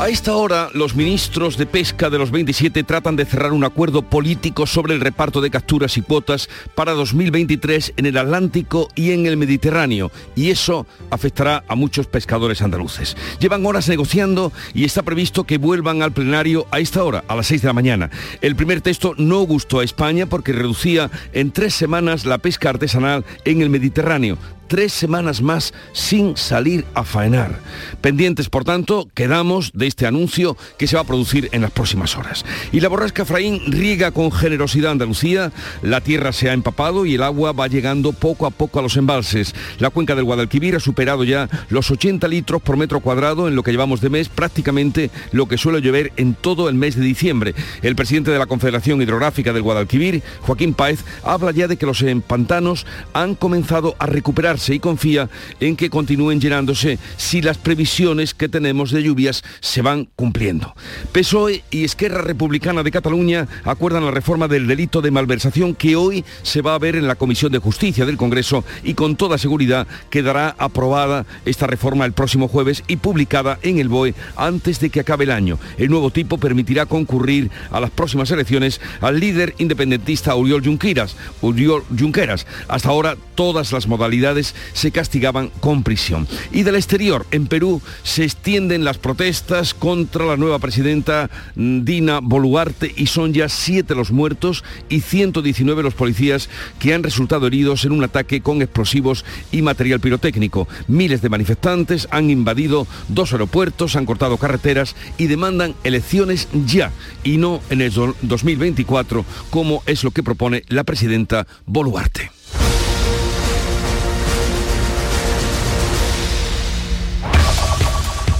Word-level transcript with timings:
A 0.00 0.08
esta 0.08 0.34
hora, 0.34 0.70
los 0.72 0.96
ministros 0.96 1.58
de 1.58 1.66
pesca 1.66 2.08
de 2.08 2.16
los 2.16 2.30
27 2.30 2.84
tratan 2.84 3.16
de 3.16 3.26
cerrar 3.26 3.52
un 3.52 3.64
acuerdo 3.64 4.00
político 4.00 4.66
sobre 4.66 4.94
el 4.94 5.00
reparto 5.02 5.42
de 5.42 5.50
capturas 5.50 5.98
y 5.98 6.00
cuotas 6.00 6.48
para 6.74 6.92
2023 6.92 7.92
en 7.98 8.06
el 8.06 8.16
Atlántico 8.16 8.88
y 8.94 9.10
en 9.10 9.26
el 9.26 9.36
Mediterráneo, 9.36 10.10
y 10.34 10.48
eso 10.48 10.86
afectará 11.10 11.64
a 11.68 11.74
muchos 11.74 12.06
pescadores 12.06 12.62
andaluces. 12.62 13.14
Llevan 13.40 13.66
horas 13.66 13.90
negociando 13.90 14.54
y 14.72 14.86
está 14.86 15.02
previsto 15.02 15.44
que 15.44 15.58
vuelvan 15.58 16.00
al 16.00 16.12
plenario 16.12 16.66
a 16.70 16.80
esta 16.80 17.04
hora, 17.04 17.22
a 17.28 17.36
las 17.36 17.48
6 17.48 17.60
de 17.60 17.68
la 17.68 17.74
mañana. 17.74 18.10
El 18.40 18.56
primer 18.56 18.80
texto 18.80 19.12
no 19.18 19.42
gustó 19.42 19.80
a 19.80 19.84
España 19.84 20.24
porque 20.24 20.54
reducía 20.54 21.10
en 21.34 21.52
tres 21.52 21.74
semanas 21.74 22.24
la 22.24 22.38
pesca 22.38 22.70
artesanal 22.70 23.26
en 23.44 23.60
el 23.60 23.68
Mediterráneo 23.68 24.38
tres 24.70 24.92
semanas 24.92 25.42
más 25.42 25.74
sin 25.92 26.36
salir 26.36 26.84
a 26.94 27.02
faenar. 27.02 27.58
Pendientes, 28.00 28.48
por 28.48 28.62
tanto, 28.62 29.08
quedamos 29.14 29.72
de 29.74 29.88
este 29.88 30.06
anuncio 30.06 30.56
que 30.78 30.86
se 30.86 30.94
va 30.94 31.02
a 31.02 31.06
producir 31.06 31.48
en 31.50 31.62
las 31.62 31.72
próximas 31.72 32.16
horas. 32.16 32.44
Y 32.70 32.78
la 32.78 32.88
borrasca 32.88 33.24
Fraín 33.24 33.60
riega 33.66 34.12
con 34.12 34.30
generosidad 34.30 34.92
Andalucía, 34.92 35.50
la 35.82 36.00
tierra 36.00 36.32
se 36.32 36.48
ha 36.48 36.52
empapado 36.52 37.04
y 37.04 37.16
el 37.16 37.24
agua 37.24 37.50
va 37.50 37.66
llegando 37.66 38.12
poco 38.12 38.46
a 38.46 38.50
poco 38.50 38.78
a 38.78 38.82
los 38.82 38.96
embalses. 38.96 39.56
La 39.80 39.90
cuenca 39.90 40.14
del 40.14 40.24
Guadalquivir 40.24 40.76
ha 40.76 40.80
superado 40.80 41.24
ya 41.24 41.48
los 41.68 41.90
80 41.90 42.28
litros 42.28 42.62
por 42.62 42.76
metro 42.76 43.00
cuadrado 43.00 43.48
en 43.48 43.56
lo 43.56 43.64
que 43.64 43.72
llevamos 43.72 44.00
de 44.00 44.10
mes, 44.10 44.28
prácticamente 44.28 45.10
lo 45.32 45.48
que 45.48 45.58
suele 45.58 45.82
llover 45.82 46.12
en 46.16 46.34
todo 46.34 46.68
el 46.68 46.76
mes 46.76 46.94
de 46.94 47.02
diciembre. 47.02 47.56
El 47.82 47.96
presidente 47.96 48.30
de 48.30 48.38
la 48.38 48.46
Confederación 48.46 49.02
Hidrográfica 49.02 49.52
del 49.52 49.62
Guadalquivir, 49.62 50.22
Joaquín 50.42 50.74
Páez, 50.74 51.00
habla 51.24 51.50
ya 51.50 51.66
de 51.66 51.76
que 51.76 51.86
los 51.86 52.04
pantanos 52.28 52.86
han 53.14 53.34
comenzado 53.34 53.96
a 53.98 54.06
recuperarse 54.06 54.59
y 54.68 54.78
confía 54.78 55.28
en 55.58 55.76
que 55.76 55.90
continúen 55.90 56.40
llenándose 56.40 56.98
si 57.16 57.40
las 57.40 57.58
previsiones 57.58 58.34
que 58.34 58.48
tenemos 58.48 58.90
de 58.90 59.02
lluvias 59.02 59.42
se 59.60 59.82
van 59.82 60.08
cumpliendo. 60.16 60.74
PSOE 61.12 61.64
y 61.70 61.84
Esquerra 61.84 62.22
Republicana 62.22 62.82
de 62.82 62.90
Cataluña 62.90 63.48
acuerdan 63.64 64.04
la 64.04 64.10
reforma 64.10 64.48
del 64.48 64.66
delito 64.66 65.00
de 65.00 65.10
malversación 65.10 65.74
que 65.74 65.96
hoy 65.96 66.24
se 66.42 66.62
va 66.62 66.74
a 66.74 66.78
ver 66.78 66.96
en 66.96 67.08
la 67.08 67.14
Comisión 67.14 67.50
de 67.52 67.58
Justicia 67.58 68.04
del 68.04 68.16
Congreso 68.16 68.64
y 68.84 68.94
con 68.94 69.16
toda 69.16 69.38
seguridad 69.38 69.86
quedará 70.10 70.54
aprobada 70.58 71.24
esta 71.44 71.66
reforma 71.66 72.04
el 72.04 72.12
próximo 72.12 72.48
jueves 72.48 72.84
y 72.86 72.96
publicada 72.96 73.58
en 73.62 73.78
el 73.78 73.88
BOE 73.88 74.14
antes 74.36 74.80
de 74.80 74.90
que 74.90 75.00
acabe 75.00 75.24
el 75.24 75.30
año. 75.30 75.58
El 75.78 75.90
nuevo 75.90 76.10
tipo 76.10 76.38
permitirá 76.38 76.86
concurrir 76.86 77.50
a 77.70 77.80
las 77.80 77.90
próximas 77.90 78.30
elecciones 78.30 78.80
al 79.00 79.20
líder 79.20 79.54
independentista 79.58 80.34
Uriol 80.34 80.64
Junqueras. 80.64 81.16
Uriol 81.40 81.84
Junqueras. 81.98 82.46
Hasta 82.68 82.88
ahora 82.88 83.16
todas 83.34 83.72
las 83.72 83.86
modalidades 83.86 84.49
se 84.72 84.90
castigaban 84.90 85.50
con 85.60 85.82
prisión. 85.82 86.26
Y 86.52 86.62
del 86.62 86.76
exterior, 86.76 87.26
en 87.30 87.46
Perú 87.46 87.82
se 88.02 88.24
extienden 88.24 88.84
las 88.84 88.98
protestas 88.98 89.74
contra 89.74 90.24
la 90.24 90.36
nueva 90.36 90.58
presidenta 90.58 91.30
mm, 91.54 91.84
Dina 91.84 92.20
Boluarte 92.22 92.92
y 92.96 93.06
son 93.06 93.32
ya 93.32 93.48
siete 93.48 93.94
los 93.94 94.10
muertos 94.10 94.64
y 94.88 95.00
119 95.00 95.82
los 95.82 95.94
policías 95.94 96.48
que 96.78 96.94
han 96.94 97.02
resultado 97.02 97.46
heridos 97.46 97.84
en 97.84 97.92
un 97.92 98.04
ataque 98.04 98.40
con 98.40 98.62
explosivos 98.62 99.24
y 99.52 99.62
material 99.62 100.00
pirotécnico. 100.00 100.68
Miles 100.88 101.22
de 101.22 101.28
manifestantes 101.28 102.08
han 102.10 102.30
invadido 102.30 102.86
dos 103.08 103.32
aeropuertos, 103.32 103.96
han 103.96 104.06
cortado 104.06 104.36
carreteras 104.36 104.96
y 105.18 105.26
demandan 105.26 105.74
elecciones 105.84 106.48
ya 106.66 106.92
y 107.24 107.38
no 107.38 107.60
en 107.70 107.80
el 107.80 107.92
2024 107.92 109.24
como 109.50 109.82
es 109.86 110.04
lo 110.04 110.10
que 110.10 110.22
propone 110.22 110.62
la 110.68 110.84
presidenta 110.84 111.46
Boluarte. 111.66 112.30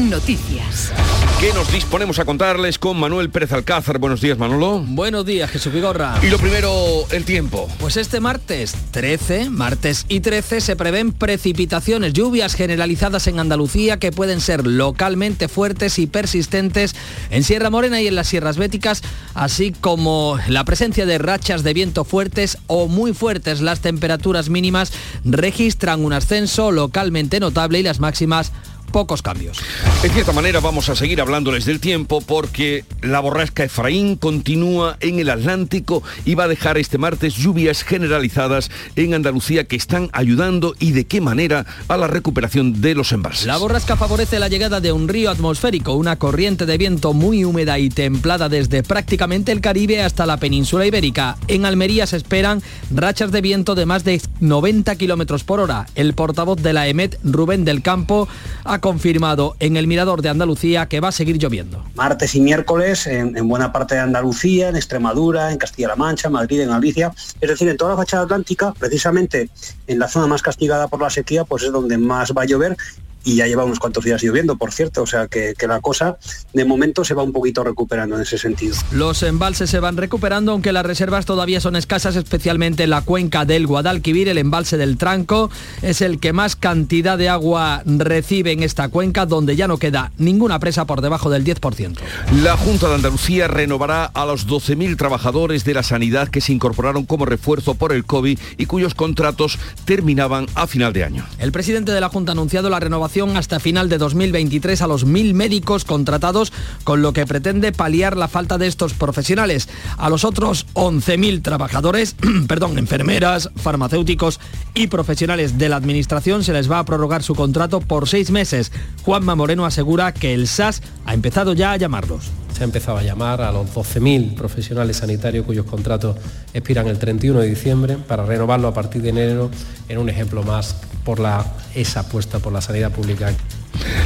Noticias. 0.00 0.92
¿Qué 1.40 1.52
nos 1.52 1.72
disponemos 1.72 2.20
a 2.20 2.24
contarles 2.24 2.78
con 2.78 2.98
Manuel 3.00 3.30
Pérez 3.30 3.52
Alcázar? 3.52 3.98
Buenos 3.98 4.20
días, 4.20 4.38
Manolo. 4.38 4.78
Buenos 4.86 5.26
días, 5.26 5.50
Jesús 5.50 5.72
Vigorra. 5.72 6.18
Y 6.22 6.28
lo 6.28 6.38
primero, 6.38 6.72
el 7.10 7.24
tiempo. 7.24 7.68
Pues 7.80 7.96
este 7.96 8.20
martes 8.20 8.76
13, 8.92 9.50
martes 9.50 10.06
y 10.08 10.20
13, 10.20 10.60
se 10.60 10.76
prevén 10.76 11.12
precipitaciones, 11.12 12.12
lluvias 12.12 12.54
generalizadas 12.54 13.26
en 13.26 13.40
Andalucía 13.40 13.98
que 13.98 14.12
pueden 14.12 14.40
ser 14.40 14.66
localmente 14.66 15.48
fuertes 15.48 15.98
y 15.98 16.06
persistentes 16.06 16.94
en 17.30 17.42
Sierra 17.42 17.70
Morena 17.70 18.00
y 18.00 18.06
en 18.06 18.14
las 18.14 18.28
Sierras 18.28 18.56
Béticas, 18.56 19.02
así 19.34 19.72
como 19.72 20.38
la 20.46 20.64
presencia 20.64 21.06
de 21.06 21.18
rachas 21.18 21.64
de 21.64 21.74
viento 21.74 22.04
fuertes 22.04 22.58
o 22.68 22.86
muy 22.86 23.14
fuertes. 23.14 23.60
Las 23.60 23.80
temperaturas 23.80 24.48
mínimas 24.48 24.92
registran 25.24 26.04
un 26.04 26.12
ascenso 26.12 26.70
localmente 26.70 27.40
notable 27.40 27.80
y 27.80 27.82
las 27.82 27.98
máximas 27.98 28.52
pocos 28.88 29.22
cambios. 29.22 29.58
En 30.02 30.10
cierta 30.10 30.32
manera 30.32 30.60
vamos 30.60 30.88
a 30.88 30.96
seguir 30.96 31.20
hablándoles 31.20 31.64
del 31.64 31.80
tiempo 31.80 32.20
porque 32.20 32.84
la 33.02 33.20
borrasca 33.20 33.64
Efraín 33.64 34.16
continúa 34.16 34.96
en 35.00 35.18
el 35.18 35.30
Atlántico 35.30 36.02
y 36.24 36.34
va 36.34 36.44
a 36.44 36.48
dejar 36.48 36.78
este 36.78 36.98
martes 36.98 37.34
lluvias 37.34 37.82
generalizadas 37.82 38.70
en 38.96 39.14
Andalucía 39.14 39.64
que 39.64 39.76
están 39.76 40.10
ayudando 40.12 40.74
y 40.78 40.92
de 40.92 41.06
qué 41.06 41.20
manera 41.20 41.66
a 41.88 41.96
la 41.96 42.06
recuperación 42.06 42.80
de 42.80 42.94
los 42.94 43.12
embalses. 43.12 43.46
La 43.46 43.56
borrasca 43.56 43.96
favorece 43.96 44.38
la 44.38 44.48
llegada 44.48 44.80
de 44.80 44.92
un 44.92 45.08
río 45.08 45.30
atmosférico, 45.30 45.94
una 45.94 46.16
corriente 46.16 46.66
de 46.66 46.78
viento 46.78 47.12
muy 47.12 47.44
húmeda 47.44 47.78
y 47.78 47.88
templada 47.88 48.48
desde 48.48 48.82
prácticamente 48.82 49.52
el 49.52 49.60
Caribe 49.60 50.02
hasta 50.02 50.26
la 50.26 50.36
península 50.36 50.86
ibérica. 50.86 51.36
En 51.48 51.64
Almería 51.64 52.06
se 52.06 52.16
esperan 52.16 52.62
rachas 52.90 53.32
de 53.32 53.40
viento 53.40 53.74
de 53.74 53.86
más 53.86 54.04
de 54.04 54.20
90 54.40 54.96
kilómetros 54.96 55.44
por 55.44 55.60
hora. 55.60 55.86
El 55.94 56.14
portavoz 56.14 56.60
de 56.62 56.72
la 56.72 56.88
EMET, 56.88 57.18
Rubén 57.24 57.64
del 57.64 57.82
Campo, 57.82 58.28
ha 58.64 58.77
confirmado 58.80 59.56
en 59.60 59.76
el 59.76 59.86
Mirador 59.86 60.22
de 60.22 60.28
Andalucía 60.28 60.86
que 60.86 61.00
va 61.00 61.08
a 61.08 61.12
seguir 61.12 61.38
lloviendo. 61.38 61.84
Martes 61.94 62.34
y 62.34 62.40
miércoles 62.40 63.06
en, 63.06 63.48
buena 63.48 63.72
parte 63.72 63.94
de 63.94 64.00
Andalucía, 64.00 64.68
en 64.68 64.76
Extremadura, 64.76 65.52
en 65.52 65.58
Castilla-La 65.58 65.96
Mancha, 65.96 66.30
Madrid, 66.30 66.60
en 66.60 66.70
Galicia, 66.70 67.12
es 67.40 67.48
decir, 67.48 67.68
en 67.68 67.76
toda 67.76 67.92
la 67.92 67.96
fachada 67.96 68.24
atlántica, 68.24 68.72
precisamente 68.78 69.50
en 69.86 69.98
la 69.98 70.08
zona 70.08 70.26
más 70.26 70.42
castigada 70.42 70.88
por 70.88 71.00
la 71.00 71.10
sequía, 71.10 71.44
pues 71.44 71.62
es 71.62 71.72
donde 71.72 71.98
más 71.98 72.32
va 72.32 72.42
a 72.42 72.46
llover 72.46 72.76
y 73.24 73.36
ya 73.36 73.46
lleva 73.46 73.64
unos 73.64 73.78
cuantos 73.78 74.04
días 74.04 74.22
lloviendo, 74.22 74.56
por 74.56 74.72
cierto, 74.72 75.02
o 75.02 75.06
sea 75.06 75.26
que, 75.26 75.54
la 75.68 75.80
cosa 75.80 76.16
de 76.54 76.64
momento 76.64 77.04
se 77.04 77.12
va 77.12 77.22
un 77.22 77.32
poquito 77.32 77.62
recuperando 77.62 78.16
en 78.16 78.22
ese 78.22 78.38
sentido. 78.38 78.74
Los 78.90 79.22
embalses 79.22 79.68
se 79.68 79.80
van 79.80 79.98
recuperando, 79.98 80.52
aunque 80.52 80.72
las 80.72 80.86
reservas 80.86 81.26
todavía 81.26 81.60
son 81.60 81.76
escasas, 81.76 82.16
especialmente 82.16 82.84
en 82.84 82.90
la 82.90 83.02
cuenca 83.02 83.44
del 83.44 83.66
Guadalquivir, 83.66 84.28
el 84.28 84.38
embalse 84.38 84.78
del 84.78 84.96
Tranco 84.96 85.50
es 85.82 86.00
el 86.00 86.20
que 86.20 86.32
más 86.32 86.56
cantidad 86.56 87.18
de 87.18 87.28
agua 87.28 87.82
recibe 87.84 88.52
en 88.52 88.62
esta 88.62 88.88
cuenca, 88.88 89.26
donde 89.26 89.56
ya 89.56 89.68
no 89.68 89.76
queda 89.76 90.10
ninguna 90.16 90.58
presa 90.58 90.86
por 90.86 91.02
debajo 91.02 91.28
del 91.28 91.44
10%. 91.44 91.98
La 92.42 92.56
Junta 92.56 92.88
de 92.88 92.94
Andalucía 92.94 93.46
renovará 93.46 94.06
a 94.06 94.24
los 94.24 94.46
12.000 94.46 94.96
trabajadores 94.96 95.64
de 95.64 95.74
la 95.74 95.82
sanidad 95.82 96.28
que 96.28 96.40
se 96.40 96.52
incorporaron 96.52 97.04
como 97.04 97.26
refuerzo 97.26 97.74
por 97.74 97.92
el 97.92 98.06
COVID 98.06 98.38
y 98.56 98.66
cuyos 98.66 98.94
contratos 98.94 99.58
terminaban 99.84 100.46
a 100.54 100.66
final 100.66 100.94
de 100.94 101.04
año. 101.04 101.26
El 101.38 101.52
presidente 101.52 101.92
de 101.92 102.00
la 102.00 102.08
Junta 102.08 102.32
ha 102.32 102.34
anunciado 102.34 102.70
la 102.70 102.80
renovación 102.80 103.07
hasta 103.36 103.58
final 103.58 103.88
de 103.88 103.98
2023 103.98 104.82
a 104.82 104.86
los 104.86 105.04
mil 105.04 105.34
médicos 105.34 105.84
contratados, 105.84 106.52
con 106.84 107.02
lo 107.02 107.12
que 107.12 107.26
pretende 107.26 107.72
paliar 107.72 108.16
la 108.16 108.28
falta 108.28 108.58
de 108.58 108.66
estos 108.66 108.92
profesionales. 108.92 109.68
A 109.96 110.08
los 110.10 110.24
otros 110.24 110.66
11.000 110.74 111.42
trabajadores, 111.42 112.16
perdón, 112.48 112.78
enfermeras, 112.78 113.50
farmacéuticos 113.56 114.40
y 114.74 114.88
profesionales 114.88 115.58
de 115.58 115.68
la 115.68 115.76
Administración 115.76 116.44
se 116.44 116.52
les 116.52 116.70
va 116.70 116.78
a 116.78 116.84
prorrogar 116.84 117.22
su 117.22 117.34
contrato 117.34 117.80
por 117.80 118.08
seis 118.08 118.30
meses. 118.30 118.72
Juanma 119.02 119.34
Moreno 119.34 119.64
asegura 119.64 120.12
que 120.12 120.34
el 120.34 120.46
SAS 120.46 120.82
ha 121.06 121.14
empezado 121.14 121.54
ya 121.54 121.72
a 121.72 121.76
llamarlos 121.76 122.30
se 122.58 122.64
ha 122.64 122.66
empezado 122.66 122.98
a 122.98 123.02
llamar 123.04 123.40
a 123.40 123.52
los 123.52 123.68
12.000 123.68 124.34
profesionales 124.34 124.96
sanitarios 124.96 125.46
cuyos 125.46 125.64
contratos 125.64 126.16
expiran 126.52 126.88
el 126.88 126.98
31 126.98 127.38
de 127.38 127.48
diciembre 127.48 127.96
para 127.96 128.26
renovarlo 128.26 128.66
a 128.66 128.74
partir 128.74 129.00
de 129.00 129.10
enero 129.10 129.48
en 129.88 129.98
un 129.98 130.08
ejemplo 130.08 130.42
más 130.42 130.74
por 131.04 131.20
la, 131.20 131.46
esa 131.76 132.00
apuesta 132.00 132.40
por 132.40 132.52
la 132.52 132.60
sanidad 132.60 132.90
pública. 132.90 133.32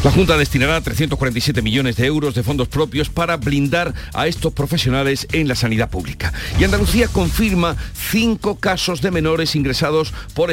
La 0.04 0.10
Junta 0.10 0.36
destinará 0.36 0.82
347 0.82 1.62
millones 1.62 1.96
de 1.96 2.04
euros 2.04 2.34
de 2.34 2.42
fondos 2.42 2.68
propios 2.68 3.08
para 3.08 3.38
blindar 3.38 3.94
a 4.12 4.26
estos 4.26 4.52
profesionales 4.52 5.26
en 5.32 5.48
la 5.48 5.54
sanidad 5.54 5.88
pública. 5.88 6.34
Y 6.60 6.64
Andalucía 6.64 7.08
confirma 7.08 7.74
cinco 7.94 8.56
casos 8.56 9.00
de 9.00 9.10
menores 9.10 9.56
ingresados 9.56 10.12
por 10.34 10.52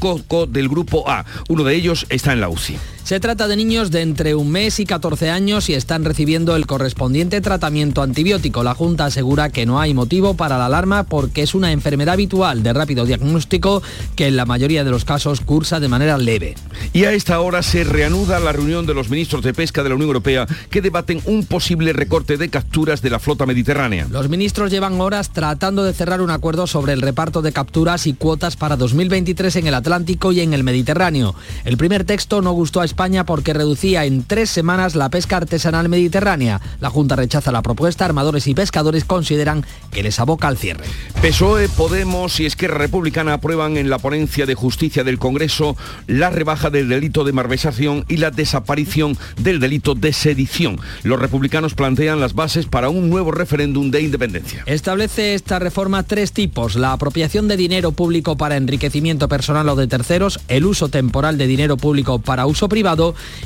coco 0.00 0.46
del 0.46 0.68
grupo 0.68 1.08
A. 1.08 1.24
Uno 1.48 1.62
de 1.62 1.76
ellos 1.76 2.06
está 2.08 2.32
en 2.32 2.40
la 2.40 2.48
UCI. 2.48 2.76
Se 3.06 3.20
trata 3.20 3.46
de 3.46 3.54
niños 3.54 3.92
de 3.92 4.00
entre 4.00 4.34
un 4.34 4.50
mes 4.50 4.80
y 4.80 4.84
14 4.84 5.30
años 5.30 5.68
y 5.68 5.74
están 5.74 6.04
recibiendo 6.04 6.56
el 6.56 6.66
correspondiente 6.66 7.40
tratamiento 7.40 8.02
antibiótico. 8.02 8.64
La 8.64 8.74
Junta 8.74 9.04
asegura 9.04 9.50
que 9.50 9.64
no 9.64 9.78
hay 9.78 9.94
motivo 9.94 10.34
para 10.34 10.58
la 10.58 10.66
alarma 10.66 11.04
porque 11.04 11.42
es 11.42 11.54
una 11.54 11.70
enfermedad 11.70 12.14
habitual 12.14 12.64
de 12.64 12.72
rápido 12.72 13.06
diagnóstico 13.06 13.80
que 14.16 14.26
en 14.26 14.34
la 14.34 14.44
mayoría 14.44 14.82
de 14.82 14.90
los 14.90 15.04
casos 15.04 15.40
cursa 15.40 15.78
de 15.78 15.86
manera 15.86 16.18
leve. 16.18 16.56
Y 16.92 17.04
a 17.04 17.12
esta 17.12 17.38
hora 17.38 17.62
se 17.62 17.84
reanuda 17.84 18.40
la 18.40 18.50
reunión 18.50 18.86
de 18.86 18.94
los 18.94 19.08
ministros 19.08 19.44
de 19.44 19.54
pesca 19.54 19.84
de 19.84 19.90
la 19.90 19.94
Unión 19.94 20.08
Europea 20.08 20.48
que 20.68 20.82
debaten 20.82 21.22
un 21.26 21.46
posible 21.46 21.92
recorte 21.92 22.36
de 22.36 22.48
capturas 22.48 23.02
de 23.02 23.10
la 23.10 23.20
flota 23.20 23.46
mediterránea. 23.46 24.08
Los 24.10 24.28
ministros 24.28 24.72
llevan 24.72 25.00
horas 25.00 25.32
tratando 25.32 25.84
de 25.84 25.92
cerrar 25.92 26.20
un 26.20 26.30
acuerdo 26.32 26.66
sobre 26.66 26.92
el 26.92 27.02
reparto 27.02 27.40
de 27.40 27.52
capturas 27.52 28.08
y 28.08 28.14
cuotas 28.14 28.56
para 28.56 28.74
2023 28.74 29.54
en 29.54 29.68
el 29.68 29.74
Atlántico 29.74 30.32
y 30.32 30.40
en 30.40 30.54
el 30.54 30.64
Mediterráneo. 30.64 31.36
El 31.64 31.76
primer 31.76 32.02
texto 32.02 32.42
no 32.42 32.50
gustó 32.50 32.80
a 32.80 32.95
España 32.96 33.26
porque 33.26 33.52
reducía 33.52 34.06
en 34.06 34.24
tres 34.24 34.48
semanas 34.48 34.94
la 34.94 35.10
pesca 35.10 35.36
artesanal 35.36 35.86
mediterránea. 35.90 36.62
La 36.80 36.88
Junta 36.88 37.14
rechaza 37.14 37.52
la 37.52 37.60
propuesta, 37.60 38.06
armadores 38.06 38.46
y 38.46 38.54
pescadores 38.54 39.04
consideran 39.04 39.66
que 39.90 40.02
les 40.02 40.18
aboca 40.18 40.48
al 40.48 40.56
cierre. 40.56 40.84
PSOE, 41.20 41.68
Podemos 41.68 42.40
y 42.40 42.46
Esquerra 42.46 42.78
Republicana 42.78 43.34
aprueban 43.34 43.76
en 43.76 43.90
la 43.90 43.98
ponencia 43.98 44.46
de 44.46 44.54
justicia 44.54 45.04
del 45.04 45.18
Congreso 45.18 45.76
la 46.06 46.30
rebaja 46.30 46.70
del 46.70 46.88
delito 46.88 47.24
de 47.24 47.34
malversación 47.34 48.06
y 48.08 48.16
la 48.16 48.30
desaparición 48.30 49.18
del 49.36 49.60
delito 49.60 49.94
de 49.94 50.14
sedición. 50.14 50.80
Los 51.02 51.20
republicanos 51.20 51.74
plantean 51.74 52.18
las 52.18 52.34
bases 52.34 52.64
para 52.64 52.88
un 52.88 53.10
nuevo 53.10 53.30
referéndum 53.30 53.90
de 53.90 54.00
independencia. 54.00 54.62
Establece 54.64 55.34
esta 55.34 55.58
reforma 55.58 56.02
tres 56.04 56.32
tipos, 56.32 56.76
la 56.76 56.92
apropiación 56.92 57.46
de 57.46 57.58
dinero 57.58 57.92
público 57.92 58.38
para 58.38 58.56
enriquecimiento 58.56 59.28
personal 59.28 59.68
o 59.68 59.76
de 59.76 59.86
terceros, 59.86 60.40
el 60.48 60.64
uso 60.64 60.88
temporal 60.88 61.36
de 61.36 61.46
dinero 61.46 61.76
público 61.76 62.20
para 62.20 62.46
uso 62.46 62.70
privado 62.70 62.85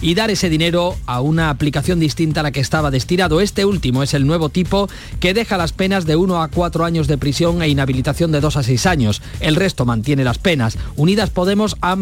y 0.03 0.15
dar 0.15 0.31
ese 0.31 0.51
dinero 0.51 0.97
a 1.07 1.23
una 1.23 1.49
aplicación 1.49 1.99
distinta 1.99 2.41
a 2.41 2.43
la 2.43 2.53
que 2.53 2.61
estaba 2.61 2.91
destinado. 2.91 3.41
Este 3.41 3.65
último 3.65 4.03
es 4.03 4.13
el 4.13 4.27
nuevo 4.27 4.51
tipo 4.51 4.89
que 5.19 5.33
deja 5.33 5.57
las 5.57 5.73
penas 5.73 6.05
de 6.05 6.17
1 6.17 6.43
a 6.43 6.49
4 6.49 6.85
años 6.85 7.07
de 7.07 7.17
prisión 7.17 7.63
e 7.63 7.69
inhabilitación 7.69 8.33
de 8.33 8.41
2 8.41 8.57
a 8.59 8.63
6 8.63 8.87
años. 8.87 9.23
El 9.41 9.57
resto 9.57 9.87
mantiene 9.87 10.25
las 10.25 10.39
penas. 10.39 10.77
Unidas 10.97 11.31
Podemos 11.31 11.77
ha, 11.81 11.97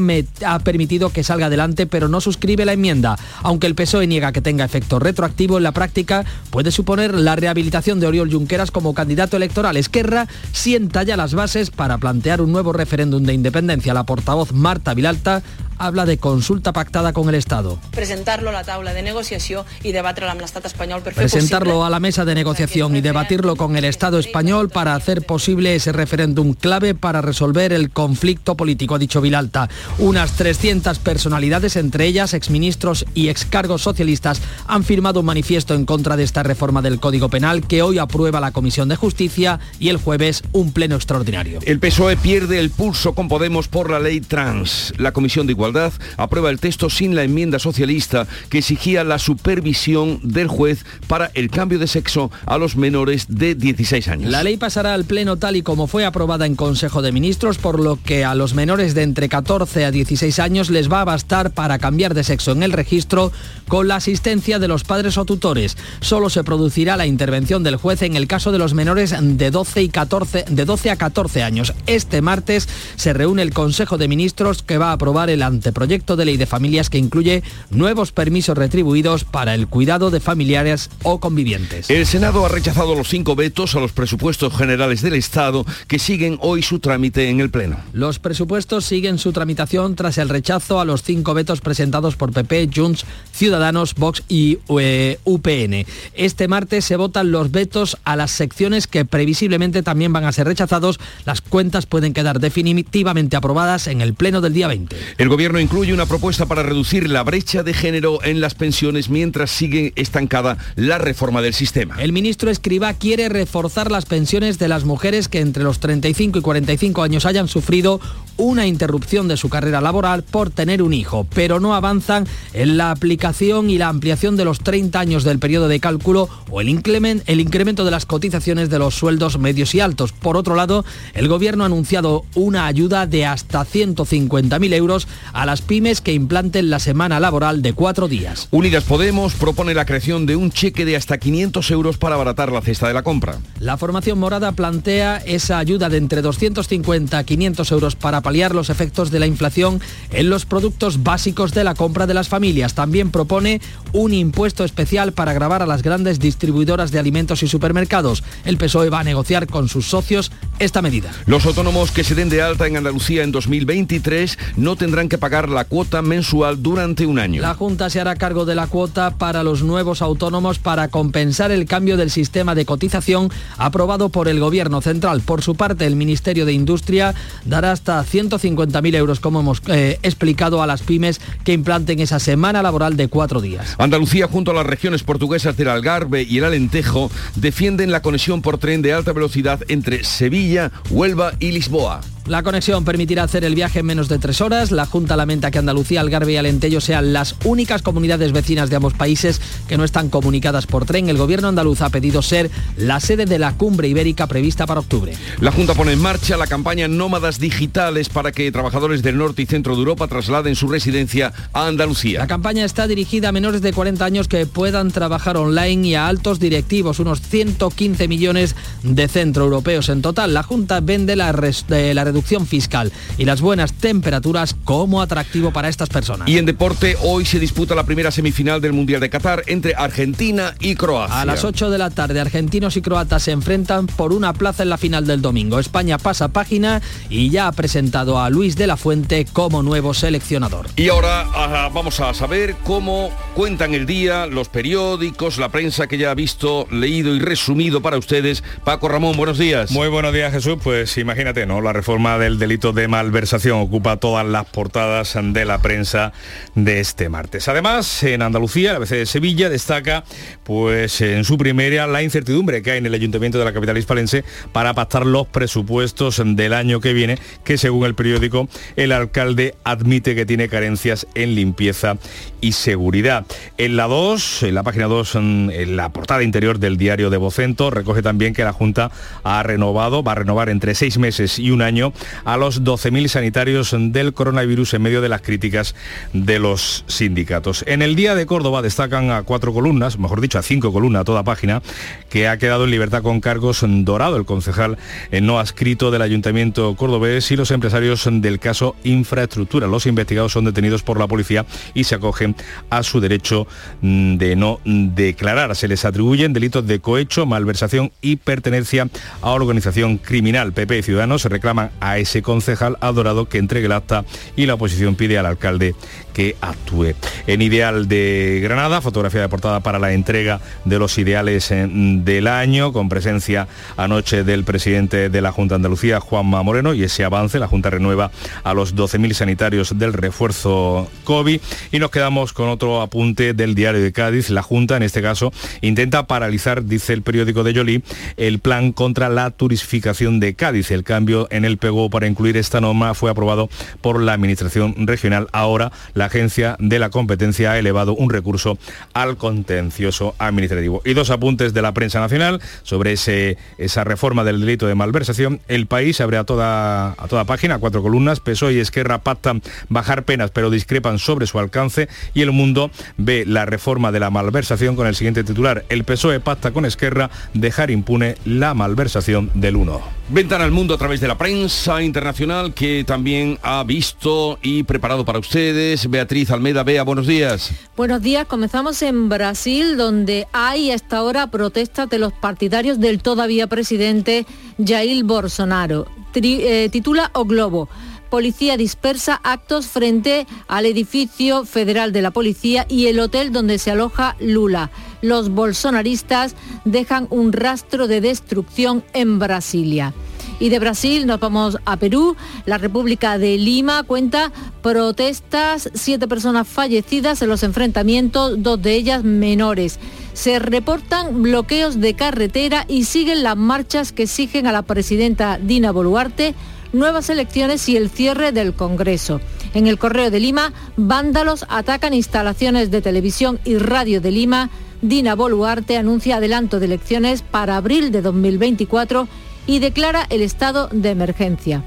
ha 0.47 0.59
permitido 0.59 1.11
que 1.11 1.23
salga 1.23 1.47
adelante 1.47 1.87
pero 1.87 2.09
no 2.09 2.21
suscribe 2.21 2.65
la 2.65 2.73
enmienda. 2.73 3.17
Aunque 3.43 3.69
el 3.69 3.77
PSOE 3.77 4.09
niega 4.09 4.33
que 4.33 4.43
tenga 4.43 4.65
efecto 4.65 4.99
retroactivo 4.99 5.59
en 5.59 5.63
la 5.63 5.73
práctica, 5.73 6.25
puede 6.51 6.73
suponer 6.73 7.15
la 7.15 7.37
rehabilitación 7.37 8.01
de 8.01 8.09
Oriol 8.09 8.33
Junqueras 8.33 8.73
como 8.73 8.95
candidato 8.95 9.37
electoral. 9.37 9.77
Esquerra 9.77 10.27
sienta 10.53 11.05
ya 11.05 11.17
las 11.17 11.35
bases 11.35 11.71
para 11.71 11.99
plantear 11.99 12.41
un 12.41 12.51
nuevo 12.51 12.73
referéndum 12.73 13.23
de 13.23 13.35
independencia. 13.35 13.95
La 13.95 14.05
portavoz 14.05 14.53
Marta 14.53 14.95
Vilalta 14.95 15.43
habla 15.79 16.07
de 16.07 16.19
consulta 16.19 16.73
pactada 16.73 17.13
con 17.13 17.28
el 17.29 17.35
Estado. 17.35 17.79
Presentarlo 17.91 18.51
a 18.51 18.53
la 18.53 18.65
tabla 18.65 18.93
de 18.93 19.03
negociación 19.03 19.65
y 19.83 19.93
debatirlo 19.93 20.31
amb 20.31 20.43
l'estat 20.43 20.67
espanyol 20.67 21.03
per 21.03 21.15
Presentarlo 21.15 21.85
a 21.85 21.91
la 21.91 22.01
mesa 22.01 22.25
de 22.25 22.35
negociación 22.35 22.97
y 22.97 23.01
debatirlo 23.01 23.57
con 23.57 23.77
el 23.77 23.85
Estado 23.85 24.19
español 24.19 24.69
para 24.69 24.95
hacer 24.95 25.23
posible 25.27 25.75
ese 25.75 25.93
referéndum 25.93 26.55
clave 26.55 26.95
para 26.95 27.21
resolver 27.21 27.73
el 27.73 27.91
conflicto 27.91 28.57
político, 28.57 28.95
ha 28.95 28.99
dicho 28.99 29.21
Vilalta. 29.21 29.69
Unas 29.99 30.33
300 30.33 30.99
personalidades, 30.99 31.77
entre 31.77 32.07
ellas 32.07 32.35
exministros 32.35 33.05
y 33.15 33.29
excargos 33.29 33.83
socialistas, 33.83 34.41
han 34.67 34.85
firmado 34.85 35.21
un 35.21 35.27
manifiesto 35.27 35.75
en 35.75 35.85
contra 35.85 36.17
de 36.17 36.25
esta 36.25 36.43
reforma 36.43 36.83
del 36.83 37.01
Código 37.01 37.29
Penal 37.29 37.67
que 37.67 37.83
hoy 37.83 37.99
aprueba 37.99 38.41
la 38.41 38.53
Comisión 38.53 38.89
de 38.89 38.97
Justicia 38.97 39.61
y 39.79 39.89
el 39.89 39.97
jueves 39.97 40.43
un 40.53 40.73
pleno 40.73 40.97
extraordinario. 40.97 41.61
El 41.65 41.81
PSOE 41.81 42.17
pierde 42.17 42.59
el 42.59 42.71
pulso 42.71 43.15
con 43.15 43.29
Podemos 43.29 43.69
por 43.69 43.91
la 43.91 44.01
ley 44.01 44.21
trans. 44.21 44.93
La 44.97 45.13
Comisión 45.13 45.47
de 45.47 45.53
Igualdad 45.53 45.93
aprueba 46.17 46.51
el 46.51 46.61
texto 46.61 46.91
sin 46.91 47.15
la 47.15 47.18
enmienda 47.25 47.59
socialista 47.59 48.27
que 48.49 48.59
exigía 48.59 49.05
la 49.05 49.19
supervisión 49.19 50.21
del 50.23 50.49
juez 50.49 50.85
para 51.07 51.31
el 51.35 51.51
cambio 51.51 51.79
de 51.79 51.87
sexo 51.87 52.31
a 52.47 52.59
los 52.59 52.77
menores 52.77 53.27
de 53.29 53.55
16 53.55 54.09
años. 54.09 54.31
La 54.31 54.43
ley 54.43 54.57
pasará 54.57 54.95
al 54.95 55.05
Pleno 55.05 55.37
tal 55.37 55.57
y 55.57 55.63
como 55.63 55.87
fue 55.87 56.05
aprobada 56.05 56.47
en 56.47 56.55
Consejo 56.57 57.03
de 57.03 57.13
Ministros, 57.13 57.59
por 57.59 57.81
lo 57.81 57.97
que 58.03 58.25
a 58.25 58.35
los 58.35 58.55
menores 58.55 58.95
de 58.95 59.03
entre 59.03 59.29
14 59.29 59.85
a 59.85 59.91
16 59.91 60.39
años 60.39 60.71
les 60.71 60.91
va 60.91 61.01
a 61.01 61.05
bastar 61.05 61.53
para 61.53 61.79
cambiar 61.79 62.15
de 62.15 62.25
sexo 62.25 62.53
en 62.53 62.63
el 62.63 62.73
registro 62.73 63.33
con 63.69 63.89
la 63.89 63.97
asistencia 63.97 64.59
de 64.59 64.69
los 64.69 64.85
padres 64.85 65.19
o 65.19 65.25
tutores. 65.25 65.77
Solo 66.01 66.31
se 66.31 66.45
producirá 66.45 66.97
la 66.97 67.07
intervención 67.07 67.63
del 67.63 67.77
juez 67.77 68.03
en 68.03 68.17
el 68.17 68.27
caso 68.27 68.53
de 68.53 68.59
los 68.59 68.75
menores 68.75 69.15
de 69.21 69.51
12, 69.51 69.83
y 69.83 69.89
14, 69.89 70.45
de 70.49 70.65
12 70.65 70.91
a 70.91 70.97
14 70.97 71.43
años. 71.43 71.75
Este 71.87 72.23
martes 72.23 72.69
se 72.97 73.13
reúne 73.13 73.43
el 73.43 73.53
Consejo 73.53 73.99
de 73.99 74.09
Ministros 74.09 74.63
que 74.63 74.79
va 74.79 74.91
a 74.91 74.93
aprobar 74.93 75.31
el 75.31 75.43
proyecto 75.73 76.17
de 76.17 76.25
ley 76.25 76.37
de 76.37 76.47
familias 76.47 76.91
que 76.91 76.98
incluye 76.99 77.43
nuevos 77.71 78.13
permisos 78.13 78.57
retribuidos 78.57 79.25
para 79.25 79.55
el 79.55 79.67
cuidado 79.67 80.11
de 80.11 80.21
familiares 80.21 80.91
o 81.03 81.19
convivientes. 81.19 81.91
El 81.91 82.07
Senado 82.07 82.45
ha 82.45 82.49
rechazado 82.49 82.95
los 82.95 83.09
cinco 83.09 83.35
vetos 83.35 83.75
a 83.75 83.81
los 83.81 83.93
presupuestos 83.93 84.55
generales 84.55 85.03
del 85.03 85.15
Estado 85.15 85.65
que 85.87 85.99
siguen 85.99 86.39
hoy 86.41 86.63
su 86.63 86.79
trámite 86.79 87.31
en 87.31 87.41
el 87.41 87.51
Pleno. 87.51 87.79
Los 87.93 88.19
presupuestos 88.19 88.85
siguen 88.85 89.19
su 89.19 89.33
tramitación 89.33 89.95
tras 89.97 90.19
el 90.19 90.29
rechazo 90.29 90.81
a 90.81 90.85
los 90.85 91.03
cinco 91.03 91.35
vetos 91.35 91.61
presentados 91.61 92.17
por 92.17 92.33
PP, 92.33 92.71
Junts, 92.75 93.07
Ciudadanos, 93.33 93.95
Vox 93.95 94.23
y 94.29 94.59
eh, 94.79 95.19
UPN. 95.25 95.87
Este 96.15 96.47
martes 96.47 96.85
se 96.85 96.97
votan 96.97 97.33
los 97.33 97.51
vetos 97.51 97.97
a 98.05 98.17
las 98.17 98.31
secciones 98.31 98.87
que 98.87 99.05
previsiblemente 99.05 99.83
también 99.83 100.13
van 100.13 100.25
a 100.25 100.33
ser 100.33 100.47
rechazados. 100.47 101.01
Las 101.25 101.41
cuentas 101.41 101.87
pueden 101.87 102.13
quedar 102.13 102.39
definitivamente 102.39 103.37
aprobadas 103.37 103.87
en 103.87 104.03
el 104.03 104.15
Pleno 104.15 104.41
del 104.41 104.53
día 104.53 104.69
20. 104.69 104.97
El 105.17 105.29
gobierno 105.29 105.39
gobierno 105.39 105.61
incluye 105.61 105.95
una 105.95 106.07
propuesta 106.07 106.47
para 106.47 106.65
reducir 106.65 106.88
la 106.93 107.23
brecha 107.23 107.63
de 107.63 107.75
género 107.75 108.25
en 108.25 108.41
las 108.41 108.55
pensiones 108.55 109.11
mientras 109.11 109.51
sigue 109.51 109.93
estancada 109.95 110.57
la 110.75 110.97
reforma 110.97 111.43
del 111.43 111.53
sistema. 111.53 111.97
El 112.01 112.13
ministro 112.13 112.51
Escriba 112.51 112.95
quiere 112.95 113.29
reforzar 113.29 113.91
las 113.91 114.07
pensiones 114.07 114.59
de 114.59 114.69
las 114.69 114.85
mujeres 114.85 115.29
que 115.29 115.41
entre 115.41 115.65
los 115.65 115.81
35 115.81 116.39
y 116.39 116.43
45 116.43 117.03
años 117.03 117.27
hayan 117.27 117.47
sufrido 117.47 118.01
una 118.39 118.67
interrupción 118.67 119.29
de 119.29 119.37
su 119.37 119.51
carrera 119.51 119.83
laboral 119.83 120.23
por 120.23 120.51
tener 120.51 120.81
un 120.83 120.95
hijo, 120.95 121.27
pero 121.35 121.61
no 121.61 121.75
avanzan 121.75 122.27
en 122.55 122.79
la 122.79 122.91
aplicación 122.91 123.69
y 123.69 123.77
la 123.77 123.89
ampliación 123.89 124.37
de 124.37 124.47
los 124.47 124.61
30 124.61 124.99
años 124.99 125.25
del 125.25 125.41
periodo 125.41 125.69
de 125.69 125.81
cálculo 125.81 126.31
o 126.49 126.61
el, 126.63 126.69
el 126.69 127.41
incremento 127.41 127.85
de 127.85 127.91
las 127.91 128.07
cotizaciones 128.07 128.71
de 128.71 128.79
los 128.79 128.95
sueldos 128.95 129.39
medios 129.39 129.75
y 129.75 129.81
altos. 129.81 130.13
Por 130.13 130.37
otro 130.37 130.55
lado, 130.55 130.85
el 131.15 131.29
gobierno 131.29 131.65
ha 131.65 131.67
anunciado 131.67 132.25
una 132.35 132.67
ayuda 132.67 133.07
de 133.07 133.27
hasta 133.27 133.67
150.000 133.67 134.73
euros 134.73 135.09
a 135.33 135.45
las 135.45 135.61
pymes 135.61 136.01
que 136.01 136.15
implanten 136.15 136.71
la 136.71 136.78
semana 136.81 137.21
laboral 137.21 137.63
de 137.63 137.73
cuatro 137.73 138.09
días. 138.09 138.49
Unidas 138.51 138.83
Podemos 138.83 139.35
propone 139.35 139.73
la 139.73 139.85
creación 139.85 140.27
de 140.27 140.35
un 140.35 140.51
cheque 140.51 140.85
de 140.85 140.97
hasta 140.97 141.19
500 141.19 141.71
euros 141.71 141.97
para 141.97 142.17
abaratar 142.17 142.51
la 142.51 142.61
cesta 142.61 142.89
de 142.89 142.95
la 142.95 143.05
compra. 143.05 143.39
La 143.61 143.77
formación 143.77 144.19
morada 144.19 144.51
plantea 144.53 145.19
esa 145.19 145.59
ayuda 145.59 145.89
de 145.89 145.99
entre 145.99 146.21
250 146.21 147.17
a 147.17 147.25
500 147.25 147.71
euros 147.71 147.95
para 147.95 148.21
paliar 148.21 148.53
los 148.53 148.69
efectos 148.69 149.13
de 149.13 149.21
la 149.21 149.27
inflación 149.29 149.81
en 150.11 150.29
los 150.29 150.45
productos 150.45 151.05
básicos 151.05 151.55
de 151.55 151.63
la 151.63 151.77
compra 151.77 152.09
de 152.09 152.15
las 152.15 152.29
familias. 152.29 152.75
También 152.75 153.13
propone 153.13 153.61
un 153.93 154.13
impuesto 154.13 154.65
especial 154.65 155.13
para 155.13 155.33
grabar 155.33 155.63
a 155.63 155.67
las 155.67 155.83
grandes 155.83 156.19
distribuidoras 156.19 156.91
de 156.91 156.99
alimentos 156.99 157.45
y 157.45 157.49
supermercados. 157.49 158.25
El 158.45 158.59
PSOE 158.59 158.91
va 158.91 159.01
a 159.01 159.05
negociar 159.05 159.47
con 159.47 159.69
sus 159.69 159.87
socios 159.87 160.33
esta 160.59 160.83
medida. 160.83 161.13
Los 161.27 161.47
autónomos 161.47 161.93
que 161.93 162.03
se 162.03 162.17
den 162.17 162.29
de 162.29 162.43
alta 162.43 162.67
en 162.67 162.77
Andalucía 162.77 163.23
en 163.23 163.31
2023 163.31 164.37
no 164.57 164.75
tendrán 164.75 165.09
que 165.09 165.17
pagar 165.17 165.29
pagar 165.29 165.51
la 165.51 165.67
cuota 165.67 166.01
mensual 166.01 166.63
durante 166.69 167.07
un 167.07 167.19
año. 167.19 167.41
La 167.41 167.55
Junta 167.55 167.89
se 167.89 167.99
hará 167.99 168.15
cargo 168.17 168.45
de 168.45 168.55
la 168.55 168.67
cuota 168.67 169.13
para 169.17 169.43
los 169.43 169.63
nuevos 169.63 170.03
autónomos 170.03 170.59
para 170.59 170.89
compensar 170.89 171.51
el 171.51 171.65
cambio 171.65 171.97
del 171.97 172.11
sistema 172.11 172.55
de 172.55 172.67
cotización 172.67 173.31
aprobado 173.57 174.11
por 174.11 174.29
el 174.29 174.39
Gobierno 174.39 174.83
Central. 174.83 175.23
Por 175.23 175.43
su 175.43 175.55
parte, 175.55 175.87
el 175.87 175.97
Ministerio 175.97 176.45
de 176.45 176.53
Industria 176.53 177.15
dará 177.47 177.73
hasta 177.73 178.05
150.000 178.05 178.95
euros, 178.97 179.19
como 179.21 179.41
hemos 179.41 179.63
eh, 179.69 179.99
explicado, 180.03 180.63
a 180.63 180.67
las 180.67 180.83
pymes 180.83 181.21
que 181.43 181.55
implanten 181.55 182.01
esa 182.01 182.19
semana 182.19 182.63
laboral 182.63 182.97
de 182.97 183.09
cuatro 183.09 183.41
días. 183.41 183.75
Andalucía, 183.79 184.29
junto 184.29 184.51
a 184.51 184.55
las 184.55 184.67
regiones 184.67 185.03
portuguesas 185.03 185.57
del 185.57 185.69
Algarve 185.69 186.23
y 186.23 186.39
el 186.39 186.45
Alentejo, 186.45 187.11
defienden 187.35 187.93
la 187.93 188.03
conexión 188.03 188.43
por 188.43 188.59
tren 188.59 188.83
de 188.83 188.93
alta 188.93 189.15
velocidad 189.15 189.61
entre 189.69 190.05
Sevilla, 190.05 190.71
Huelva 190.91 191.33
y 191.39 191.53
Lisboa. 191.53 192.03
La 192.29 192.43
conexión 192.43 192.85
permitirá 192.85 193.23
hacer 193.23 193.43
el 193.43 193.55
viaje 193.55 193.79
en 193.79 193.87
menos 193.87 194.07
de 194.11 194.19
tres 194.19 194.43
horas. 194.43 194.71
La 194.71 194.85
Junta 194.85 195.17
lamenta 195.17 195.51
que 195.51 195.57
Andalucía, 195.57 196.03
Algarve 196.03 196.33
y 196.33 196.37
Alentejo 196.37 196.79
sean 196.79 197.15
las 197.15 197.35
únicas 197.45 197.81
comunidades 197.81 198.33
vecinas 198.33 198.69
de 198.69 198.77
ambos 198.77 198.93
países 198.93 199.41
que 199.67 199.79
no 199.79 199.85
están 199.85 200.11
comunicadas 200.11 200.67
por 200.67 200.85
tren. 200.85 201.09
El 201.09 201.17
gobierno 201.17 201.49
andaluz 201.49 201.81
ha 201.81 201.89
pedido 201.89 202.21
ser 202.21 202.51
la 202.77 203.01
sede 203.01 203.25
de 203.25 203.39
la 203.39 203.55
cumbre 203.55 203.89
ibérica 203.89 204.27
prevista 204.27 204.67
para 204.67 204.81
octubre. 204.81 205.15
La 205.41 205.53
Junta 205.53 205.73
pone 205.73 205.95
en 205.95 206.03
marcha 206.03 206.37
la 206.37 206.47
campaña 206.47 206.87
Nómadas 206.87 207.41
Digitales 207.41 208.11
para 208.11 208.31
que 208.31 208.53
trabajadores 208.53 209.03
del 209.03 209.17
norte 209.17 209.41
y 209.41 209.47
centro 209.47 209.75
de 209.75 209.79
Europa 209.79 210.07
trasladen 210.07 210.55
su 210.55 210.69
residencia 210.69 211.33
a 211.55 211.67
Andalucía. 211.67 212.19
La 212.19 212.27
campaña 212.27 212.67
está 212.67 212.87
dirigida 212.87 213.31
a 213.31 213.33
menores 213.33 213.63
de 213.63 213.73
40 213.73 214.05
años 214.05 214.29
que 214.29 214.45
puedan 214.45 214.91
trabajar 214.91 215.39
online 215.39 215.89
y 215.89 215.95
a 215.95 216.09
altos 216.09 216.39
directivos, 216.39 216.99
unos 216.99 217.23
115 217.23 218.07
millones 218.07 218.55
de 218.83 219.09
centroeuropeos 219.09 219.89
en 219.89 220.03
total. 220.03 220.35
La 220.35 220.43
Junta 220.43 220.81
vende 220.81 221.17
la, 221.17 221.33
la 221.33 222.05
reducción 222.05 222.18
reducción 222.19 222.49
fiscal 222.49 222.93
y 223.17 223.25
las 223.25 223.41
buenas 223.41 223.73
temperaturas 223.75 224.57
como 224.65 225.01
atractivo 225.01 225.53
para 225.53 225.69
estas 225.69 225.89
personas. 225.89 226.29
Y 226.29 226.37
en 226.37 226.47
deporte, 226.47 226.97
hoy 227.03 227.25
se 227.25 227.39
disputa 227.39 227.77
la 227.77 227.85
primera 227.85 228.11
semifinal 228.11 228.61
del 228.61 228.73
Mundial 228.73 229.01
de 229.01 229.09
Qatar 229.09 229.45
entre 229.47 229.77
Argentina 229.77 230.55
y 230.59 230.75
Croacia. 230.75 231.21
A 231.21 231.25
las 231.25 231.45
8 231.45 231.71
de 231.71 231.79
la 231.79 231.91
tarde, 231.91 232.19
argentinos 232.21 232.77
y 232.77 232.83
croatas 232.83 233.23
se 233.23 233.31
enfrentan 233.31 233.87
por 233.87 234.13
una 234.13 234.33
plaza 234.33 234.65
en 234.65 234.71
la 234.71 234.79
final 234.79 235.07
del 235.07 235.23
domingo. 235.23 235.61
España 235.61 235.97
pasa 235.97 236.27
página 236.29 236.83
y 237.09 237.31
ya 237.31 237.47
ha 237.47 237.53
presentado 237.53 238.19
a 238.19 238.31
Luis 238.31 238.57
de 238.57 238.67
la 238.67 238.77
Fuente 238.77 239.25
como 239.33 239.63
nuevo 239.63 239.95
seleccionador. 239.95 240.67
Y 240.75 240.89
ahora 240.89 241.25
ah, 241.35 241.71
vamos 241.73 242.01
a 242.01 242.15
saber 242.15 242.57
cómo 242.65 243.11
cuentan 243.35 243.75
el 243.75 243.87
día 243.87 244.27
los 244.27 244.49
periódicos, 244.49 245.39
la 245.39 245.51
prensa 245.51 245.87
que 245.87 245.99
ya 245.99 246.11
ha 246.11 246.15
visto, 246.15 246.67
leído 246.73 247.15
y 247.15 247.21
resumido 247.21 247.81
para 247.81 247.97
ustedes. 247.97 248.43
Paco 248.65 248.89
Ramón, 248.89 249.17
buenos 249.17 249.39
días. 249.39 249.71
Muy 249.71 249.87
buenos 249.87 250.13
días, 250.13 250.33
Jesús. 250.33 250.59
Pues 250.61 250.99
imagínate, 250.99 251.47
¿no? 251.47 251.61
La 251.61 251.73
reforma 251.73 251.98
del 251.99 252.39
delito 252.39 252.73
de 252.73 252.87
malversación 252.87 253.59
ocupa 253.59 253.97
todas 253.97 254.25
las 254.25 254.47
portadas 254.47 255.19
de 255.21 255.45
la 255.45 255.61
prensa 255.61 256.13
de 256.55 256.79
este 256.79 257.09
martes. 257.09 257.49
Además, 257.49 258.05
en 258.05 258.23
Andalucía, 258.23 258.71
la 258.71 258.77
ABC 258.77 258.91
de 258.91 259.07
Sevilla 259.07 259.51
destaca, 259.51 260.05
pues 260.45 261.01
en 261.01 261.25
su 261.25 261.37
primera, 261.37 261.89
la 261.89 262.05
incertidumbre 262.05 262.63
que 262.63 262.71
hay 262.71 262.79
en 262.79 262.87
el 262.87 262.95
Ayuntamiento 262.95 263.39
de 263.39 263.45
la 263.45 263.53
capital 263.53 263.77
hispalense 263.77 264.25
para 264.53 264.75
pactar 264.75 265.07
los 265.07 265.27
presupuestos 265.27 266.23
del 266.25 266.53
año 266.53 266.81
que 266.81 266.93
viene, 266.93 267.19
que 267.43 267.59
según 267.59 267.85
el 267.85 267.97
periódico, 267.97 268.49
el 268.77 268.93
alcalde 268.93 269.57
admite 269.65 270.15
que 270.15 270.25
tiene 270.25 270.49
carencias 270.49 271.05
en 271.17 271.35
limpieza 271.35 271.97
y 272.41 272.53
seguridad. 272.53 273.27
En 273.59 273.77
la 273.77 273.89
2, 273.89 274.45
en 274.45 274.55
la 274.55 274.63
página 274.63 274.87
2, 274.87 275.17
en 275.17 275.77
la 275.77 275.89
portada 275.93 276.23
interior 276.23 276.61
del 276.61 276.77
diario 276.77 277.11
de 277.11 277.17
Vocento, 277.17 277.71
recoge 277.71 278.03
también 278.03 278.35
que 278.35 278.45
la 278.45 278.53
Junta 278.53 278.93
ha 279.25 279.43
renovado, 279.43 280.05
va 280.05 280.13
a 280.13 280.15
renovar 280.15 280.49
entre 280.49 280.77
seis 280.77 280.97
meses 280.97 281.41
y 281.41 281.51
un 281.51 281.61
año 281.61 281.88
a 282.25 282.37
los 282.37 282.63
12.000 282.63 283.09
sanitarios 283.09 283.75
del 283.79 284.15
coronavirus 284.15 284.75
en 284.75 284.83
medio 284.83 285.01
de 285.01 285.09
las 285.09 285.23
críticas 285.23 285.75
de 286.13 286.39
los 286.39 286.85
sindicatos. 286.87 287.65
En 287.67 287.83
el 287.83 287.97
Día 287.97 288.15
de 288.15 288.27
Córdoba 288.27 288.63
destacan 288.63 289.11
a 289.11 289.23
cuatro 289.23 289.53
columnas, 289.53 289.99
mejor 289.99 290.21
dicho, 290.21 290.39
a 290.39 290.43
cinco 290.43 290.73
columnas 290.73 291.03
a 291.03 291.05
toda 291.05 291.23
página, 291.23 291.63
que 292.09 292.29
ha 292.29 292.39
quedado 292.39 292.65
en 292.65 292.71
libertad 292.71 293.03
con 293.03 293.21
cargos 293.21 293.65
Dorado, 293.67 294.17
el 294.17 294.25
concejal 294.25 294.79
no 295.23 295.39
adscrito 295.39 295.91
del 295.91 296.03
Ayuntamiento 296.03 296.75
cordobés 296.77 297.31
y 297.31 297.37
los 297.37 297.51
empresarios 297.51 298.09
del 298.11 298.39
caso 298.39 298.77
Infraestructura. 298.85 299.67
Los 299.67 299.87
investigados 299.87 300.33
son 300.33 300.45
detenidos 300.45 300.83
por 300.83 300.99
la 300.99 301.07
policía 301.07 301.47
y 301.75 301.85
se 301.85 301.95
acogen 301.95 302.37
a 302.71 302.83
su 302.83 303.01
derecho 303.01 303.47
mm, 303.81 304.17
de 304.17 304.37
no 304.37 304.61
declarar. 304.65 305.55
Se 305.57 305.69
les 305.69 305.85
atribuyen 305.85 306.33
delitos 306.33 306.67
de 306.67 306.81
cohecho, 306.81 307.27
malversación 307.27 307.93
y 308.01 308.17
pertenencia 308.17 308.89
a 309.23 309.31
organización 309.31 309.99
criminal. 309.99 310.53
PP 310.53 310.79
y 310.79 310.83
Ciudadanos 310.83 311.25
reclaman 311.25 311.71
a 311.81 311.99
ese 311.99 312.23
concejal 312.23 312.77
adorado 312.81 313.29
que 313.29 313.39
entregue 313.39 313.67
el 313.67 313.73
acta 313.73 314.05
y 314.37 314.47
la 314.47 314.55
oposición 314.55 314.95
pide 314.95 315.19
al 315.19 315.27
alcalde 315.27 315.75
que 316.19 316.35
actúe. 316.41 316.95
En 317.29 317.43
Ideal 317.43 317.87
de 317.87 318.41
Granada, 318.43 318.81
fotografía 318.81 319.21
de 319.21 319.29
portada 319.29 319.61
para 319.61 319.79
la 319.79 319.93
entrega 319.93 320.41
de 320.65 320.81
los 320.81 320.99
ideales 320.99 321.49
eh, 321.53 321.69
del 321.71 322.27
año, 322.27 322.73
con 322.73 322.89
presencia 322.89 323.47
anoche 323.77 324.25
del 324.25 324.43
presidente 324.43 325.11
de 325.11 325.21
la 325.21 325.31
Junta 325.31 325.55
Andalucía, 325.55 326.01
Juanma 326.01 326.43
Moreno, 326.43 326.75
y 326.75 326.83
ese 326.83 327.05
avance, 327.05 327.39
la 327.39 327.47
Junta 327.47 327.71
renueva 327.71 328.11
a 328.43 328.53
los 328.53 328.75
12.000 328.75 329.13
sanitarios 329.13 329.79
del 329.79 329.93
refuerzo 329.93 330.91
COVID. 331.05 331.41
Y 331.71 331.79
nos 331.79 331.91
quedamos 331.93 332.33
con 332.33 332.49
otro 332.49 332.83
apunte 332.83 333.33
del 333.33 333.55
diario 333.55 333.81
de 333.81 333.93
Cádiz. 333.93 334.31
La 334.31 334.43
Junta, 334.43 334.77
en 334.77 334.83
este 334.83 335.03
caso, 335.03 335.33
intenta 335.61 336.09
paralizar, 336.09 336.65
dice 336.65 336.95
el 336.95 337.03
periódico 337.03 337.45
de 337.45 337.53
Yolí, 337.53 337.85
el 338.17 338.41
plan 338.41 338.73
contra 338.73 339.09
la 339.09 339.31
turistificación 339.31 340.19
de 340.19 340.35
Cádiz. 340.35 340.73
El 340.73 340.83
cambio 340.83 341.29
en 341.31 341.45
el 341.45 341.59
PEGO 341.69 341.91
para 341.91 342.07
incluir 342.07 342.37
esta 342.39 342.61
norma 342.61 342.95
fue 342.95 343.11
aprobado 343.11 343.51
por 343.83 344.01
la 344.01 344.15
Administración 344.15 344.75
Regional. 344.87 345.29
Ahora 345.33 345.71
la 345.93 346.07
Agencia 346.07 346.57
de 346.59 346.79
la 346.79 346.89
Competencia 346.89 347.53
ha 347.53 347.59
elevado 347.59 347.95
un 347.95 348.09
recurso 348.09 348.59
al 348.95 349.19
contencioso 349.19 350.15
administrativo. 350.19 350.81
Y 350.85 350.95
dos 350.95 351.11
apuntes 351.11 351.53
de 351.53 351.61
la 351.61 351.73
prensa 351.73 352.01
nacional 352.01 352.41
sobre 352.63 352.93
ese, 352.93 353.37
esa 353.59 353.85
reforma 353.85 354.25
del 354.25 354.41
delito 354.41 354.67
de 354.67 354.75
malversación. 354.75 355.41
El 355.49 355.67
país 355.67 356.01
abre 356.01 356.17
a 356.17 356.25
toda, 356.25 356.93
a 356.93 357.09
toda 357.09 357.25
página, 357.25 357.59
cuatro 357.59 357.83
columnas. 357.83 358.21
PSOE 358.21 358.55
y 358.55 358.61
Esquerra 358.61 358.99
pactan 358.99 359.43
bajar 359.69 360.05
penas, 360.05 360.31
pero 360.31 360.51
discrepan 360.51 360.99
sobre 360.99 361.27
su 361.27 361.39
alcance. 361.39 361.89
Y 362.15 362.23
el 362.23 362.33
mundo 362.33 362.71
ve 362.97 363.25
la 363.27 363.45
reforma 363.45 363.93
de 363.93 364.01
la 364.01 364.11
malversación 364.11 364.75
con 364.75 364.87
el 364.87 364.95
siguiente 364.95 365.23
titular. 365.23 365.65
El 365.69 365.85
PSOE 365.85 366.21
pacta 366.21 366.51
con 366.53 366.65
Esquerra 366.65 367.11
dejar 367.35 367.71
impune 367.71 368.17
la 368.25 368.55
malversación 368.55 369.31
del 369.35 369.57
1. 369.57 369.99
Ventana 370.11 370.45
al 370.45 370.53
mundo 370.53 370.73
a 370.73 370.79
través 370.79 371.01
de 371.01 371.09
la 371.09 371.19
prensa 371.19 371.58
internacional 371.67 372.55
que 372.55 372.85
también 372.85 373.39
ha 373.43 373.65
visto 373.65 374.39
y 374.43 374.63
preparado 374.63 375.05
para 375.05 375.19
ustedes 375.19 375.91
Beatriz 375.91 376.31
Almeida. 376.31 376.63
Bea, 376.63 376.83
buenos 376.85 377.07
días. 377.07 377.53
Buenos 377.77 378.01
días. 378.01 378.27
Comenzamos 378.27 378.81
en 378.83 379.09
Brasil, 379.09 379.77
donde 379.77 380.27
hay 380.33 380.71
hasta 380.71 380.99
ahora 380.99 381.27
protestas 381.27 381.91
de 381.91 381.99
los 381.99 382.13
partidarios 382.13 382.79
del 382.81 383.03
todavía 383.03 383.49
presidente 383.49 384.25
Jair 384.65 385.05
Bolsonaro. 385.05 385.87
Eh, 386.15 386.69
titula 386.71 387.11
O 387.13 387.25
Globo 387.25 387.69
policía 388.09 388.57
dispersa 388.57 389.21
actos 389.23 389.67
frente 389.67 390.27
al 390.49 390.67
edificio 390.67 391.45
federal 391.45 391.93
de 391.93 392.03
la 392.03 392.11
policía 392.11 392.67
y 392.69 392.87
el 392.87 393.01
hotel 393.01 393.33
donde 393.33 393.59
se 393.59 393.71
aloja 393.71 394.17
Lula. 394.21 394.71
Los 395.03 395.31
bolsonaristas 395.31 396.35
dejan 396.65 397.07
un 397.11 397.33
rastro 397.33 397.87
de 397.87 398.01
destrucción 398.01 398.85
en 398.93 399.19
Brasilia. 399.19 399.95
Y 400.41 400.51
de 400.51 400.59
Brasil 400.59 401.07
nos 401.07 401.19
vamos 401.19 401.59
a 401.65 401.77
Perú. 401.77 402.17
La 402.47 402.59
República 402.59 403.19
de 403.19 403.37
Lima 403.39 403.83
cuenta 403.83 404.33
protestas, 404.63 405.71
siete 405.75 406.07
personas 406.07 406.47
fallecidas 406.47 407.23
en 407.23 407.29
los 407.29 407.43
enfrentamientos, 407.43 408.41
dos 408.43 408.61
de 408.63 408.75
ellas 408.75 409.03
menores. 409.03 409.81
Se 410.13 410.39
reportan 410.39 411.23
bloqueos 411.23 411.81
de 411.81 411.95
carretera 411.95 412.65
y 412.69 412.85
siguen 412.85 413.23
las 413.23 413.37
marchas 413.37 413.93
que 413.93 414.05
exigen 414.05 414.47
a 414.47 414.53
la 414.53 414.63
presidenta 414.63 415.39
Dina 415.39 415.73
Boluarte 415.73 416.35
nuevas 416.73 417.11
elecciones 417.11 417.69
y 417.69 417.77
el 417.77 417.91
cierre 417.91 418.33
del 418.33 418.55
Congreso. 418.55 419.21
En 419.55 419.67
el 419.67 419.79
Correo 419.79 420.11
de 420.11 420.21
Lima, 420.21 420.53
vándalos 420.77 421.47
atacan 421.49 421.95
instalaciones 421.95 422.71
de 422.71 422.83
televisión 422.83 423.41
y 423.45 423.59
radio 423.59 424.01
de 424.01 424.11
Lima. 424.11 424.51
Dina 424.83 425.15
Boluarte 425.15 425.77
anuncia 425.77 426.17
adelanto 426.17 426.61
de 426.61 426.67
elecciones 426.67 427.23
para 427.23 427.57
abril 427.57 427.91
de 427.91 428.03
2024 428.03 429.09
y 429.47 429.59
declara 429.59 430.07
el 430.11 430.23
estado 430.23 430.69
de 430.71 430.91
emergencia. 430.91 431.65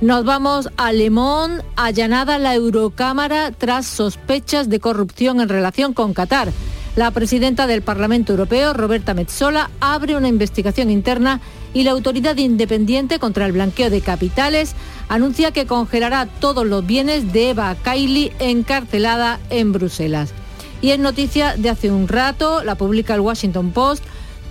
Nos 0.00 0.24
vamos 0.24 0.68
a 0.76 0.92
Lemón, 0.92 1.62
allanada 1.74 2.38
la 2.38 2.54
Eurocámara 2.54 3.50
tras 3.50 3.86
sospechas 3.86 4.68
de 4.68 4.78
corrupción 4.78 5.40
en 5.40 5.48
relación 5.48 5.94
con 5.94 6.12
Qatar. 6.12 6.52
La 6.96 7.10
presidenta 7.10 7.66
del 7.66 7.82
Parlamento 7.82 8.32
Europeo, 8.32 8.72
Roberta 8.72 9.14
Metsola, 9.14 9.70
abre 9.80 10.16
una 10.16 10.28
investigación 10.28 10.90
interna 10.90 11.40
y 11.76 11.82
la 11.82 11.90
Autoridad 11.90 12.38
Independiente 12.38 13.18
contra 13.18 13.44
el 13.44 13.52
Blanqueo 13.52 13.90
de 13.90 14.00
Capitales 14.00 14.74
anuncia 15.10 15.52
que 15.52 15.66
congelará 15.66 16.24
todos 16.24 16.66
los 16.66 16.86
bienes 16.86 17.34
de 17.34 17.50
Eva 17.50 17.76
Kaili 17.82 18.32
encarcelada 18.38 19.40
en 19.50 19.72
Bruselas. 19.72 20.32
Y 20.80 20.92
en 20.92 21.02
noticia 21.02 21.54
de 21.58 21.68
hace 21.68 21.90
un 21.90 22.08
rato, 22.08 22.64
la 22.64 22.76
publica 22.76 23.14
el 23.14 23.20
Washington 23.20 23.72
Post, 23.72 24.02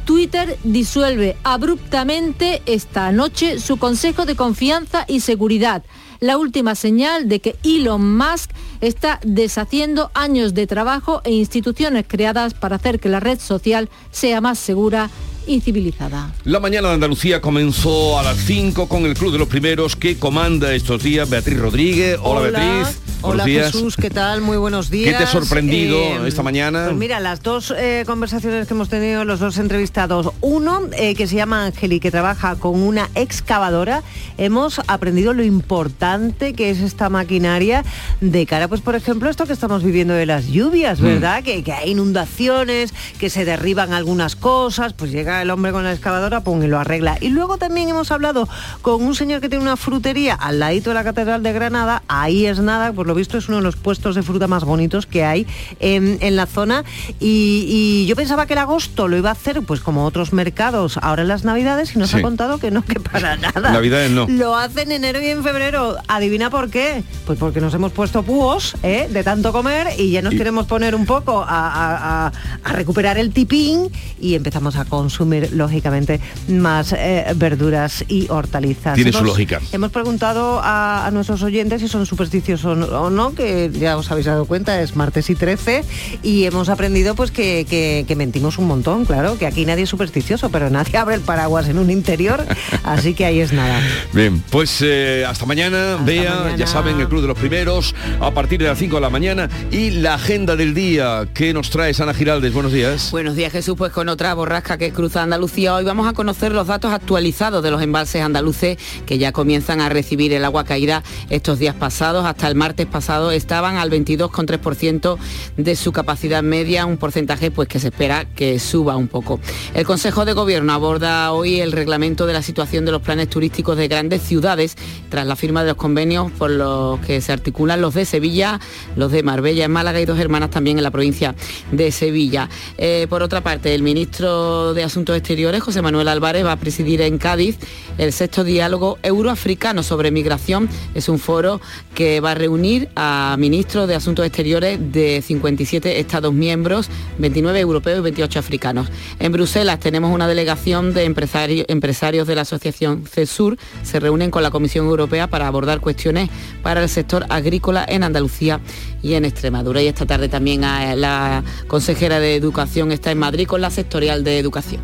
Twitter 0.06 0.56
disuelve 0.64 1.36
abruptamente 1.44 2.62
esta 2.68 3.12
noche 3.12 3.60
su 3.60 3.78
Consejo 3.78 4.28
de 4.28 4.36
Confianza 4.36 5.04
y 5.08 5.22
Seguridad, 5.22 5.84
la 6.20 6.38
última 6.38 6.76
señal 6.76 7.28
de 7.28 7.40
que 7.40 7.56
Elon 7.64 8.18
Musk 8.18 8.52
está 8.82 9.20
deshaciendo 9.26 10.12
años 10.14 10.54
de 10.54 10.68
trabajo 10.68 11.22
e 11.24 11.32
instituciones 11.32 12.06
creadas 12.08 12.54
para 12.54 12.76
hacer 12.76 13.00
que 13.00 13.10
la 13.10 13.20
red 13.20 13.40
social 13.40 13.90
sea 14.12 14.42
más 14.42 14.60
segura 14.60 15.10
y 15.48 15.62
civilizada. 15.62 16.34
La 16.44 16.60
mañana 16.60 16.90
de 16.90 16.96
Andalucía 16.96 17.42
comenzó 17.42 18.20
a 18.20 18.24
las 18.24 18.38
5 18.38 18.88
con 18.88 19.06
el 19.06 19.14
Club 19.14 19.32
de 19.32 19.38
los 19.38 19.48
Primeros 19.48 19.96
que 19.96 20.18
comanda 20.18 20.74
estos 20.74 21.04
días 21.04 21.30
Beatriz 21.30 21.60
Rodríguez. 21.60 22.18
Hola, 22.22 22.50
Beatriz. 22.50 23.05
Hola 23.22 23.46
Jesús, 23.46 23.96
¿qué 23.96 24.10
tal? 24.10 24.42
Muy 24.42 24.58
buenos 24.58 24.90
días. 24.90 25.12
¿Qué 25.12 25.18
te 25.18 25.24
ha 25.24 25.28
sorprendido 25.28 25.98
eh, 25.98 26.28
esta 26.28 26.44
mañana? 26.44 26.86
Pues 26.86 26.98
mira, 26.98 27.20
las 27.20 27.42
dos 27.42 27.74
eh, 27.76 28.04
conversaciones 28.06 28.68
que 28.68 28.74
hemos 28.74 28.90
tenido, 28.90 29.26
los 29.26 29.40
dos 29.40 29.58
entrevistados. 29.58 30.32
Uno, 30.42 30.82
eh, 30.98 31.16
que 31.16 31.28
se 31.28 31.36
llama 31.36 31.66
Ángeli, 31.66 32.00
que 32.00 32.12
trabaja 32.12 32.56
con 32.56 32.82
una 32.82 33.10
excavadora. 33.16 34.04
Hemos 34.38 34.80
aprendido 34.88 35.34
lo 35.34 35.44
importante 35.44 36.54
que 36.54 36.70
es 36.70 36.80
esta 36.80 37.10
maquinaria 37.10 37.84
de 38.22 38.46
cara, 38.46 38.68
pues 38.68 38.82
por 38.82 38.96
ejemplo, 38.96 39.30
esto 39.30 39.46
que 39.46 39.54
estamos 39.54 39.84
viviendo 39.84 40.14
de 40.14 40.26
las 40.26 40.48
lluvias, 40.48 41.00
mm. 41.00 41.04
¿verdad? 41.04 41.44
Que, 41.44 41.64
que, 41.64 41.74
hay 41.74 41.92
inundaciones, 41.92 42.94
que 43.20 43.30
se 43.30 43.46
derriban 43.46 43.94
algunas 43.94 44.36
cosas, 44.36 44.94
pues 44.94 45.12
llega 45.12 45.42
el 45.42 45.50
hombre 45.50 45.72
con 45.72 45.84
la 45.84 45.94
excavadora, 45.94 46.42
pum, 46.42 46.64
y 46.64 46.68
lo 46.68 46.80
arregla. 46.80 47.18
Y 47.22 47.30
luego 47.30 47.58
también 47.58 47.90
hemos 47.90 48.12
hablado 48.12 48.48
con 48.82 49.04
un 49.04 49.16
señor 49.16 49.42
que 49.42 49.50
tiene 49.50 49.64
una 49.64 49.78
frutería 49.78 50.36
al 50.36 50.60
ladito 50.60 50.90
de 50.92 50.94
la 50.94 51.04
Catedral 51.04 51.44
de 51.44 51.54
Granada, 51.54 52.04
ahí 52.08 52.46
es 52.46 52.60
nada, 52.60 52.94
por 53.06 53.10
lo 53.10 53.14
visto 53.16 53.38
es 53.38 53.48
uno 53.50 53.58
de 53.58 53.64
los 53.64 53.76
puestos 53.76 54.16
de 54.16 54.24
fruta 54.24 54.48
más 54.48 54.64
bonitos 54.64 55.06
que 55.06 55.24
hay 55.24 55.46
en, 55.80 56.18
en 56.22 56.36
la 56.36 56.48
zona. 56.48 56.84
Y, 57.20 57.66
y 57.70 58.06
yo 58.08 58.16
pensaba 58.16 58.48
que 58.48 58.54
el 58.54 58.60
agosto 58.60 59.08
lo 59.08 59.16
iba 59.16 59.30
a 59.30 59.34
hacer, 59.34 59.62
pues 59.62 59.80
como 59.80 60.06
otros 60.06 60.34
mercados, 60.34 60.98
ahora 61.04 61.22
en 61.22 61.28
las 61.28 61.44
Navidades, 61.44 61.96
y 61.96 62.00
nos 62.00 62.10
Sí. 62.10 62.18
ha 62.18 62.22
contado 62.24 62.58
que 62.58 62.72
no, 62.72 62.84
que 62.84 63.00
para 63.00 63.36
nada. 63.38 63.72
Navidades 63.72 64.10
no. 64.10 64.26
Lo 64.28 64.56
hace 64.56 64.82
en 64.82 64.92
enero 64.92 65.22
y 65.22 65.28
en 65.28 65.44
febrero. 65.44 65.98
¿Adivina 66.08 66.50
por 66.50 66.72
qué? 66.72 67.04
Pues 67.28 67.38
porque 67.38 67.62
nos 67.62 67.76
hemos 67.76 67.92
puesto 67.92 68.24
púos 68.24 68.74
¿eh? 68.82 69.08
de 69.12 69.24
tanto 69.24 69.52
comer 69.54 69.90
y 70.00 70.10
ya 70.10 70.24
nos 70.24 70.34
Y- 70.34 70.38
queremos 70.38 70.66
poner 70.66 70.96
un 70.96 71.06
poco 71.06 71.44
a, 71.44 71.48
a- 71.48 72.26
a- 72.28 72.32
a 72.64 72.74
recuperar 72.74 73.20
el 73.20 73.30
tipín 73.34 73.92
y 74.20 74.34
empezamos 74.34 74.78
a 74.78 74.86
consumir, 74.86 75.52
lógicamente, 75.54 76.20
más 76.48 76.92
eh, 76.98 77.24
verduras 77.36 78.04
y 78.08 78.26
hortalizas. 78.32 78.96
Tiene 78.96 79.12
su 79.14 79.24
lógica. 79.24 79.62
Hemos 79.72 79.92
preguntado 79.92 80.60
a, 80.64 81.06
a 81.06 81.12
nuestros 81.12 81.44
oyentes 81.44 81.82
si 81.82 81.88
son 81.88 82.08
supersticiosos 82.08 82.90
o 83.02 83.10
no, 83.10 83.34
que 83.34 83.70
ya 83.74 83.98
os 83.98 84.10
habéis 84.12 84.26
dado 84.28 84.46
cuenta, 84.46 84.82
es 84.82 84.96
martes 84.96 85.30
y 85.30 85.36
13, 85.36 85.84
y 86.24 86.46
hemos 86.46 86.70
aprendido 86.70 87.16
pues 87.16 87.32
que, 87.32 87.66
que- 87.70 88.06
que 88.08 88.16
mentimos 88.16 88.58
un 88.58 88.68
montón, 88.68 89.06
claro, 89.06 89.38
que 89.38 89.46
aquí 89.46 89.66
nadie 89.66 89.84
es 89.84 89.90
supersticioso, 89.90 90.50
pero 90.50 90.70
nadie 90.70 90.98
abre 90.98 91.16
el 91.16 91.22
paraguas 91.22 91.68
en 91.68 91.78
un 91.80 91.90
interior, 91.90 92.46
así 92.84 93.14
que 93.14 93.26
ahí 93.26 93.40
es 93.40 93.54
nada. 93.54 93.80
Bien, 94.14 94.42
pues 94.50 94.80
eh, 94.82 95.26
hasta 95.28 95.46
mañana, 95.46 95.98
mañana. 96.00 96.56
ya 96.56 96.68
saben, 96.68 97.00
el 97.00 97.08
Club 97.08 97.22
de 97.22 97.28
los 97.28 97.38
Primeros, 97.38 97.94
a 98.20 98.32
partir 98.32 98.60
de 98.60 98.66
las 98.68 98.78
5 98.80 98.96
de 98.96 99.02
la 99.02 99.10
mañana, 99.10 99.50
y 99.72 99.92
la 99.92 100.16
agenda 100.16 100.56
del 100.56 100.74
día 100.74 101.28
que 101.34 101.54
nos 101.54 101.70
trae 101.70 101.94
Ana 102.00 102.14
Giraldes. 102.14 102.54
Buenos 102.54 102.72
días. 102.74 103.10
Buenos 103.12 103.36
días 103.36 103.52
Jesús, 103.52 103.76
pues 103.78 103.92
con 103.92 104.10
otra 104.10 104.34
borrasca 104.34 104.78
que 104.78 104.92
cruza 104.92 105.24
Andalucía. 105.24 105.74
Hoy 105.76 105.84
vamos 105.86 106.08
a 106.08 106.14
conocer 106.14 106.52
los 106.52 106.68
datos 106.68 106.92
actualizados 106.94 107.64
de 107.64 107.72
los 107.72 107.82
embalses 107.82 108.22
andaluces 108.22 108.78
que 109.06 109.18
ya 109.18 109.32
comienzan 109.32 109.82
a 109.82 109.90
recibir 109.90 110.34
el 110.34 110.44
agua 110.46 110.64
caída 110.66 111.04
estos 111.30 111.60
días 111.60 111.76
pasados. 111.76 112.26
Hasta 112.26 112.48
el 112.48 112.56
martes 112.56 112.85
pasado 112.88 113.32
estaban 113.32 113.78
al 113.78 113.90
22,3% 113.90 115.18
de 115.58 115.76
su 115.76 115.92
capacidad 115.92 116.44
media, 116.44 116.86
un 116.86 116.98
porcentaje 116.98 117.52
pues 117.52 117.68
que 117.68 117.80
se 117.80 117.88
espera 117.88 118.26
que 118.26 118.60
suba 118.60 118.96
un 118.96 119.08
poco. 119.08 119.40
El 119.74 119.86
Consejo 119.86 120.26
de 120.26 120.34
Gobierno 120.34 120.74
aborda 120.74 121.32
hoy 121.32 121.62
el 121.62 121.72
reglamento 121.72 122.26
de 122.26 122.34
la 122.34 122.42
situación 122.42 122.86
de 122.86 122.92
los 122.92 123.02
planes 123.02 123.30
turísticos 123.30 123.78
de 123.78 123.88
grandes 123.88 124.22
ciudades 124.22 124.76
tras 125.10 125.26
la 125.26 125.36
firma 125.36 125.64
de 125.64 125.70
los 125.70 125.78
convenios 125.78 126.32
por 126.32 126.50
los 126.50 127.00
que 127.00 127.22
se 127.22 127.32
articulan 127.32 127.82
los 127.82 127.94
de 127.94 128.06
Sevilla, 128.06 128.60
los 128.96 129.12
de 129.12 129.24
Marbella 129.24 129.66
en 129.66 129.72
Málaga 129.72 130.00
y 130.02 130.06
dos 130.06 130.20
hermanas 130.20 130.50
también 130.50 130.78
en 130.78 130.84
la 130.84 130.92
provincia 130.92 131.36
de 131.72 131.92
Sevilla. 131.92 132.50
Eh, 132.78 133.08
por 133.10 133.24
otra 133.24 133.42
parte, 133.42 133.74
el 133.74 133.84
ministro 133.84 134.74
de 134.74 134.84
Asuntos 134.84 135.18
Exteriores, 135.18 135.62
José 135.62 135.82
Manuel 135.82 136.08
Álvarez, 136.08 136.46
va 136.46 136.54
a 136.54 136.60
presidir 136.60 137.02
en 137.02 137.18
Cádiz 137.18 137.58
el 137.98 138.12
sexto 138.14 138.44
diálogo 138.44 138.98
euroafricano 139.04 139.84
sobre 139.84 140.12
migración. 140.12 140.70
Es 140.94 141.10
un 141.10 141.20
foro 141.20 141.62
que 141.94 142.20
va 142.20 142.32
a 142.32 142.36
reunir 142.36 142.75
a 142.96 143.36
ministros 143.40 143.88
de 143.88 143.96
Asuntos 143.96 144.26
Exteriores 144.26 144.80
de 144.92 145.22
57 145.26 146.00
Estados 146.00 146.34
miembros, 146.34 146.90
29 147.18 147.60
europeos 147.60 148.00
y 148.00 148.02
28 148.04 148.40
africanos. 148.40 148.88
En 149.20 149.32
Bruselas 149.32 149.80
tenemos 149.80 150.14
una 150.14 150.28
delegación 150.28 150.94
de 150.94 151.10
empresari- 151.10 151.66
empresarios 151.68 152.28
de 152.28 152.36
la 152.36 152.42
asociación 152.42 153.06
CESUR. 153.06 153.58
Se 153.84 154.00
reúnen 154.00 154.32
con 154.32 154.44
la 154.44 154.52
Comisión 154.52 154.86
Europea 154.86 155.28
para 155.28 155.48
abordar 155.48 155.80
cuestiones 155.80 156.30
para 156.62 156.82
el 156.84 156.90
sector 156.90 157.26
agrícola 157.30 157.86
en 157.88 158.04
Andalucía 158.04 158.60
y 159.02 159.14
en 159.14 159.26
Extremadura. 159.26 159.82
Y 159.82 159.88
esta 159.88 160.06
tarde 160.06 160.30
también 160.30 160.64
eh, 160.64 160.96
la 160.96 161.44
consejera 161.68 162.20
de 162.20 162.36
Educación 162.36 162.92
está 162.92 163.12
en 163.12 163.18
Madrid 163.20 163.48
con 163.48 163.62
la 163.62 163.70
sectorial 163.70 164.24
de 164.24 164.40
Educación. 164.40 164.82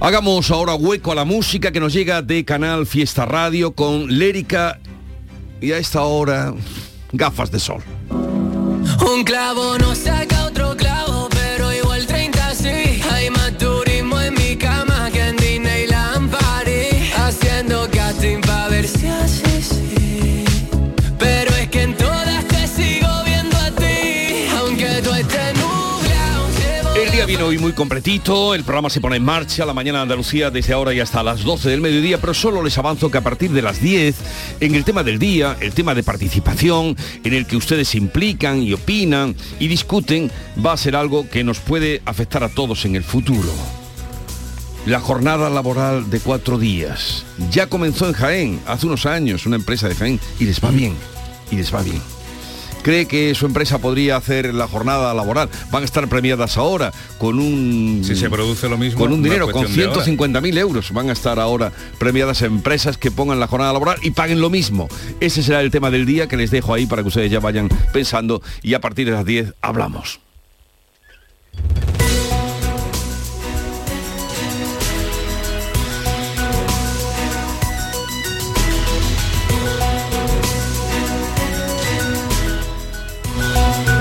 Hagamos 0.00 0.50
ahora 0.52 0.74
hueco 0.76 1.10
a 1.10 1.14
la 1.16 1.24
música 1.24 1.72
que 1.72 1.80
nos 1.80 1.92
llega 1.92 2.22
de 2.22 2.44
Canal 2.44 2.86
Fiesta 2.86 3.26
Radio 3.26 3.72
con 3.72 4.18
Lérica 4.18 4.78
y 5.60 5.72
a 5.72 5.78
esta 5.78 6.02
hora 6.02 6.54
gafas 7.12 7.50
de 7.50 7.58
sol. 7.58 7.82
Un 8.10 9.24
clavo 9.24 9.78
no 9.78 9.94
saca 9.94 10.46
otro 10.46 10.76
clavo, 10.76 11.17
día 27.18 27.26
viene 27.26 27.42
hoy 27.42 27.58
muy 27.58 27.72
completito, 27.72 28.54
el 28.54 28.62
programa 28.62 28.90
se 28.90 29.00
pone 29.00 29.16
en 29.16 29.24
marcha, 29.24 29.66
la 29.66 29.74
mañana 29.74 29.98
de 29.98 30.02
Andalucía 30.02 30.52
desde 30.52 30.72
ahora 30.72 30.94
y 30.94 31.00
hasta 31.00 31.20
las 31.24 31.42
12 31.42 31.68
del 31.68 31.80
mediodía, 31.80 32.20
pero 32.20 32.32
solo 32.32 32.62
les 32.62 32.78
avanzo 32.78 33.10
que 33.10 33.18
a 33.18 33.22
partir 33.22 33.50
de 33.50 33.60
las 33.60 33.80
10, 33.80 34.14
en 34.60 34.76
el 34.76 34.84
tema 34.84 35.02
del 35.02 35.18
día, 35.18 35.56
el 35.58 35.72
tema 35.72 35.96
de 35.96 36.04
participación, 36.04 36.96
en 37.24 37.34
el 37.34 37.44
que 37.46 37.56
ustedes 37.56 37.88
se 37.88 37.98
implican 37.98 38.62
y 38.62 38.72
opinan 38.72 39.34
y 39.58 39.66
discuten, 39.66 40.30
va 40.64 40.74
a 40.74 40.76
ser 40.76 40.94
algo 40.94 41.28
que 41.28 41.42
nos 41.42 41.58
puede 41.58 42.02
afectar 42.04 42.44
a 42.44 42.50
todos 42.50 42.84
en 42.84 42.94
el 42.94 43.02
futuro. 43.02 43.52
La 44.86 45.00
jornada 45.00 45.50
laboral 45.50 46.10
de 46.10 46.20
cuatro 46.20 46.56
días. 46.56 47.24
Ya 47.50 47.66
comenzó 47.66 48.06
en 48.06 48.12
Jaén, 48.12 48.60
hace 48.64 48.86
unos 48.86 49.06
años, 49.06 49.44
una 49.44 49.56
empresa 49.56 49.88
de 49.88 49.96
Jaén, 49.96 50.20
y 50.38 50.44
les 50.44 50.62
va 50.62 50.70
bien, 50.70 50.94
y 51.50 51.56
les 51.56 51.74
va 51.74 51.82
bien 51.82 52.17
cree 52.82 53.06
que 53.06 53.34
su 53.34 53.46
empresa 53.46 53.78
podría 53.78 54.16
hacer 54.16 54.54
la 54.54 54.68
jornada 54.68 55.12
laboral. 55.14 55.48
Van 55.70 55.82
a 55.82 55.84
estar 55.84 56.08
premiadas 56.08 56.56
ahora 56.56 56.92
con 57.18 57.38
un... 57.38 58.02
Si 58.04 58.16
se 58.16 58.30
produce 58.30 58.68
lo 58.68 58.78
mismo, 58.78 59.00
Con 59.00 59.12
un 59.12 59.22
dinero, 59.22 59.46
con 59.46 59.64
cuestión 59.64 59.92
de 59.92 60.00
ahora. 60.00 60.06
150.000 60.06 60.58
euros. 60.58 60.92
Van 60.92 61.10
a 61.10 61.12
estar 61.12 61.38
ahora 61.38 61.72
premiadas 61.98 62.42
empresas 62.42 62.98
que 62.98 63.10
pongan 63.10 63.40
la 63.40 63.46
jornada 63.46 63.72
laboral 63.72 63.98
y 64.02 64.10
paguen 64.10 64.40
lo 64.40 64.50
mismo. 64.50 64.88
Ese 65.20 65.42
será 65.42 65.60
el 65.60 65.70
tema 65.70 65.90
del 65.90 66.06
día 66.06 66.28
que 66.28 66.36
les 66.36 66.50
dejo 66.50 66.74
ahí 66.74 66.86
para 66.86 67.02
que 67.02 67.08
ustedes 67.08 67.30
ya 67.30 67.40
vayan 67.40 67.68
pensando 67.92 68.42
y 68.62 68.74
a 68.74 68.80
partir 68.80 69.06
de 69.06 69.12
las 69.12 69.24
10 69.24 69.54
hablamos. 69.60 70.20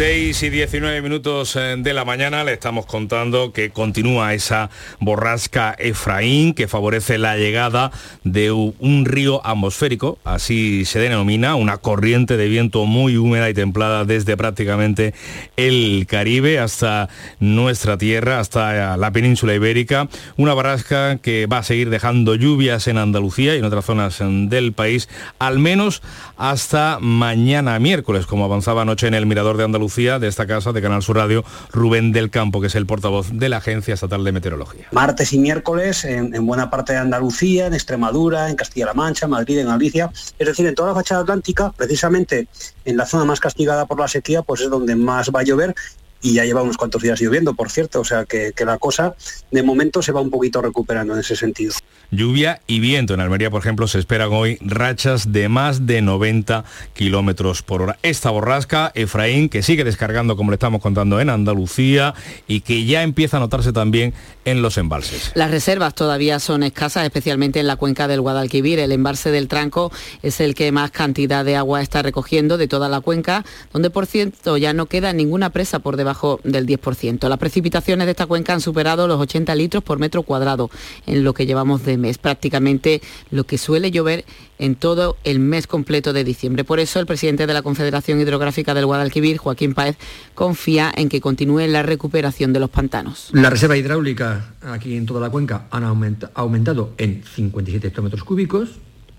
6 0.00 0.44
y 0.44 0.48
19 0.48 1.02
minutos 1.02 1.56
eh, 1.56 1.76
de 1.76 1.92
la 1.92 2.06
mañana 2.06 2.42
le 2.42 2.54
estamos 2.54 2.86
contando 2.86 3.52
que 3.52 3.68
continúa 3.68 4.32
esa 4.32 4.70
borrasca 4.98 5.76
Efraín 5.78 6.54
que 6.54 6.68
favorece 6.68 7.18
la 7.18 7.36
llegada 7.36 7.92
de 8.24 8.50
un 8.50 9.04
río 9.04 9.46
atmosférico, 9.46 10.16
así 10.24 10.86
se 10.86 11.00
denomina, 11.00 11.54
una 11.54 11.76
corriente 11.76 12.38
de 12.38 12.48
viento 12.48 12.86
muy 12.86 13.18
húmeda 13.18 13.50
y 13.50 13.52
templada 13.52 14.06
desde 14.06 14.38
prácticamente 14.38 15.12
el 15.58 16.06
Caribe 16.08 16.58
hasta 16.60 17.10
nuestra 17.38 17.98
tierra, 17.98 18.40
hasta 18.40 18.96
la 18.96 19.10
península 19.10 19.54
ibérica, 19.54 20.08
una 20.38 20.54
borrasca 20.54 21.18
que 21.18 21.44
va 21.44 21.58
a 21.58 21.62
seguir 21.62 21.90
dejando 21.90 22.36
lluvias 22.36 22.88
en 22.88 22.96
Andalucía 22.96 23.54
y 23.54 23.58
en 23.58 23.66
otras 23.66 23.84
zonas 23.84 24.18
eh, 24.22 24.24
del 24.24 24.72
país, 24.72 25.10
al 25.38 25.58
menos 25.58 26.00
hasta 26.38 26.96
mañana 27.02 27.78
miércoles, 27.78 28.24
como 28.24 28.46
avanzaba 28.46 28.80
anoche 28.80 29.06
en 29.06 29.12
el 29.12 29.26
Mirador 29.26 29.58
de 29.58 29.64
Andalucía 29.64 29.89
de 29.90 30.28
esta 30.28 30.46
casa 30.46 30.72
de 30.72 30.80
Canal 30.80 31.02
Sur 31.02 31.16
Radio, 31.16 31.44
Rubén 31.72 32.12
del 32.12 32.30
Campo, 32.30 32.60
que 32.60 32.68
es 32.68 32.76
el 32.76 32.86
portavoz 32.86 33.30
de 33.32 33.48
la 33.48 33.56
Agencia 33.56 33.92
Estatal 33.92 34.22
de 34.22 34.30
Meteorología. 34.30 34.86
Martes 34.92 35.32
y 35.32 35.38
miércoles 35.38 36.04
en, 36.04 36.32
en 36.32 36.46
buena 36.46 36.70
parte 36.70 36.92
de 36.92 37.00
Andalucía, 37.00 37.66
en 37.66 37.74
Extremadura, 37.74 38.48
en 38.48 38.54
Castilla-La 38.54 38.94
Mancha, 38.94 39.26
Madrid, 39.26 39.58
en 39.58 39.66
Galicia, 39.66 40.12
es 40.38 40.46
decir, 40.46 40.64
en 40.66 40.76
toda 40.76 40.90
la 40.90 40.94
fachada 40.94 41.22
atlántica, 41.22 41.72
precisamente 41.72 42.46
en 42.84 42.96
la 42.96 43.04
zona 43.04 43.24
más 43.24 43.40
castigada 43.40 43.86
por 43.86 43.98
la 43.98 44.06
sequía, 44.06 44.42
pues 44.42 44.60
es 44.60 44.70
donde 44.70 44.94
más 44.94 45.30
va 45.34 45.40
a 45.40 45.42
llover 45.42 45.74
y 46.22 46.34
ya 46.34 46.44
lleva 46.44 46.62
unos 46.62 46.76
cuantos 46.76 47.02
días 47.02 47.20
lloviendo, 47.20 47.54
por 47.54 47.68
cierto, 47.68 48.00
o 48.00 48.04
sea 48.04 48.24
que 48.26 48.52
la 48.64 48.78
cosa 48.78 49.16
de 49.50 49.62
momento 49.64 50.02
se 50.02 50.12
va 50.12 50.20
un 50.20 50.30
poquito 50.30 50.62
recuperando 50.62 51.14
en 51.14 51.20
ese 51.20 51.34
sentido. 51.34 51.74
Lluvia 52.10 52.60
y 52.66 52.80
viento. 52.80 53.14
En 53.14 53.20
Almería, 53.20 53.50
por 53.50 53.60
ejemplo, 53.60 53.86
se 53.86 53.98
esperan 53.98 54.30
hoy 54.32 54.58
rachas 54.60 55.32
de 55.32 55.48
más 55.48 55.86
de 55.86 56.02
90 56.02 56.64
kilómetros 56.92 57.62
por 57.62 57.82
hora. 57.82 57.98
Esta 58.02 58.30
borrasca, 58.30 58.90
Efraín, 58.94 59.48
que 59.48 59.62
sigue 59.62 59.84
descargando, 59.84 60.36
como 60.36 60.50
le 60.50 60.56
estamos 60.56 60.82
contando, 60.82 61.20
en 61.20 61.30
Andalucía 61.30 62.14
y 62.48 62.62
que 62.62 62.84
ya 62.84 63.02
empieza 63.02 63.36
a 63.36 63.40
notarse 63.40 63.72
también 63.72 64.12
en 64.44 64.60
los 64.60 64.76
embalses. 64.76 65.30
Las 65.34 65.52
reservas 65.52 65.94
todavía 65.94 66.40
son 66.40 66.64
escasas, 66.64 67.04
especialmente 67.04 67.60
en 67.60 67.68
la 67.68 67.76
cuenca 67.76 68.08
del 68.08 68.20
Guadalquivir. 68.20 68.80
El 68.80 68.90
embalse 68.90 69.30
del 69.30 69.46
Tranco 69.46 69.92
es 70.22 70.40
el 70.40 70.54
que 70.54 70.72
más 70.72 70.90
cantidad 70.90 71.44
de 71.44 71.56
agua 71.56 71.80
está 71.80 72.02
recogiendo 72.02 72.58
de 72.58 72.66
toda 72.66 72.88
la 72.88 73.00
cuenca, 73.00 73.44
donde 73.72 73.90
por 73.90 74.06
cierto 74.06 74.56
ya 74.56 74.72
no 74.72 74.86
queda 74.86 75.12
ninguna 75.12 75.50
presa 75.50 75.78
por 75.78 75.96
debajo 75.96 76.40
del 76.42 76.66
10%. 76.66 77.28
Las 77.28 77.38
precipitaciones 77.38 78.06
de 78.06 78.12
esta 78.12 78.26
cuenca 78.26 78.52
han 78.52 78.60
superado 78.60 79.06
los 79.06 79.20
80 79.20 79.54
litros 79.54 79.84
por 79.84 80.00
metro 80.00 80.24
cuadrado 80.24 80.70
en 81.06 81.22
lo 81.22 81.34
que 81.34 81.46
llevamos 81.46 81.84
de 81.84 81.99
mes, 82.00 82.18
prácticamente 82.18 83.00
lo 83.30 83.44
que 83.44 83.58
suele 83.58 83.90
llover 83.90 84.24
en 84.58 84.74
todo 84.74 85.16
el 85.24 85.38
mes 85.38 85.66
completo 85.66 86.12
de 86.12 86.24
diciembre. 86.24 86.64
Por 86.64 86.80
eso 86.80 86.98
el 87.00 87.06
presidente 87.06 87.46
de 87.46 87.54
la 87.54 87.62
Confederación 87.62 88.20
Hidrográfica 88.20 88.74
del 88.74 88.86
Guadalquivir, 88.86 89.38
Joaquín 89.38 89.74
Páez, 89.74 89.96
confía 90.34 90.92
en 90.96 91.08
que 91.08 91.20
continúe 91.20 91.66
la 91.68 91.82
recuperación 91.82 92.52
de 92.52 92.60
los 92.60 92.70
pantanos. 92.70 93.28
La 93.32 93.50
reserva 93.50 93.76
hidráulica 93.76 94.54
aquí 94.62 94.96
en 94.96 95.06
toda 95.06 95.20
la 95.20 95.30
cuenca 95.30 95.66
han 95.70 95.84
aumenta- 95.84 96.30
aumentado 96.34 96.94
en 96.98 97.22
57 97.36 97.86
hectómetros 97.88 98.24
cúbicos 98.24 98.70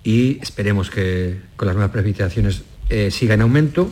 y 0.03 0.39
esperemos 0.41 0.89
que 0.89 1.39
con 1.55 1.67
las 1.67 1.75
nuevas 1.75 1.91
precipitaciones 1.91 2.63
eh, 2.89 3.11
siga 3.11 3.35
en 3.35 3.41
aumento. 3.41 3.89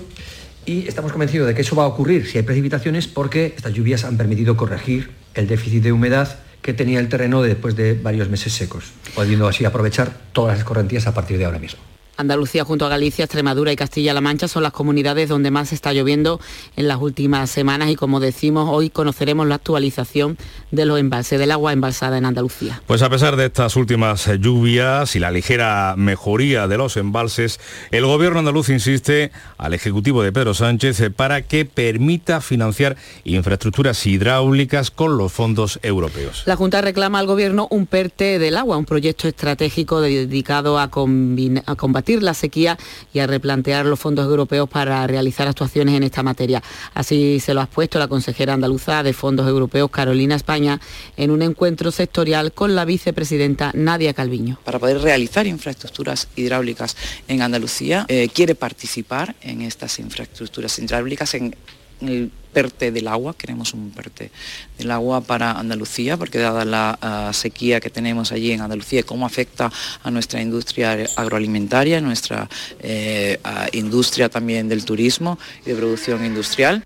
Y 0.65 0.87
estamos 0.87 1.11
convencidos 1.11 1.47
de 1.47 1.55
que 1.55 1.61
eso 1.61 1.75
va 1.75 1.83
a 1.85 1.87
ocurrir 1.87 2.27
si 2.27 2.37
hay 2.37 2.43
precipitaciones 2.43 3.07
porque 3.07 3.53
estas 3.55 3.73
lluvias 3.73 4.03
han 4.03 4.17
permitido 4.17 4.55
corregir 4.55 5.09
el 5.33 5.47
déficit 5.47 5.81
de 5.83 5.91
humedad 5.91 6.39
que 6.61 6.73
tenía 6.73 6.99
el 6.99 7.09
terreno 7.09 7.41
después 7.41 7.75
de 7.75 7.93
varios 7.93 8.29
meses 8.29 8.53
secos, 8.53 8.91
pudiendo 9.15 9.47
así 9.47 9.65
aprovechar 9.65 10.11
todas 10.33 10.53
las 10.53 10.59
escorrentías 10.59 11.07
a 11.07 11.13
partir 11.13 11.37
de 11.37 11.45
ahora 11.45 11.59
mismo. 11.59 11.81
Andalucía 12.19 12.65
junto 12.65 12.85
a 12.85 12.89
Galicia, 12.89 13.23
Extremadura 13.23 13.71
y 13.71 13.77
Castilla-La 13.77 14.19
Mancha 14.19 14.49
son 14.49 14.63
las 14.63 14.73
comunidades 14.73 15.29
donde 15.29 15.51
más 15.51 15.71
está 15.71 15.93
lloviendo 15.93 16.41
en 16.75 16.89
las 16.89 16.97
últimas 16.99 17.49
semanas 17.49 17.89
y 17.91 17.95
como 17.95 18.19
decimos 18.19 18.67
hoy 18.69 18.89
conoceremos 18.89 19.47
la 19.47 19.55
actualización 19.55 20.37
de 20.69 20.85
los 20.85 20.99
embalses 20.99 21.39
del 21.39 21.49
agua 21.49 21.71
embalsada 21.71 22.17
en 22.17 22.25
Andalucía. 22.25 22.81
Pues 22.87 23.03
a 23.03 23.09
pesar 23.09 23.37
de 23.37 23.45
estas 23.45 23.77
últimas 23.77 24.29
lluvias 24.37 25.15
y 25.15 25.19
la 25.19 25.31
ligera 25.31 25.95
mejoría 25.95 26.67
de 26.67 26.77
los 26.77 26.97
embalses, 26.97 27.61
el 27.89 28.05
gobierno 28.05 28.39
andaluz 28.39 28.67
insiste 28.67 29.31
al 29.57 29.73
Ejecutivo 29.73 30.21
de 30.21 30.33
Pedro 30.33 30.53
Sánchez 30.53 31.01
para 31.15 31.43
que 31.43 31.63
permita 31.63 32.41
financiar 32.41 32.97
infraestructuras 33.23 34.05
hidráulicas 34.05 34.91
con 34.91 35.17
los 35.17 35.31
fondos 35.31 35.79
europeos. 35.83 36.43
La 36.45 36.57
Junta 36.57 36.81
reclama 36.81 37.19
al 37.19 37.27
Gobierno 37.27 37.69
un 37.71 37.85
PERTE 37.85 38.39
del 38.39 38.57
agua, 38.57 38.75
un 38.75 38.83
proyecto 38.83 39.29
estratégico 39.29 40.01
dedicado 40.01 40.77
a, 40.77 40.83
a 40.83 41.75
combatir 41.75 42.08
la 42.17 42.33
sequía 42.33 42.77
y 43.13 43.19
a 43.19 43.27
replantear 43.27 43.85
los 43.85 43.99
fondos 43.99 44.25
europeos 44.25 44.67
para 44.67 45.05
realizar 45.07 45.47
actuaciones 45.47 45.95
en 45.95 46.03
esta 46.03 46.23
materia. 46.23 46.61
Así 46.93 47.39
se 47.39 47.53
lo 47.53 47.61
ha 47.61 47.67
puesto 47.67 47.99
la 47.99 48.07
consejera 48.07 48.53
andaluza 48.53 49.03
de 49.03 49.13
Fondos 49.13 49.47
Europeos, 49.47 49.91
Carolina 49.91 50.35
España, 50.35 50.79
en 51.17 51.31
un 51.31 51.41
encuentro 51.41 51.91
sectorial 51.91 52.51
con 52.51 52.75
la 52.75 52.85
vicepresidenta 52.85 53.71
Nadia 53.73 54.13
Calviño. 54.13 54.59
para 54.63 54.79
poder 54.79 55.01
realizar 55.01 55.45
infraestructuras 55.47 56.27
hidráulicas 56.35 56.95
en 57.27 57.41
Andalucía, 57.41 58.05
eh, 58.07 58.29
quiere 58.33 58.55
participar 58.55 59.35
en 59.41 59.61
estas 59.61 59.99
infraestructuras 59.99 60.79
hidráulicas 60.79 61.33
en 61.35 61.55
el 62.01 62.31
PERTE 62.53 62.91
del 62.91 63.07
agua, 63.07 63.35
queremos 63.37 63.73
un 63.73 63.91
PERTE 63.91 64.31
del 64.77 64.91
agua 64.91 65.21
para 65.21 65.51
Andalucía, 65.51 66.17
porque 66.17 66.39
dada 66.39 66.65
la 66.65 66.97
ah, 67.01 67.31
sequía 67.33 67.79
que 67.79 67.89
tenemos 67.89 68.31
allí 68.31 68.51
en 68.51 68.61
Andalucía, 68.61 69.03
cómo 69.03 69.25
afecta 69.25 69.71
a 70.03 70.11
nuestra 70.11 70.41
industria 70.41 70.97
agroalimentaria, 71.15 72.01
nuestra 72.01 72.49
eh, 72.79 73.39
industria 73.73 74.29
también 74.29 74.67
del 74.67 74.83
turismo 74.85 75.37
y 75.65 75.69
de 75.69 75.75
producción 75.75 76.25
industrial. 76.25 76.83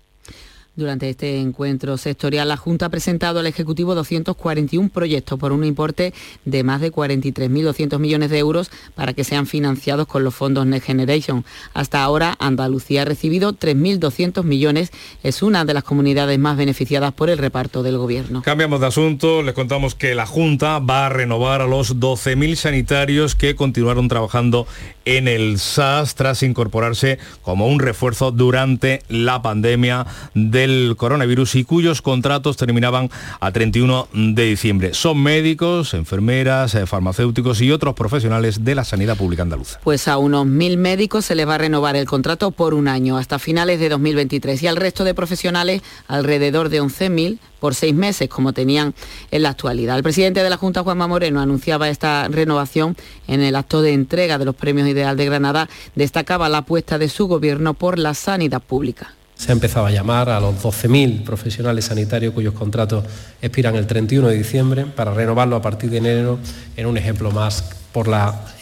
Durante 0.76 1.08
este 1.08 1.38
encuentro 1.38 1.96
sectorial, 1.96 2.48
la 2.48 2.56
Junta 2.56 2.86
ha 2.86 2.88
presentado 2.88 3.38
al 3.38 3.46
Ejecutivo 3.46 3.94
241 3.94 4.88
proyectos 4.88 5.38
por 5.38 5.52
un 5.52 5.64
importe 5.64 6.12
de 6.44 6.64
más 6.64 6.80
de 6.80 6.90
43.200 6.90 8.00
millones 8.00 8.30
de 8.30 8.38
euros 8.38 8.72
para 8.96 9.12
que 9.12 9.22
sean 9.22 9.46
financiados 9.46 10.08
con 10.08 10.24
los 10.24 10.34
fondos 10.34 10.66
Next 10.66 10.88
Generation. 10.88 11.44
Hasta 11.74 12.02
ahora, 12.02 12.34
Andalucía 12.40 13.02
ha 13.02 13.04
recibido 13.04 13.52
3.200 13.52 14.42
millones. 14.42 14.90
Es 15.22 15.44
una 15.44 15.64
de 15.64 15.74
las 15.74 15.84
comunidades 15.84 16.40
más 16.40 16.56
beneficiadas 16.56 17.12
por 17.12 17.30
el 17.30 17.38
reparto 17.38 17.84
del 17.84 17.96
Gobierno. 17.96 18.42
Cambiamos 18.42 18.80
de 18.80 18.88
asunto, 18.88 19.44
les 19.44 19.54
contamos 19.54 19.94
que 19.94 20.16
la 20.16 20.26
Junta 20.26 20.80
va 20.80 21.06
a 21.06 21.08
renovar 21.08 21.60
a 21.60 21.68
los 21.68 22.00
12.000 22.00 22.56
sanitarios 22.56 23.36
que 23.36 23.54
continuaron 23.54 24.08
trabajando 24.08 24.66
en 25.04 25.28
el 25.28 25.58
SAS 25.58 26.14
tras 26.14 26.42
incorporarse 26.42 27.18
como 27.42 27.68
un 27.68 27.80
refuerzo 27.80 28.30
durante 28.30 29.02
la 29.08 29.42
pandemia 29.42 30.06
del 30.34 30.94
coronavirus 30.96 31.56
y 31.56 31.64
cuyos 31.64 32.02
contratos 32.02 32.56
terminaban 32.56 33.10
a 33.40 33.52
31 33.52 34.08
de 34.12 34.44
diciembre. 34.44 34.94
Son 34.94 35.22
médicos, 35.22 35.94
enfermeras, 35.94 36.74
eh, 36.74 36.86
farmacéuticos 36.86 37.60
y 37.60 37.70
otros 37.70 37.94
profesionales 37.94 38.64
de 38.64 38.74
la 38.74 38.84
sanidad 38.84 39.16
pública 39.16 39.42
andaluza. 39.42 39.80
Pues 39.84 40.08
a 40.08 40.18
unos 40.18 40.46
mil 40.46 40.76
médicos 40.76 41.24
se 41.24 41.34
les 41.34 41.48
va 41.48 41.56
a 41.56 41.58
renovar 41.58 41.96
el 41.96 42.06
contrato 42.06 42.50
por 42.50 42.74
un 42.74 42.88
año 42.88 43.16
hasta 43.16 43.38
finales 43.38 43.80
de 43.80 43.88
2023 43.88 44.62
y 44.62 44.66
al 44.66 44.76
resto 44.76 45.04
de 45.04 45.14
profesionales 45.14 45.82
alrededor 46.08 46.68
de 46.68 46.82
11.000 46.82 47.38
por 47.64 47.74
seis 47.74 47.94
meses 47.94 48.28
como 48.28 48.52
tenían 48.52 48.94
en 49.30 49.42
la 49.42 49.48
actualidad. 49.48 49.96
El 49.96 50.02
presidente 50.02 50.42
de 50.42 50.50
la 50.50 50.58
Junta, 50.58 50.82
Juanma 50.82 51.08
Moreno, 51.08 51.40
anunciaba 51.40 51.88
esta 51.88 52.28
renovación 52.28 52.94
en 53.26 53.40
el 53.40 53.56
acto 53.56 53.80
de 53.80 53.94
entrega 53.94 54.36
de 54.36 54.44
los 54.44 54.54
premios 54.54 54.86
Ideal 54.86 55.16
de 55.16 55.24
Granada. 55.24 55.70
Destacaba 55.94 56.50
la 56.50 56.58
apuesta 56.58 56.98
de 56.98 57.08
su 57.08 57.26
gobierno 57.26 57.72
por 57.72 57.98
la 57.98 58.12
sanidad 58.12 58.60
pública. 58.60 59.14
Se 59.34 59.50
ha 59.50 59.54
empezado 59.54 59.86
a 59.86 59.90
llamar 59.90 60.28
a 60.28 60.40
los 60.40 60.56
12.000 60.62 61.24
profesionales 61.24 61.86
sanitarios 61.86 62.34
cuyos 62.34 62.52
contratos 62.52 63.06
expiran 63.40 63.76
el 63.76 63.86
31 63.86 64.28
de 64.28 64.36
diciembre 64.36 64.84
para 64.84 65.14
renovarlo 65.14 65.56
a 65.56 65.62
partir 65.62 65.88
de 65.88 65.96
enero 65.96 66.38
en 66.76 66.84
un 66.84 66.98
ejemplo 66.98 67.30
más 67.30 67.64
por 67.94 68.10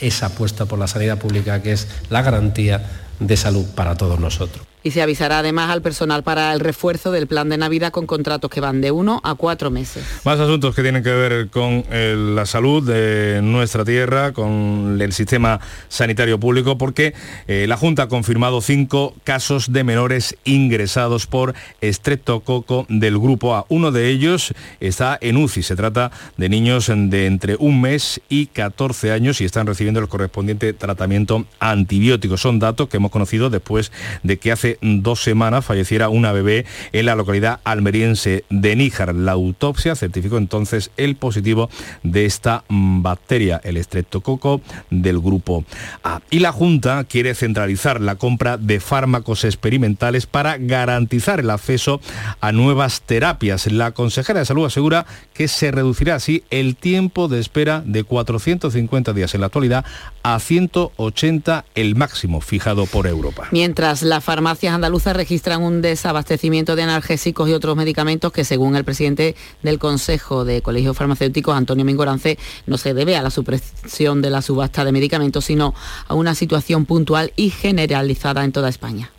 esa 0.01 0.27
apuesta 0.27 0.67
por 0.67 0.79
la 0.79 0.87
sanidad 0.87 1.19
pública 1.19 1.61
que 1.61 1.73
es 1.73 1.89
la 2.09 2.23
garantía 2.23 2.89
de 3.19 3.37
salud 3.37 3.67
para 3.75 3.97
todos 3.97 4.21
nosotros. 4.21 4.72
Y 4.83 4.91
se 4.91 5.03
avisará 5.03 5.41
además 5.41 5.71
al 5.71 5.83
personal 5.83 6.23
para 6.23 6.53
el 6.53 6.61
refuerzo 6.61 7.13
del 7.13 7.27
plan 7.27 7.49
de 7.49 7.57
Navidad 7.57 7.93
con 7.93 8.07
contratos 8.07 8.51
que 8.51 8.61
van 8.61 8.81
de 8.81 8.91
uno 8.91 9.21
a 9.25 9.35
cuatro 9.35 9.71
meses. 9.71 10.05
Más 10.25 10.41
asuntos 10.41 10.75
que 10.75 10.83
tienen 10.83 11.03
que 11.03 11.11
ver 11.11 11.49
con 11.51 11.85
eh, 11.91 12.15
la 12.17 12.47
salud 12.47 12.87
de 12.87 13.41
nuestra 13.43 13.85
tierra, 13.85 14.33
con 14.33 14.99
el 15.01 15.13
sistema 15.13 15.61
sanitario 15.89 16.39
público, 16.39 16.79
porque 16.79 17.15
eh, 17.47 17.67
la 17.69 17.77
Junta 17.77 18.05
ha 18.05 18.09
confirmado 18.09 18.61
cinco 18.61 19.15
casos 19.25 19.73
de 19.73 19.85
menores 19.85 20.37
ingresados 20.45 21.27
por 21.27 21.55
estreptococo 21.81 22.87
del 22.89 23.19
grupo 23.19 23.55
A. 23.55 23.67
Uno 23.69 23.93
de 23.93 24.09
ellos 24.09 24.55
está 24.81 25.19
en 25.21 25.37
UCI. 25.37 25.63
Se 25.63 25.77
trata 25.77 26.11
de 26.37 26.49
niños 26.49 26.91
de 26.93 27.27
entre 27.27 27.57
un 27.57 27.81
mes 27.81 28.21
y 28.29 28.47
14 28.47 29.13
años 29.13 29.41
y 29.41 29.45
están 29.45 29.67
recibiendo 29.67 30.01
el 30.01 30.09
correspondiente 30.09 30.73
tratamiento 30.73 31.47
antibiótico. 31.61 32.37
Son 32.37 32.59
datos 32.59 32.89
que 32.89 32.97
hemos 32.97 33.11
conocido 33.11 33.51
después 33.51 33.93
de 34.23 34.39
que 34.39 34.53
hace 34.53 34.72
dos 34.81 35.23
semanas 35.23 35.65
falleciera 35.65 36.09
una 36.09 36.33
bebé 36.33 36.65
en 36.93 37.07
la 37.07 37.15
localidad 37.15 37.61
almeriense 37.65 38.45
de 38.51 38.77
Níjar. 38.77 39.15
La 39.15 39.33
autopsia 39.33 39.95
certificó 39.95 40.39
entonces 40.39 40.91
el 40.97 41.17
positivo 41.17 41.71
de 42.03 42.25
esta 42.25 42.65
bacteria, 42.69 43.61
el 43.65 43.77
estreptococo 43.77 44.61
del 44.91 45.21
grupo 45.21 45.65
A. 46.03 46.21
Y 46.31 46.39
la 46.41 46.53
Junta 46.53 47.05
quiere 47.05 47.35
centralizar 47.35 48.01
la 48.01 48.17
compra 48.17 48.57
de 48.57 48.81
fármacos 48.81 49.45
experimentales 49.45 50.27
para 50.27 50.57
garantizar 50.59 51.41
el 51.41 51.51
acceso 51.51 52.01
a 52.41 52.53
nuevas 52.53 53.03
terapias. 53.03 53.71
La 53.71 53.93
consejera 53.93 54.41
de 54.41 54.47
Salud 54.47 54.67
asegura 54.67 55.07
que 55.35 55.49
se 55.49 55.71
reducirá 55.71 56.17
así 56.17 56.45
el 56.51 56.77
tiempo 56.77 57.29
de 57.29 57.41
espera 57.41 57.83
de 57.85 58.05
450 58.05 59.13
días 59.13 59.35
en 59.35 59.41
la 59.41 59.47
actualidad 59.47 59.85
a 60.23 60.39
180 60.39 61.65
el 61.75 61.97
máximo 61.97 62.41
fijado 62.41 62.87
por 62.87 63.07
Europa. 63.07 63.49
Mientras 63.51 64.03
las 64.03 64.23
farmacias 64.25 64.75
andaluzas 64.75 65.17
registran 65.17 65.63
un 65.63 65.83
desabastecimiento 65.83 66.77
de 66.77 66.83
analgésicos 66.83 67.49
y 67.49 67.53
otros 67.53 67.77
medicamentos 67.77 68.33
que 68.33 68.45
según 68.45 68.77
el 68.77 68.85
presidente 68.85 69.35
del 69.63 69.79
Consejo 69.79 70.45
de 70.45 70.63
Colegios 70.63 70.97
Farmacéuticos, 70.97 71.57
Antonio 71.57 71.85
Mingorance, 71.85 72.39
no 72.67 72.79
se 72.79 72.95
debe 72.95 73.17
a 73.17 73.23
la 73.23 73.31
supresión 73.31 74.23
de 74.23 74.31
la 74.31 74.43
subasta 74.43 74.85
de 74.85 74.93
medicamentos, 74.93 75.45
sino 75.45 75.75
a 76.07 76.15
una 76.15 76.35
situación 76.35 76.87
puntual 76.87 77.33
y 77.37 77.51
generalizada 77.51 78.45
en 78.45 78.53
toda 78.53 78.69
España. 78.69 79.11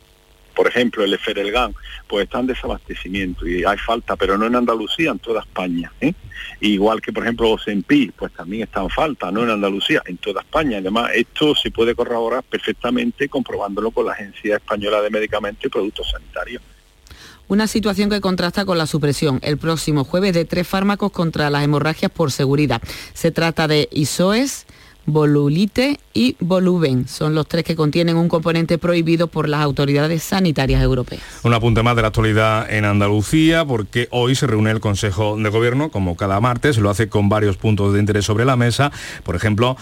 Por 0.55 0.67
ejemplo, 0.67 1.03
el 1.03 1.13
Eferelgan, 1.13 1.73
pues 2.07 2.25
está 2.25 2.39
en 2.39 2.47
desabastecimiento 2.47 3.47
y 3.47 3.63
hay 3.63 3.77
falta, 3.77 4.15
pero 4.15 4.37
no 4.37 4.45
en 4.45 4.55
Andalucía, 4.55 5.11
en 5.11 5.19
toda 5.19 5.41
España. 5.41 5.91
¿eh? 6.01 6.13
Igual 6.61 7.01
que, 7.01 7.11
por 7.11 7.23
ejemplo, 7.23 7.51
Osempi, 7.51 8.11
pues 8.11 8.31
también 8.33 8.63
está 8.63 8.81
en 8.81 8.89
falta, 8.89 9.31
no 9.31 9.43
en 9.43 9.49
Andalucía, 9.49 10.01
en 10.05 10.17
toda 10.17 10.41
España. 10.41 10.77
Además, 10.77 11.11
esto 11.15 11.55
se 11.55 11.71
puede 11.71 11.95
corroborar 11.95 12.43
perfectamente 12.43 13.29
comprobándolo 13.29 13.91
con 13.91 14.05
la 14.05 14.13
Agencia 14.13 14.55
Española 14.57 15.01
de 15.01 15.09
Medicamentos 15.09 15.65
y 15.65 15.69
Productos 15.69 16.09
Sanitarios. 16.11 16.61
una 17.47 17.67
situación 17.67 18.09
que 18.09 18.21
contrasta 18.21 18.65
con 18.65 18.77
la 18.77 18.87
supresión 18.87 19.39
el 19.43 19.57
próximo 19.57 20.03
jueves 20.05 20.33
de 20.33 20.45
tres 20.45 20.67
fármacos 20.67 21.11
contra 21.11 21.49
las 21.49 21.63
hemorragias 21.63 22.11
por 22.11 22.31
seguridad. 22.31 22.81
Se 23.13 23.31
trata 23.31 23.67
de 23.67 23.89
ISOES, 23.91 24.65
Volulite 25.05 25.99
y 26.13 26.35
Voluben. 26.39 27.07
Son 27.07 27.35
los 27.35 27.47
tres 27.47 27.63
que 27.63 27.75
contienen 27.75 28.15
un 28.15 28.29
componente 28.29 28.77
prohibido 28.77 29.27
por 29.27 29.49
las 29.49 29.61
autoridades 29.61 30.23
sanitarias 30.23 30.81
europeas. 30.81 31.21
Un 31.43 31.53
apunte 31.53 31.83
más 31.83 31.95
de 31.95 32.01
la 32.03 32.09
actualidad 32.09 32.71
en 32.71 32.85
Andalucía, 32.85 33.65
porque 33.65 34.07
hoy 34.11 34.35
se 34.35 34.47
reúne 34.47 34.71
el 34.71 34.79
Consejo 34.79 35.35
de 35.37 35.49
Gobierno, 35.49 35.89
como 35.89 36.15
cada 36.15 36.39
martes, 36.39 36.77
lo 36.77 36.89
hace 36.89 37.09
con 37.09 37.29
varios 37.29 37.57
puntos 37.57 37.93
de 37.93 37.99
interés 37.99 38.25
sobre 38.25 38.45
la 38.45 38.55
mesa. 38.55 38.91
Por 39.23 39.35
ejemplo, 39.35 39.75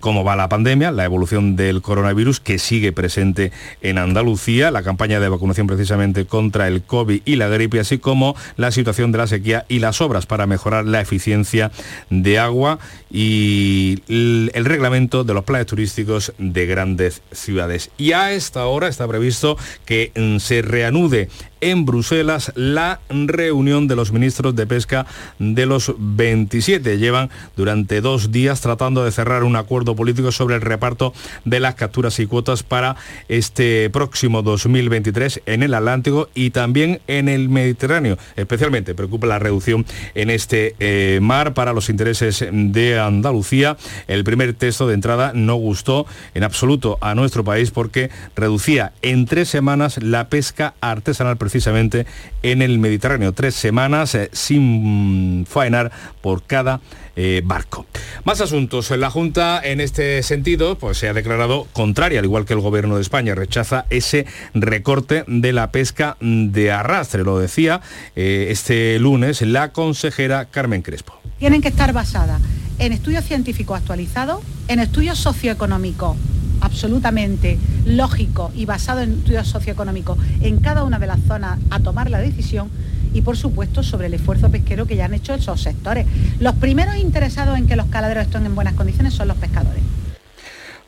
cómo 0.00 0.24
va 0.24 0.36
la 0.36 0.48
pandemia, 0.48 0.92
la 0.92 1.04
evolución 1.04 1.56
del 1.56 1.82
coronavirus 1.82 2.40
que 2.40 2.58
sigue 2.58 2.92
presente 2.92 3.52
en 3.80 3.98
Andalucía, 3.98 4.70
la 4.70 4.82
campaña 4.82 5.20
de 5.20 5.28
vacunación 5.28 5.66
precisamente 5.66 6.26
contra 6.26 6.68
el 6.68 6.82
COVID 6.82 7.22
y 7.24 7.36
la 7.36 7.48
gripe, 7.48 7.80
así 7.80 7.98
como 7.98 8.36
la 8.56 8.70
situación 8.70 9.12
de 9.12 9.18
la 9.18 9.26
sequía 9.26 9.64
y 9.68 9.78
las 9.78 10.00
obras 10.00 10.26
para 10.26 10.46
mejorar 10.46 10.84
la 10.84 11.00
eficiencia 11.00 11.70
de 12.10 12.38
agua 12.38 12.78
y 13.10 14.02
el 14.08 14.67
reglamento 14.68 15.24
de 15.24 15.34
los 15.34 15.44
planes 15.44 15.66
turísticos 15.66 16.32
de 16.38 16.66
grandes 16.66 17.22
ciudades. 17.32 17.90
Y 17.98 18.12
a 18.12 18.32
esta 18.32 18.66
hora 18.66 18.88
está 18.88 19.06
previsto 19.08 19.56
que 19.84 20.12
mm, 20.14 20.38
se 20.38 20.62
reanude 20.62 21.28
en 21.60 21.84
Bruselas 21.84 22.52
la 22.54 23.00
reunión 23.08 23.88
de 23.88 23.96
los 23.96 24.12
ministros 24.12 24.54
de 24.54 24.66
pesca 24.66 25.06
de 25.38 25.66
los 25.66 25.94
27. 25.98 26.98
Llevan 26.98 27.30
durante 27.56 28.00
dos 28.00 28.32
días 28.32 28.60
tratando 28.60 29.04
de 29.04 29.12
cerrar 29.12 29.44
un 29.44 29.56
acuerdo 29.56 29.96
político 29.96 30.32
sobre 30.32 30.56
el 30.56 30.60
reparto 30.60 31.12
de 31.44 31.60
las 31.60 31.74
capturas 31.74 32.18
y 32.20 32.26
cuotas 32.26 32.62
para 32.62 32.96
este 33.28 33.90
próximo 33.90 34.42
2023 34.42 35.42
en 35.46 35.62
el 35.62 35.74
Atlántico 35.74 36.28
y 36.34 36.50
también 36.50 37.00
en 37.06 37.28
el 37.28 37.48
Mediterráneo. 37.48 38.18
Especialmente 38.36 38.94
preocupa 38.94 39.26
la 39.26 39.38
reducción 39.38 39.86
en 40.14 40.30
este 40.30 40.74
eh, 40.80 41.18
mar 41.22 41.54
para 41.54 41.72
los 41.72 41.88
intereses 41.88 42.44
de 42.50 42.98
Andalucía. 42.98 43.76
El 44.06 44.24
primer 44.24 44.54
texto 44.54 44.86
de 44.86 44.94
entrada 44.94 45.32
no 45.34 45.56
gustó 45.56 46.06
en 46.34 46.44
absoluto 46.44 46.98
a 47.00 47.14
nuestro 47.14 47.44
país 47.44 47.70
porque 47.70 48.10
reducía 48.36 48.92
en 49.02 49.26
tres 49.26 49.48
semanas 49.48 50.02
la 50.02 50.28
pesca 50.28 50.74
artesanal 50.80 51.36
precisamente 51.48 52.06
en 52.42 52.60
el 52.60 52.78
Mediterráneo. 52.78 53.32
Tres 53.32 53.54
semanas 53.54 54.14
eh, 54.14 54.28
sin 54.32 55.46
faenar 55.48 55.90
por 56.20 56.42
cada 56.42 56.80
eh, 57.20 57.42
barco. 57.44 57.84
Más 58.22 58.40
asuntos. 58.40 58.92
La 58.92 59.10
Junta 59.10 59.60
en 59.62 59.80
este 59.80 60.22
sentido 60.22 60.78
pues, 60.78 60.98
se 60.98 61.08
ha 61.08 61.12
declarado 61.12 61.66
contraria, 61.72 62.20
al 62.20 62.24
igual 62.24 62.44
que 62.44 62.52
el 62.52 62.60
Gobierno 62.60 62.94
de 62.94 63.02
España, 63.02 63.34
rechaza 63.34 63.86
ese 63.90 64.24
recorte 64.54 65.24
de 65.26 65.52
la 65.52 65.72
pesca 65.72 66.16
de 66.20 66.70
arrastre. 66.70 67.24
Lo 67.24 67.40
decía 67.40 67.80
eh, 68.14 68.46
este 68.50 69.00
lunes 69.00 69.42
la 69.42 69.72
consejera 69.72 70.44
Carmen 70.44 70.82
Crespo. 70.82 71.20
Tienen 71.40 71.60
que 71.60 71.68
estar 71.68 71.92
basadas 71.92 72.40
en 72.78 72.92
estudios 72.92 73.24
científicos 73.24 73.78
actualizados, 73.78 74.40
en 74.68 74.78
estudios 74.78 75.18
socioeconómicos 75.18 76.16
absolutamente 76.60 77.58
lógico 77.84 78.52
y 78.54 78.64
basado 78.64 79.00
en 79.00 79.14
estudios 79.14 79.48
socioeconómicos 79.48 80.18
en 80.40 80.60
cada 80.60 80.84
una 80.84 81.00
de 81.00 81.08
las 81.08 81.18
zonas 81.26 81.58
a 81.70 81.80
tomar 81.80 82.10
la 82.10 82.18
decisión 82.18 82.70
y 83.12 83.22
por 83.22 83.36
supuesto 83.36 83.82
sobre 83.82 84.06
el 84.06 84.14
esfuerzo 84.14 84.50
pesquero 84.50 84.86
que 84.86 84.96
ya 84.96 85.06
han 85.06 85.14
hecho 85.14 85.34
esos 85.34 85.60
sectores. 85.60 86.06
Los 86.40 86.54
primeros 86.54 86.96
interesados 86.96 87.58
en 87.58 87.66
que 87.66 87.76
los 87.76 87.86
caladeros 87.86 88.26
estén 88.26 88.46
en 88.46 88.54
buenas 88.54 88.74
condiciones 88.74 89.14
son 89.14 89.28
los 89.28 89.36
pescadores. 89.36 89.82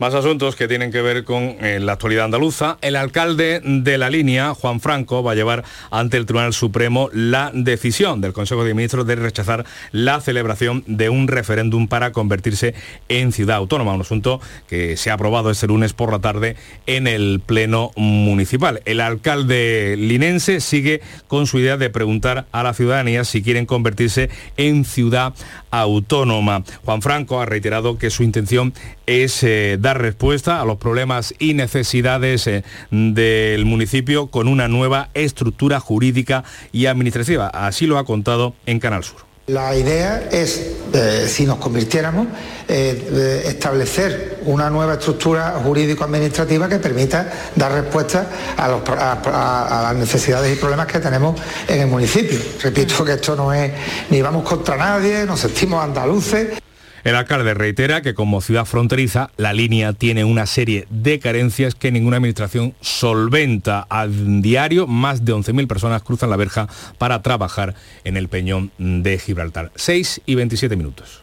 Más 0.00 0.14
asuntos 0.14 0.56
que 0.56 0.66
tienen 0.66 0.90
que 0.90 1.02
ver 1.02 1.24
con 1.24 1.42
eh, 1.42 1.78
la 1.78 1.92
actualidad 1.92 2.24
andaluza. 2.24 2.78
El 2.80 2.96
alcalde 2.96 3.60
de 3.62 3.98
la 3.98 4.08
línea, 4.08 4.54
Juan 4.54 4.80
Franco, 4.80 5.22
va 5.22 5.32
a 5.32 5.34
llevar 5.34 5.62
ante 5.90 6.16
el 6.16 6.24
Tribunal 6.24 6.54
Supremo 6.54 7.10
la 7.12 7.50
decisión 7.52 8.22
del 8.22 8.32
Consejo 8.32 8.64
de 8.64 8.72
Ministros 8.72 9.06
de 9.06 9.16
rechazar 9.16 9.66
la 9.92 10.22
celebración 10.22 10.84
de 10.86 11.10
un 11.10 11.28
referéndum 11.28 11.86
para 11.86 12.12
convertirse 12.12 12.74
en 13.10 13.30
ciudad 13.30 13.58
autónoma, 13.58 13.92
un 13.92 14.00
asunto 14.00 14.40
que 14.68 14.96
se 14.96 15.10
ha 15.10 15.14
aprobado 15.14 15.50
este 15.50 15.66
lunes 15.66 15.92
por 15.92 16.10
la 16.12 16.20
tarde 16.20 16.56
en 16.86 17.06
el 17.06 17.42
Pleno 17.44 17.90
Municipal. 17.94 18.80
El 18.86 19.02
alcalde 19.02 19.96
linense 19.98 20.60
sigue 20.60 21.02
con 21.28 21.46
su 21.46 21.58
idea 21.58 21.76
de 21.76 21.90
preguntar 21.90 22.46
a 22.52 22.62
la 22.62 22.72
ciudadanía 22.72 23.24
si 23.24 23.42
quieren 23.42 23.66
convertirse 23.66 24.30
en 24.56 24.86
ciudad 24.86 25.34
autónoma. 25.70 26.64
Juan 26.86 27.02
Franco 27.02 27.42
ha 27.42 27.44
reiterado 27.44 27.98
que 27.98 28.08
su 28.08 28.22
intención 28.22 28.72
es 29.04 29.42
eh, 29.42 29.76
dar 29.78 29.89
respuesta 29.94 30.60
a 30.60 30.64
los 30.64 30.78
problemas 30.78 31.34
y 31.38 31.54
necesidades 31.54 32.46
eh, 32.46 32.64
del 32.90 33.64
municipio 33.64 34.28
con 34.28 34.48
una 34.48 34.68
nueva 34.68 35.10
estructura 35.14 35.80
jurídica 35.80 36.44
y 36.72 36.86
administrativa. 36.86 37.48
Así 37.48 37.86
lo 37.86 37.98
ha 37.98 38.04
contado 38.04 38.54
en 38.66 38.80
Canal 38.80 39.04
Sur. 39.04 39.30
La 39.46 39.74
idea 39.74 40.28
es, 40.30 40.76
eh, 40.92 41.26
si 41.26 41.44
nos 41.44 41.58
convirtiéramos, 41.58 42.28
establecer 42.68 44.38
una 44.44 44.70
nueva 44.70 44.94
estructura 44.94 45.60
jurídico-administrativa 45.60 46.68
que 46.68 46.78
permita 46.78 47.28
dar 47.56 47.72
respuesta 47.72 48.28
a, 48.56 49.82
las 49.82 49.96
necesidades 49.96 50.56
y 50.56 50.60
problemas 50.60 50.86
que 50.86 51.00
tenemos 51.00 51.40
en 51.66 51.80
el 51.80 51.88
municipio. 51.88 52.38
Repito 52.62 53.04
que 53.04 53.14
esto 53.14 53.34
no 53.34 53.52
es 53.52 53.72
ni 54.10 54.22
vamos 54.22 54.44
contra 54.44 54.76
nadie, 54.76 55.24
nos 55.24 55.40
sentimos 55.40 55.82
andaluces. 55.82 56.59
El 57.02 57.16
alcalde 57.16 57.54
reitera 57.54 58.02
que 58.02 58.12
como 58.12 58.42
ciudad 58.42 58.66
fronteriza, 58.66 59.30
la 59.38 59.54
línea 59.54 59.94
tiene 59.94 60.24
una 60.24 60.44
serie 60.44 60.86
de 60.90 61.18
carencias 61.18 61.74
que 61.74 61.90
ninguna 61.90 62.18
administración 62.18 62.74
solventa. 62.82 63.86
A 63.88 64.06
diario, 64.06 64.86
más 64.86 65.24
de 65.24 65.32
11.000 65.32 65.66
personas 65.66 66.02
cruzan 66.02 66.28
la 66.28 66.36
verja 66.36 66.68
para 66.98 67.22
trabajar 67.22 67.74
en 68.04 68.16
el 68.16 68.28
peñón 68.28 68.70
de 68.78 69.18
Gibraltar. 69.18 69.72
6 69.76 70.22
y 70.26 70.34
27 70.34 70.76
minutos. 70.76 71.22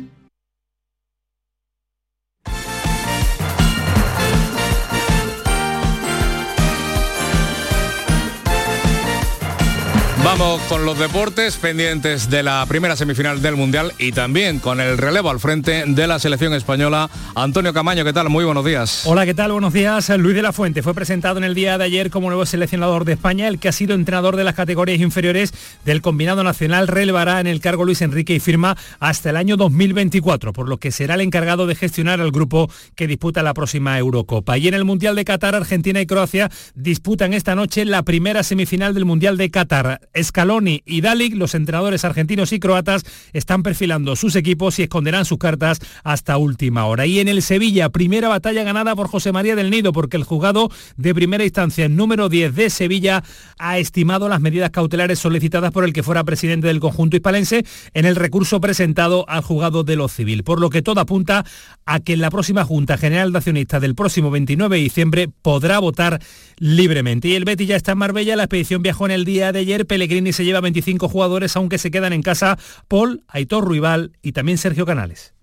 Vamos 10.23 10.61
con 10.69 10.85
los 10.85 10.99
deportes 10.99 11.57
pendientes 11.57 12.29
de 12.29 12.43
la 12.43 12.63
primera 12.67 12.95
semifinal 12.95 13.41
del 13.41 13.55
Mundial 13.55 13.91
y 13.97 14.11
también 14.11 14.59
con 14.59 14.79
el 14.79 14.99
relevo 14.99 15.31
al 15.31 15.39
frente 15.39 15.83
de 15.87 16.07
la 16.07 16.19
selección 16.19 16.53
española. 16.53 17.09
Antonio 17.33 17.73
Camaño, 17.73 18.05
¿qué 18.05 18.13
tal? 18.13 18.29
Muy 18.29 18.45
buenos 18.45 18.63
días. 18.63 19.01
Hola, 19.05 19.25
¿qué 19.25 19.33
tal? 19.33 19.51
Buenos 19.51 19.73
días. 19.73 20.09
Luis 20.19 20.35
de 20.35 20.43
la 20.43 20.53
Fuente 20.53 20.83
fue 20.83 20.93
presentado 20.93 21.39
en 21.39 21.43
el 21.43 21.55
día 21.55 21.79
de 21.79 21.85
ayer 21.85 22.11
como 22.11 22.27
nuevo 22.27 22.45
seleccionador 22.45 23.03
de 23.03 23.13
España, 23.13 23.47
el 23.47 23.57
que 23.57 23.67
ha 23.67 23.71
sido 23.71 23.95
entrenador 23.95 24.35
de 24.35 24.43
las 24.43 24.53
categorías 24.53 24.99
inferiores 24.99 25.55
del 25.85 26.03
combinado 26.03 26.43
nacional 26.43 26.87
relevará 26.87 27.39
en 27.39 27.47
el 27.47 27.59
cargo 27.59 27.83
Luis 27.83 28.03
Enrique 28.03 28.35
y 28.35 28.39
firma 28.39 28.77
hasta 28.99 29.31
el 29.31 29.37
año 29.37 29.57
2024, 29.57 30.53
por 30.53 30.69
lo 30.69 30.77
que 30.77 30.91
será 30.91 31.15
el 31.15 31.21
encargado 31.21 31.65
de 31.65 31.73
gestionar 31.73 32.21
al 32.21 32.31
grupo 32.31 32.69
que 32.95 33.07
disputa 33.07 33.41
la 33.41 33.55
próxima 33.55 33.97
Eurocopa. 33.97 34.59
Y 34.59 34.67
en 34.67 34.75
el 34.75 34.85
Mundial 34.85 35.15
de 35.15 35.25
Qatar, 35.25 35.55
Argentina 35.55 35.99
y 35.99 36.05
Croacia 36.05 36.51
disputan 36.75 37.33
esta 37.33 37.55
noche 37.55 37.85
la 37.85 38.03
primera 38.03 38.43
semifinal 38.43 38.93
del 38.93 39.05
Mundial 39.05 39.35
de 39.35 39.49
Qatar. 39.49 40.10
Scaloni 40.19 40.81
y 40.85 41.01
Dalic, 41.01 41.35
los 41.35 41.55
entrenadores 41.55 42.05
argentinos 42.05 42.51
y 42.53 42.59
croatas, 42.59 43.03
están 43.33 43.63
perfilando 43.63 44.15
sus 44.15 44.35
equipos 44.35 44.79
y 44.79 44.83
esconderán 44.83 45.25
sus 45.25 45.37
cartas 45.37 45.79
hasta 46.03 46.37
última 46.37 46.85
hora. 46.85 47.05
Y 47.05 47.19
en 47.19 47.27
el 47.27 47.41
Sevilla, 47.41 47.89
primera 47.89 48.27
batalla 48.27 48.63
ganada 48.63 48.95
por 48.95 49.07
José 49.07 49.31
María 49.31 49.55
del 49.55 49.69
Nido, 49.69 49.91
porque 49.93 50.17
el 50.17 50.23
juzgado 50.23 50.69
de 50.97 51.13
primera 51.13 51.43
instancia 51.43 51.87
número 51.89 52.29
10 52.29 52.55
de 52.55 52.69
Sevilla 52.69 53.23
ha 53.57 53.77
estimado 53.77 54.29
las 54.29 54.41
medidas 54.41 54.71
cautelares 54.71 55.19
solicitadas 55.19 55.71
por 55.71 55.83
el 55.83 55.93
que 55.93 56.03
fuera 56.03 56.23
presidente 56.23 56.67
del 56.67 56.79
conjunto 56.79 57.15
hispalense 57.15 57.65
en 57.93 58.05
el 58.05 58.15
recurso 58.15 58.61
presentado 58.61 59.25
al 59.27 59.41
juzgado 59.41 59.83
de 59.83 59.95
lo 59.95 60.07
civil, 60.07 60.43
por 60.43 60.59
lo 60.59 60.69
que 60.69 60.81
todo 60.81 61.01
apunta 61.01 61.45
a 61.85 61.99
que 61.99 62.13
en 62.13 62.21
la 62.21 62.31
próxima 62.31 62.65
Junta 62.65 62.97
General 62.97 63.31
de 63.31 63.37
Accionistas 63.37 63.81
del 63.81 63.95
próximo 63.95 64.31
29 64.31 64.77
de 64.77 64.83
diciembre 64.83 65.29
podrá 65.41 65.79
votar 65.79 66.19
libremente. 66.57 67.27
Y 67.27 67.35
el 67.35 67.45
Betis 67.45 67.67
ya 67.67 67.75
está 67.75 67.93
en 67.93 67.97
Marbella, 67.97 68.35
la 68.35 68.43
expedición 68.43 68.81
viajó 68.81 69.05
en 69.05 69.11
el 69.11 69.25
día 69.25 69.51
de 69.51 69.59
ayer, 69.59 69.85
Pellegrini 70.01 70.33
se 70.33 70.43
lleva 70.43 70.61
25 70.61 71.07
jugadores, 71.09 71.55
aunque 71.55 71.77
se 71.77 71.91
quedan 71.91 72.11
en 72.11 72.23
casa 72.23 72.57
Paul, 72.87 73.23
Aitor 73.27 73.63
Ruibal 73.63 74.13
y 74.23 74.31
también 74.31 74.57
Sergio 74.57 74.83
Canales. 74.83 75.35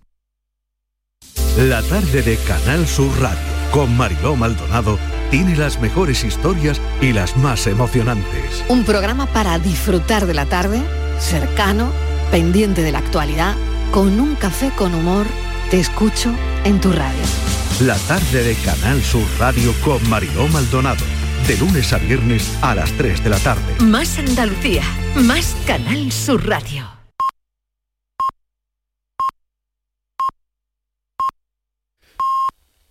La 1.57 1.81
tarde 1.83 2.21
de 2.21 2.35
Canal 2.39 2.85
Sur 2.85 3.09
Radio 3.21 3.39
con 3.71 3.95
Mariló 3.95 4.35
Maldonado 4.35 4.99
tiene 5.31 5.55
las 5.55 5.79
mejores 5.79 6.25
historias 6.25 6.81
y 6.99 7.13
las 7.13 7.37
más 7.37 7.67
emocionantes. 7.67 8.65
Un 8.67 8.83
programa 8.83 9.27
para 9.27 9.59
disfrutar 9.59 10.25
de 10.25 10.33
la 10.33 10.45
tarde, 10.45 10.81
cercano, 11.19 11.93
pendiente 12.29 12.81
de 12.81 12.91
la 12.91 12.99
actualidad, 12.99 13.55
con 13.91 14.19
un 14.19 14.35
café 14.35 14.71
con 14.75 14.93
humor, 14.93 15.25
te 15.71 15.79
escucho 15.79 16.35
en 16.65 16.81
tu 16.81 16.91
radio. 16.91 17.23
La 17.79 17.95
tarde 17.95 18.43
de 18.43 18.55
Canal 18.55 19.01
Sur 19.03 19.23
Radio 19.39 19.73
con 19.85 20.09
Mariló 20.09 20.49
Maldonado. 20.49 21.18
De 21.49 21.57
lunes 21.57 21.91
a 21.93 21.97
viernes 21.97 22.55
a 22.61 22.75
las 22.75 22.91
3 22.91 23.23
de 23.23 23.29
la 23.31 23.39
tarde. 23.39 23.83
Más 23.83 24.19
Andalucía, 24.19 24.83
más 25.15 25.55
Canal 25.65 26.11
Sur 26.11 26.47
Radio. 26.47 26.87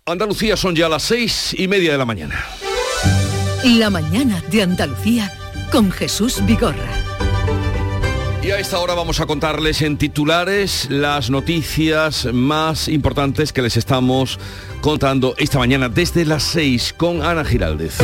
Andalucía 0.05 0.57
son 0.57 0.75
ya 0.75 0.89
las 0.89 1.03
seis 1.03 1.55
y 1.57 1.69
media 1.69 1.93
de 1.93 1.97
la 1.99 2.03
mañana. 2.03 2.35
La 3.63 3.89
mañana 3.89 4.43
de 4.51 4.63
Andalucía 4.63 5.31
con 5.71 5.89
Jesús 5.89 6.45
Vigorra. 6.45 6.89
Y 8.43 8.51
a 8.51 8.59
esta 8.59 8.79
hora 8.79 8.93
vamos 8.93 9.21
a 9.21 9.25
contarles 9.25 9.81
en 9.83 9.97
titulares 9.97 10.89
las 10.89 11.29
noticias 11.29 12.27
más 12.33 12.89
importantes 12.89 13.53
que 13.53 13.61
les 13.61 13.77
estamos 13.77 14.37
contando 14.81 15.33
esta 15.37 15.59
mañana 15.59 15.87
desde 15.87 16.25
las 16.25 16.43
6 16.43 16.93
con 16.97 17.23
Ana 17.23 17.45
Giraldez. 17.45 17.95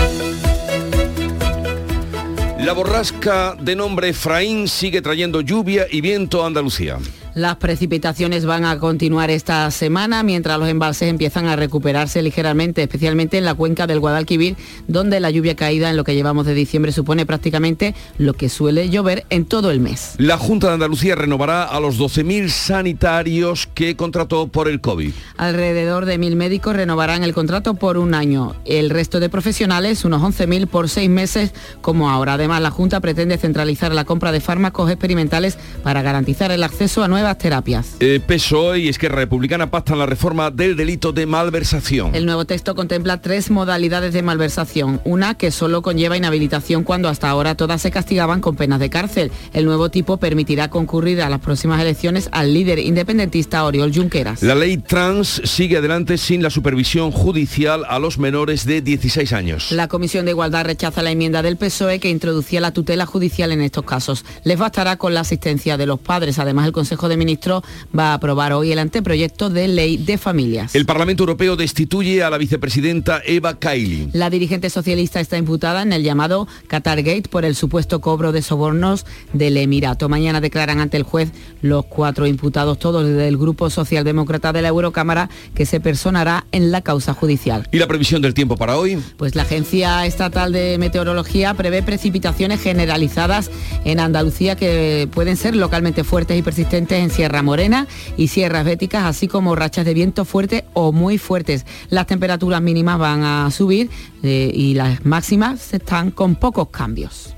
La 2.65 2.73
borrasca 2.73 3.55
de 3.61 3.75
nombre 3.75 4.09
Efraín 4.09 4.67
sigue 4.67 4.99
trayendo 4.99 5.41
lluvia 5.41 5.85
y 5.87 6.01
viento 6.01 6.43
a 6.43 6.47
Andalucía. 6.47 6.97
Las 7.35 7.57
precipitaciones 7.57 8.45
van 8.45 8.63
a 8.63 8.79
continuar 8.79 9.29
esta 9.29 9.69
semana 9.69 10.23
mientras 10.23 10.57
los 10.57 10.69
embalses 10.69 11.09
empiezan 11.09 11.47
a 11.47 11.57
recuperarse 11.57 12.21
ligeramente, 12.21 12.81
especialmente 12.81 13.37
en 13.37 13.43
la 13.43 13.53
cuenca 13.53 13.87
del 13.87 13.99
Guadalquivir, 13.99 14.55
donde 14.87 15.19
la 15.19 15.29
lluvia 15.31 15.53
caída 15.53 15.89
en 15.89 15.97
lo 15.97 16.05
que 16.05 16.15
llevamos 16.15 16.45
de 16.45 16.53
diciembre 16.53 16.93
supone 16.93 17.25
prácticamente 17.25 17.93
lo 18.17 18.35
que 18.35 18.47
suele 18.47 18.89
llover 18.89 19.25
en 19.29 19.43
todo 19.43 19.69
el 19.69 19.81
mes. 19.81 20.13
La 20.17 20.37
Junta 20.37 20.67
de 20.67 20.75
Andalucía 20.75 21.15
renovará 21.15 21.65
a 21.65 21.81
los 21.81 21.99
12.000 21.99 22.47
sanitarios 22.47 23.67
que 23.67 23.97
contrató 23.97 24.47
por 24.47 24.69
el 24.69 24.79
COVID. 24.79 25.11
Alrededor 25.35 26.05
de 26.05 26.17
mil 26.17 26.37
médicos 26.37 26.73
renovarán 26.73 27.25
el 27.25 27.33
contrato 27.33 27.73
por 27.73 27.97
un 27.97 28.13
año. 28.13 28.55
El 28.63 28.89
resto 28.89 29.19
de 29.19 29.27
profesionales, 29.27 30.05
unos 30.05 30.21
11.000 30.21 30.67
por 30.67 30.87
seis 30.87 31.09
meses, 31.09 31.51
como 31.81 32.09
ahora. 32.09 32.35
Además, 32.35 32.61
la 32.61 32.71
Junta 32.71 33.01
pretende 33.01 33.37
centralizar 33.37 33.93
la 33.93 34.05
compra 34.05 34.31
de 34.31 34.39
fármacos 34.39 34.89
experimentales 34.89 35.57
para 35.83 36.01
garantizar 36.01 36.53
el 36.53 36.63
acceso 36.63 37.03
a 37.03 37.09
nuevas 37.09 37.24
terapias. 37.33 37.95
Eh, 37.99 38.21
PSOE 38.25 38.79
y 38.79 38.89
Esquerra 38.89 39.15
Republicana 39.15 39.71
pactan 39.71 39.97
la 39.97 40.05
reforma 40.05 40.51
del 40.51 40.75
delito 40.75 41.11
de 41.11 41.25
malversación. 41.25 42.13
El 42.13 42.27
nuevo 42.27 42.45
texto 42.45 42.75
contempla 42.75 43.21
tres 43.21 43.49
modalidades 43.49 44.13
de 44.13 44.21
malversación. 44.21 45.01
Una 45.03 45.33
que 45.35 45.49
solo 45.49 45.81
conlleva 45.81 46.17
inhabilitación 46.17 46.83
cuando 46.83 47.09
hasta 47.09 47.29
ahora 47.29 47.55
todas 47.55 47.81
se 47.81 47.89
castigaban 47.91 48.41
con 48.41 48.55
penas 48.55 48.79
de 48.79 48.89
cárcel. 48.89 49.31
El 49.53 49.65
nuevo 49.65 49.89
tipo 49.89 50.17
permitirá 50.17 50.69
concurrir 50.69 51.21
a 51.21 51.29
las 51.29 51.39
próximas 51.39 51.81
elecciones 51.81 52.29
al 52.31 52.53
líder 52.53 52.79
independentista 52.79 53.63
Oriol 53.63 53.93
Junqueras. 53.93 54.43
La 54.43 54.55
ley 54.55 54.77
trans 54.77 55.41
sigue 55.45 55.77
adelante 55.77 56.17
sin 56.17 56.43
la 56.43 56.49
supervisión 56.49 57.11
judicial 57.11 57.83
a 57.87 57.99
los 57.99 58.17
menores 58.17 58.65
de 58.65 58.81
16 58.81 59.33
años. 59.33 59.71
La 59.71 59.87
Comisión 59.87 60.25
de 60.25 60.31
Igualdad 60.31 60.65
rechaza 60.65 61.01
la 61.01 61.11
enmienda 61.11 61.41
del 61.41 61.57
PSOE 61.57 61.99
que 61.99 62.09
introducía 62.09 62.61
la 62.61 62.71
tutela 62.71 63.05
judicial 63.05 63.51
en 63.51 63.61
estos 63.61 63.85
casos. 63.85 64.25
Les 64.43 64.59
bastará 64.59 64.97
con 64.97 65.13
la 65.13 65.21
asistencia 65.21 65.77
de 65.77 65.85
los 65.85 65.99
padres. 65.99 66.39
Además, 66.39 66.65
el 66.65 66.73
Consejo 66.73 67.07
de 67.07 67.14
Ministros 67.17 67.63
va 67.97 68.11
a 68.11 68.13
aprobar 68.15 68.53
hoy 68.53 68.71
el 68.71 68.79
anteproyecto 68.79 69.49
de 69.49 69.67
ley 69.67 69.97
de 69.97 70.17
familias. 70.17 70.75
El 70.75 70.85
Parlamento 70.85 71.23
Europeo 71.23 71.55
destituye 71.55 72.23
a 72.23 72.29
la 72.29 72.37
vicepresidenta 72.37 73.21
Eva 73.25 73.59
Kaili. 73.59 74.09
La 74.13 74.29
dirigente 74.29 74.69
socialista 74.69 75.19
está 75.19 75.37
imputada 75.37 75.81
en 75.81 75.93
el 75.93 76.03
llamado 76.03 76.47
Qatargate 76.67 77.29
por 77.29 77.45
el 77.45 77.55
supuesto 77.55 78.01
cobro 78.01 78.31
de 78.31 78.41
sobornos 78.41 79.05
del 79.33 79.57
Emirato. 79.57 80.09
Mañana 80.09 80.41
declaran 80.41 80.79
ante 80.79 80.97
el 80.97 81.03
juez 81.03 81.31
los 81.61 81.85
cuatro 81.85 82.27
imputados, 82.27 82.79
todos 82.79 83.07
del 83.07 83.37
Grupo 83.37 83.69
Socialdemócrata 83.69 84.53
de 84.53 84.61
la 84.61 84.69
Eurocámara, 84.69 85.29
que 85.53 85.65
se 85.65 85.79
personará 85.79 86.45
en 86.51 86.71
la 86.71 86.81
causa 86.81 87.13
judicial. 87.13 87.67
¿Y 87.71 87.79
la 87.79 87.87
previsión 87.87 88.21
del 88.21 88.33
tiempo 88.33 88.57
para 88.57 88.77
hoy? 88.77 88.97
Pues 89.17 89.35
la 89.35 89.43
Agencia 89.43 90.05
Estatal 90.05 90.51
de 90.51 90.77
Meteorología 90.77 91.53
prevé 91.53 91.83
precipitaciones 91.83 92.61
generalizadas 92.61 93.49
en 93.83 93.99
Andalucía 93.99 94.55
que 94.55 95.07
pueden 95.11 95.37
ser 95.37 95.55
localmente 95.55 96.03
fuertes 96.03 96.37
y 96.37 96.41
persistentes 96.41 96.99
en 97.05 97.11
Sierra 97.11 97.41
Morena 97.41 97.87
y 98.17 98.27
Sierras 98.27 98.65
Béticas, 98.65 99.05
así 99.05 99.27
como 99.27 99.55
rachas 99.55 99.85
de 99.85 99.93
viento 99.93 100.25
fuerte 100.25 100.65
o 100.73 100.91
muy 100.91 101.17
fuertes. 101.17 101.65
Las 101.89 102.07
temperaturas 102.07 102.61
mínimas 102.61 102.99
van 102.99 103.23
a 103.23 103.49
subir 103.51 103.89
eh, 104.23 104.51
y 104.53 104.73
las 104.73 105.05
máximas 105.05 105.73
están 105.73 106.11
con 106.11 106.35
pocos 106.35 106.69
cambios. 106.69 107.35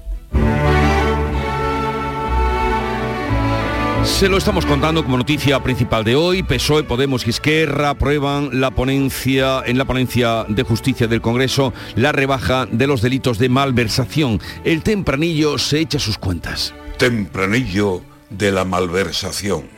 Se 4.04 4.30
lo 4.30 4.38
estamos 4.38 4.66
contando 4.66 5.04
como 5.04 5.18
noticia 5.18 5.62
principal 5.62 6.04
de 6.04 6.16
hoy. 6.16 6.42
PSOE, 6.42 6.84
Podemos 6.84 7.28
y 7.28 7.30
Esquerra 7.30 7.92
aprueban 7.92 8.60
la 8.60 8.72
ponencia, 8.72 9.62
en 9.66 9.78
la 9.78 9.86
ponencia 9.86 10.46
de 10.48 10.64
justicia 10.64 11.08
del 11.08 11.22
Congreso 11.22 11.74
la 11.96 12.14
rebaja 12.14 12.66
de 12.66 12.88
los 12.88 13.02
delitos 13.02 13.38
de 13.38 13.50
malversación. 13.50 14.40
El 14.64 14.82
tempranillo 14.82 15.58
se 15.58 15.82
echa 15.82 16.00
sus 16.00 16.18
cuentas. 16.18 16.74
Tempranillo 16.98 18.02
de 18.30 18.52
la 18.52 18.66
malversación. 18.66 19.70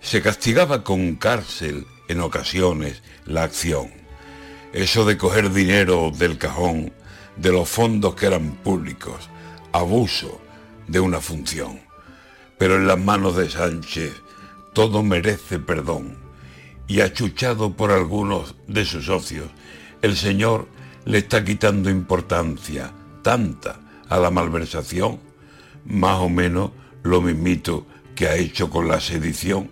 Se 0.00 0.22
castigaba 0.22 0.84
con 0.84 1.16
cárcel 1.16 1.86
en 2.08 2.20
ocasiones 2.20 3.02
la 3.26 3.44
acción. 3.44 3.90
Eso 4.72 5.04
de 5.04 5.16
coger 5.16 5.52
dinero 5.52 6.10
del 6.10 6.38
cajón, 6.38 6.92
de 7.36 7.52
los 7.52 7.68
fondos 7.68 8.14
que 8.14 8.26
eran 8.26 8.52
públicos, 8.56 9.28
abuso 9.72 10.40
de 10.88 11.00
una 11.00 11.20
función. 11.20 11.80
Pero 12.58 12.76
en 12.76 12.86
las 12.86 12.98
manos 12.98 13.36
de 13.36 13.50
Sánchez 13.50 14.12
todo 14.72 15.02
merece 15.02 15.58
perdón. 15.58 16.18
Y 16.86 17.00
achuchado 17.00 17.72
por 17.72 17.90
algunos 17.90 18.56
de 18.66 18.84
sus 18.84 19.06
socios, 19.06 19.48
el 20.02 20.16
señor 20.16 20.68
le 21.06 21.18
está 21.18 21.44
quitando 21.44 21.88
importancia, 21.88 22.92
tanta, 23.22 23.80
a 24.08 24.18
la 24.18 24.30
malversación, 24.30 25.18
más 25.86 26.18
o 26.20 26.28
menos 26.28 26.72
lo 27.04 27.20
mismito 27.20 27.86
que 28.16 28.26
ha 28.26 28.34
hecho 28.34 28.70
con 28.70 28.88
la 28.88 29.00
sedición, 29.00 29.70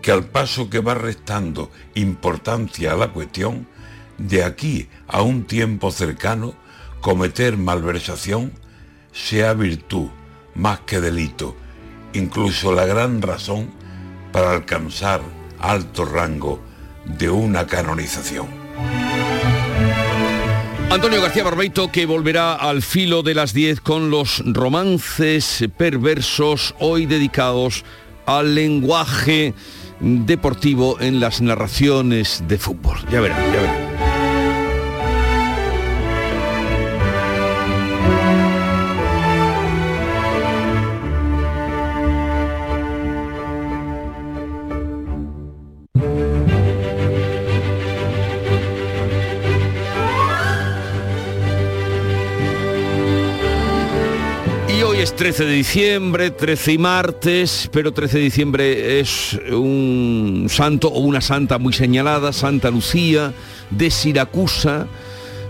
que 0.00 0.12
al 0.12 0.26
paso 0.26 0.70
que 0.70 0.78
va 0.78 0.94
restando 0.94 1.70
importancia 1.94 2.92
a 2.92 2.96
la 2.96 3.12
cuestión, 3.12 3.66
de 4.18 4.44
aquí 4.44 4.88
a 5.08 5.22
un 5.22 5.44
tiempo 5.44 5.90
cercano, 5.90 6.54
cometer 7.00 7.56
malversación 7.56 8.52
sea 9.12 9.54
virtud 9.54 10.08
más 10.54 10.80
que 10.80 11.00
delito, 11.00 11.56
incluso 12.12 12.72
la 12.72 12.86
gran 12.86 13.22
razón 13.22 13.70
para 14.32 14.52
alcanzar 14.52 15.22
alto 15.58 16.04
rango 16.04 16.60
de 17.04 17.30
una 17.30 17.66
canonización. 17.66 18.48
Antonio 20.90 21.20
García 21.20 21.42
Barbeito 21.42 21.90
que 21.90 22.06
volverá 22.06 22.54
al 22.54 22.80
filo 22.80 23.22
de 23.22 23.34
las 23.34 23.52
10 23.52 23.80
con 23.80 24.10
los 24.10 24.42
romances 24.46 25.64
perversos 25.76 26.74
hoy 26.78 27.06
dedicados 27.06 27.84
al 28.24 28.54
lenguaje 28.54 29.52
deportivo 30.00 31.00
en 31.00 31.20
las 31.20 31.40
narraciones 31.40 32.44
de 32.46 32.58
fútbol. 32.58 32.98
Ya 33.10 33.20
verán, 33.20 33.52
ya 33.52 33.60
verán. 33.60 33.85
Es 55.06 55.14
13 55.14 55.44
de 55.44 55.52
diciembre, 55.52 56.30
13 56.32 56.72
y 56.72 56.78
martes, 56.78 57.70
pero 57.72 57.92
13 57.92 58.18
de 58.18 58.24
diciembre 58.24 58.98
es 58.98 59.38
un 59.52 60.46
santo 60.50 60.88
o 60.88 60.98
una 60.98 61.20
santa 61.20 61.58
muy 61.58 61.72
señalada, 61.72 62.32
Santa 62.32 62.70
Lucía 62.72 63.32
de 63.70 63.90
Siracusa, 63.92 64.88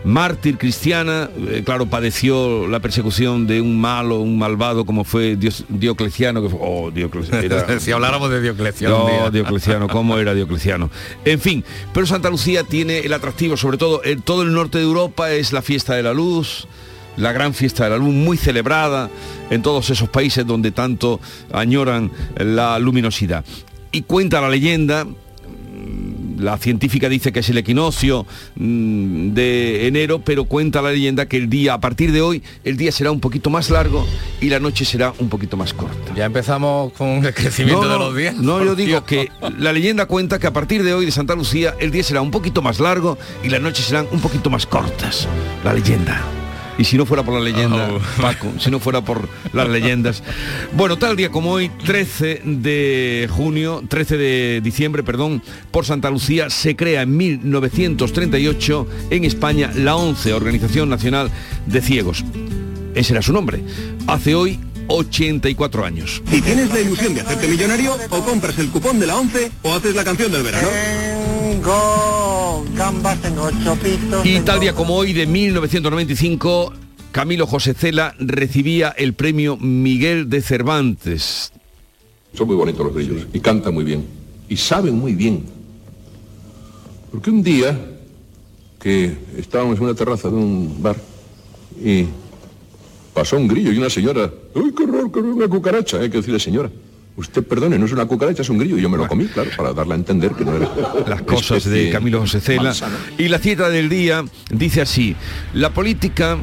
mártir 0.04 0.58
cristiana, 0.58 1.30
eh, 1.48 1.62
claro, 1.64 1.86
padeció 1.86 2.68
la 2.68 2.80
persecución 2.80 3.46
de 3.46 3.62
un 3.62 3.80
malo, 3.80 4.20
un 4.20 4.38
malvado 4.38 4.84
como 4.84 5.04
fue 5.04 5.36
Dios- 5.36 5.64
Diocleciano, 5.70 6.42
que 6.42 6.50
fue, 6.50 6.58
oh, 6.62 6.90
Diocleciano, 6.90 7.40
era- 7.42 7.80
si 7.80 7.92
habláramos 7.92 8.28
de 8.30 8.42
Diocleciano. 8.42 8.98
no, 8.98 9.06
día. 9.08 9.30
Diocleciano, 9.30 9.88
¿cómo 9.88 10.18
era 10.18 10.34
Diocleciano? 10.34 10.90
En 11.24 11.40
fin, 11.40 11.64
pero 11.94 12.04
Santa 12.06 12.28
Lucía 12.28 12.62
tiene 12.64 12.98
el 12.98 13.12
atractivo, 13.14 13.56
sobre 13.56 13.78
todo 13.78 14.04
en 14.04 14.20
todo 14.20 14.42
el 14.42 14.52
norte 14.52 14.76
de 14.76 14.84
Europa, 14.84 15.30
es 15.32 15.52
la 15.54 15.62
fiesta 15.62 15.94
de 15.94 16.02
la 16.02 16.12
luz, 16.12 16.68
la 17.16 17.32
gran 17.32 17.54
fiesta 17.54 17.84
de 17.84 17.90
la 17.90 17.96
luz, 17.98 18.14
muy 18.14 18.36
celebrada 18.36 19.10
en 19.50 19.62
todos 19.62 19.90
esos 19.90 20.08
países 20.08 20.46
donde 20.46 20.70
tanto 20.70 21.20
añoran 21.52 22.10
la 22.36 22.78
luminosidad. 22.78 23.44
Y 23.92 24.02
cuenta 24.02 24.40
la 24.40 24.48
leyenda, 24.50 25.04
mm, 25.06 26.40
la 26.40 26.58
científica 26.58 27.08
dice 27.08 27.32
que 27.32 27.40
es 27.40 27.48
el 27.48 27.56
equinoccio 27.58 28.26
mm, 28.56 29.30
de 29.32 29.86
enero, 29.86 30.20
pero 30.22 30.44
cuenta 30.44 30.82
la 30.82 30.90
leyenda 30.92 31.26
que 31.26 31.38
el 31.38 31.48
día, 31.48 31.72
a 31.74 31.80
partir 31.80 32.12
de 32.12 32.20
hoy, 32.20 32.42
el 32.64 32.76
día 32.76 32.92
será 32.92 33.10
un 33.10 33.20
poquito 33.20 33.48
más 33.48 33.70
largo 33.70 34.06
y 34.40 34.50
la 34.50 34.60
noche 34.60 34.84
será 34.84 35.14
un 35.18 35.28
poquito 35.30 35.56
más 35.56 35.72
corta. 35.72 36.12
Ya 36.14 36.26
empezamos 36.26 36.92
con 36.92 37.24
el 37.24 37.32
crecimiento 37.32 37.84
No, 37.84 37.88
de 37.92 37.98
los 37.98 38.14
días. 38.16 38.34
No, 38.36 38.62
yo 38.62 38.74
digo 38.74 38.88
Dios. 38.90 39.04
que 39.04 39.30
la 39.58 39.72
leyenda 39.72 40.04
cuenta 40.06 40.38
que 40.38 40.46
a 40.46 40.52
partir 40.52 40.82
de 40.82 40.92
hoy 40.92 41.06
de 41.06 41.12
Santa 41.12 41.34
Lucía 41.34 41.74
el 41.80 41.90
día 41.90 42.02
será 42.02 42.20
un 42.20 42.30
poquito 42.30 42.60
más 42.60 42.80
largo 42.80 43.16
y 43.42 43.48
las 43.48 43.62
noches 43.62 43.86
serán 43.86 44.06
un 44.10 44.20
poquito 44.20 44.50
más 44.50 44.66
cortas. 44.66 45.26
La 45.64 45.72
leyenda. 45.72 46.20
Y 46.78 46.84
si 46.84 46.96
no 46.96 47.06
fuera 47.06 47.22
por 47.22 47.34
la 47.34 47.40
leyenda, 47.40 47.88
Oh. 47.90 48.00
Paco, 48.20 48.52
si 48.58 48.70
no 48.70 48.78
fuera 48.80 49.00
por 49.02 49.28
las 49.52 49.68
leyendas. 49.68 50.22
Bueno, 50.72 50.96
tal 50.98 51.16
día 51.16 51.30
como 51.30 51.52
hoy, 51.52 51.68
13 51.68 52.42
de 52.44 53.28
junio, 53.30 53.82
13 53.88 54.16
de 54.16 54.60
diciembre, 54.62 55.02
perdón, 55.02 55.42
por 55.70 55.86
Santa 55.86 56.10
Lucía, 56.10 56.50
se 56.50 56.76
crea 56.76 57.02
en 57.02 57.16
1938 57.16 58.86
en 59.10 59.24
España 59.24 59.70
la 59.74 59.96
11 59.96 60.34
Organización 60.34 60.88
Nacional 60.90 61.30
de 61.66 61.80
Ciegos. 61.80 62.24
Ese 62.94 63.12
era 63.12 63.22
su 63.22 63.32
nombre. 63.32 63.62
Hace 64.06 64.34
hoy 64.34 64.58
84 64.88 65.84
años. 65.84 66.22
Si 66.30 66.40
tienes 66.40 66.68
la 66.70 66.80
ilusión 66.80 67.14
de 67.14 67.20
hacerte 67.22 67.48
millonario, 67.48 67.96
o 68.10 68.20
compras 68.24 68.58
el 68.58 68.68
cupón 68.68 69.00
de 69.00 69.06
la 69.06 69.16
11 69.16 69.50
o 69.62 69.74
haces 69.74 69.94
la 69.94 70.04
canción 70.04 70.30
del 70.30 70.42
verano. 70.42 70.68
Tengo 71.46 72.64
gambas, 72.74 73.22
tengo 73.22 73.48
chopitos. 73.62 74.26
Y 74.26 74.40
tal 74.40 74.58
día 74.58 74.74
como 74.74 74.96
hoy 74.96 75.12
de 75.12 75.26
1995, 75.28 76.72
Camilo 77.12 77.46
José 77.46 77.72
Cela 77.72 78.16
recibía 78.18 78.88
el 78.88 79.14
premio 79.14 79.56
Miguel 79.56 80.28
de 80.28 80.42
Cervantes. 80.42 81.52
Son 82.34 82.48
muy 82.48 82.56
bonitos 82.56 82.84
los 82.84 82.92
grillos 82.92 83.28
y 83.32 83.38
cantan 83.38 83.74
muy 83.74 83.84
bien 83.84 84.04
y 84.48 84.56
saben 84.56 84.98
muy 84.98 85.14
bien. 85.14 85.44
Porque 87.12 87.30
un 87.30 87.44
día 87.44 87.78
que 88.80 89.16
estábamos 89.38 89.78
en 89.78 89.84
una 89.84 89.94
terraza 89.94 90.28
de 90.28 90.34
un 90.34 90.82
bar 90.82 90.96
y 91.80 92.06
pasó 93.14 93.36
un 93.36 93.46
grillo 93.46 93.70
y 93.70 93.78
una 93.78 93.88
señora, 93.88 94.32
¡ay, 94.52 94.72
qué 94.76 94.82
horror, 94.82 95.12
qué 95.12 95.20
horror, 95.20 95.32
una 95.32 95.48
cucaracha! 95.48 95.98
Hay 95.98 96.10
que 96.10 96.16
decirle, 96.16 96.40
señora, 96.40 96.72
usted 97.16 97.44
perdone, 97.44 97.78
no 97.78 97.86
es 97.86 97.92
una 97.92 98.06
cucaracha, 98.06 98.42
es 98.42 98.50
un 98.50 98.58
grillo. 98.58 98.78
Y 98.78 98.82
yo 98.82 98.88
me 98.88 98.96
lo 98.96 99.08
comí, 99.08 99.26
claro, 99.26 99.50
para 99.56 99.72
darle 99.72 99.94
a 99.94 99.96
entender 99.96 100.32
que 100.32 100.44
no 100.44 100.56
era... 100.56 100.70
Las 101.06 101.22
cosas 101.22 101.64
de 101.64 101.90
Camilo 101.90 102.20
José 102.20 102.40
Cela. 102.40 102.74
Y 103.18 103.28
la 103.28 103.38
cita 103.38 103.68
del 103.68 103.88
día 103.88 104.24
dice 104.50 104.82
así, 104.82 105.16
la 105.54 105.72
política 105.72 106.38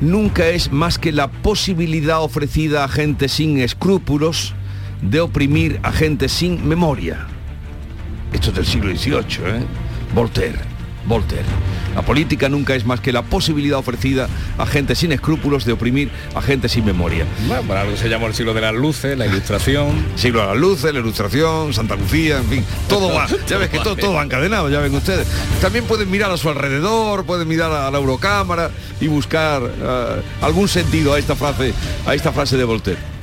nunca 0.00 0.48
es 0.48 0.72
más 0.72 0.98
que 0.98 1.12
la 1.12 1.30
posibilidad 1.30 2.22
ofrecida 2.22 2.84
a 2.84 2.88
gente 2.88 3.28
sin 3.28 3.58
escrúpulos 3.58 4.54
de 5.02 5.20
oprimir 5.20 5.80
a 5.82 5.92
gente 5.92 6.28
sin 6.28 6.66
memoria. 6.66 7.26
Esto 8.32 8.50
es 8.50 8.56
del 8.56 8.66
siglo 8.66 8.96
XVIII, 8.96 9.46
¿eh? 9.46 9.62
Voltaire, 10.14 10.58
Voltaire. 11.06 11.44
La 11.94 12.02
política 12.02 12.48
nunca 12.48 12.74
es 12.74 12.84
más 12.84 13.00
que 13.00 13.12
la 13.12 13.22
posibilidad 13.22 13.78
ofrecida 13.78 14.28
a 14.58 14.66
gente 14.66 14.94
sin 14.94 15.12
escrúpulos 15.12 15.64
de 15.64 15.72
oprimir 15.72 16.10
a 16.34 16.42
gente 16.42 16.68
sin 16.68 16.84
memoria. 16.84 17.24
Bueno, 17.46 17.62
para 17.62 17.82
algo 17.82 17.96
se 17.96 18.08
llamó 18.08 18.26
el 18.26 18.34
siglo 18.34 18.54
de 18.54 18.60
las 18.60 18.74
luces, 18.74 19.16
la 19.16 19.26
ilustración. 19.26 20.04
Siglo 20.16 20.40
de 20.40 20.46
las 20.48 20.56
luces, 20.56 20.92
la 20.92 21.00
ilustración, 21.00 21.72
Santa 21.72 21.96
Lucía, 21.96 22.38
en 22.38 22.46
fin, 22.46 22.64
todo 22.88 23.12
va. 23.12 23.26
Ya 23.46 23.58
ves 23.58 23.70
que 23.70 23.78
todo, 23.78 23.96
todo 23.96 24.14
va 24.14 24.24
encadenado, 24.24 24.68
ya 24.70 24.80
ven 24.80 24.94
ustedes. 24.94 25.26
También 25.60 25.84
pueden 25.84 26.10
mirar 26.10 26.30
a 26.30 26.36
su 26.36 26.48
alrededor, 26.48 27.24
pueden 27.24 27.46
mirar 27.46 27.70
a 27.70 27.90
la 27.90 27.98
Eurocámara 27.98 28.70
y 29.00 29.06
buscar 29.06 29.62
eh, 29.62 30.22
algún 30.40 30.68
sentido 30.68 31.14
a 31.14 31.18
esta 31.18 31.36
frase, 31.36 31.72
a 32.06 32.14
esta 32.14 32.32
frase 32.32 32.56
de 32.56 32.64
Voltaire. 32.64 33.13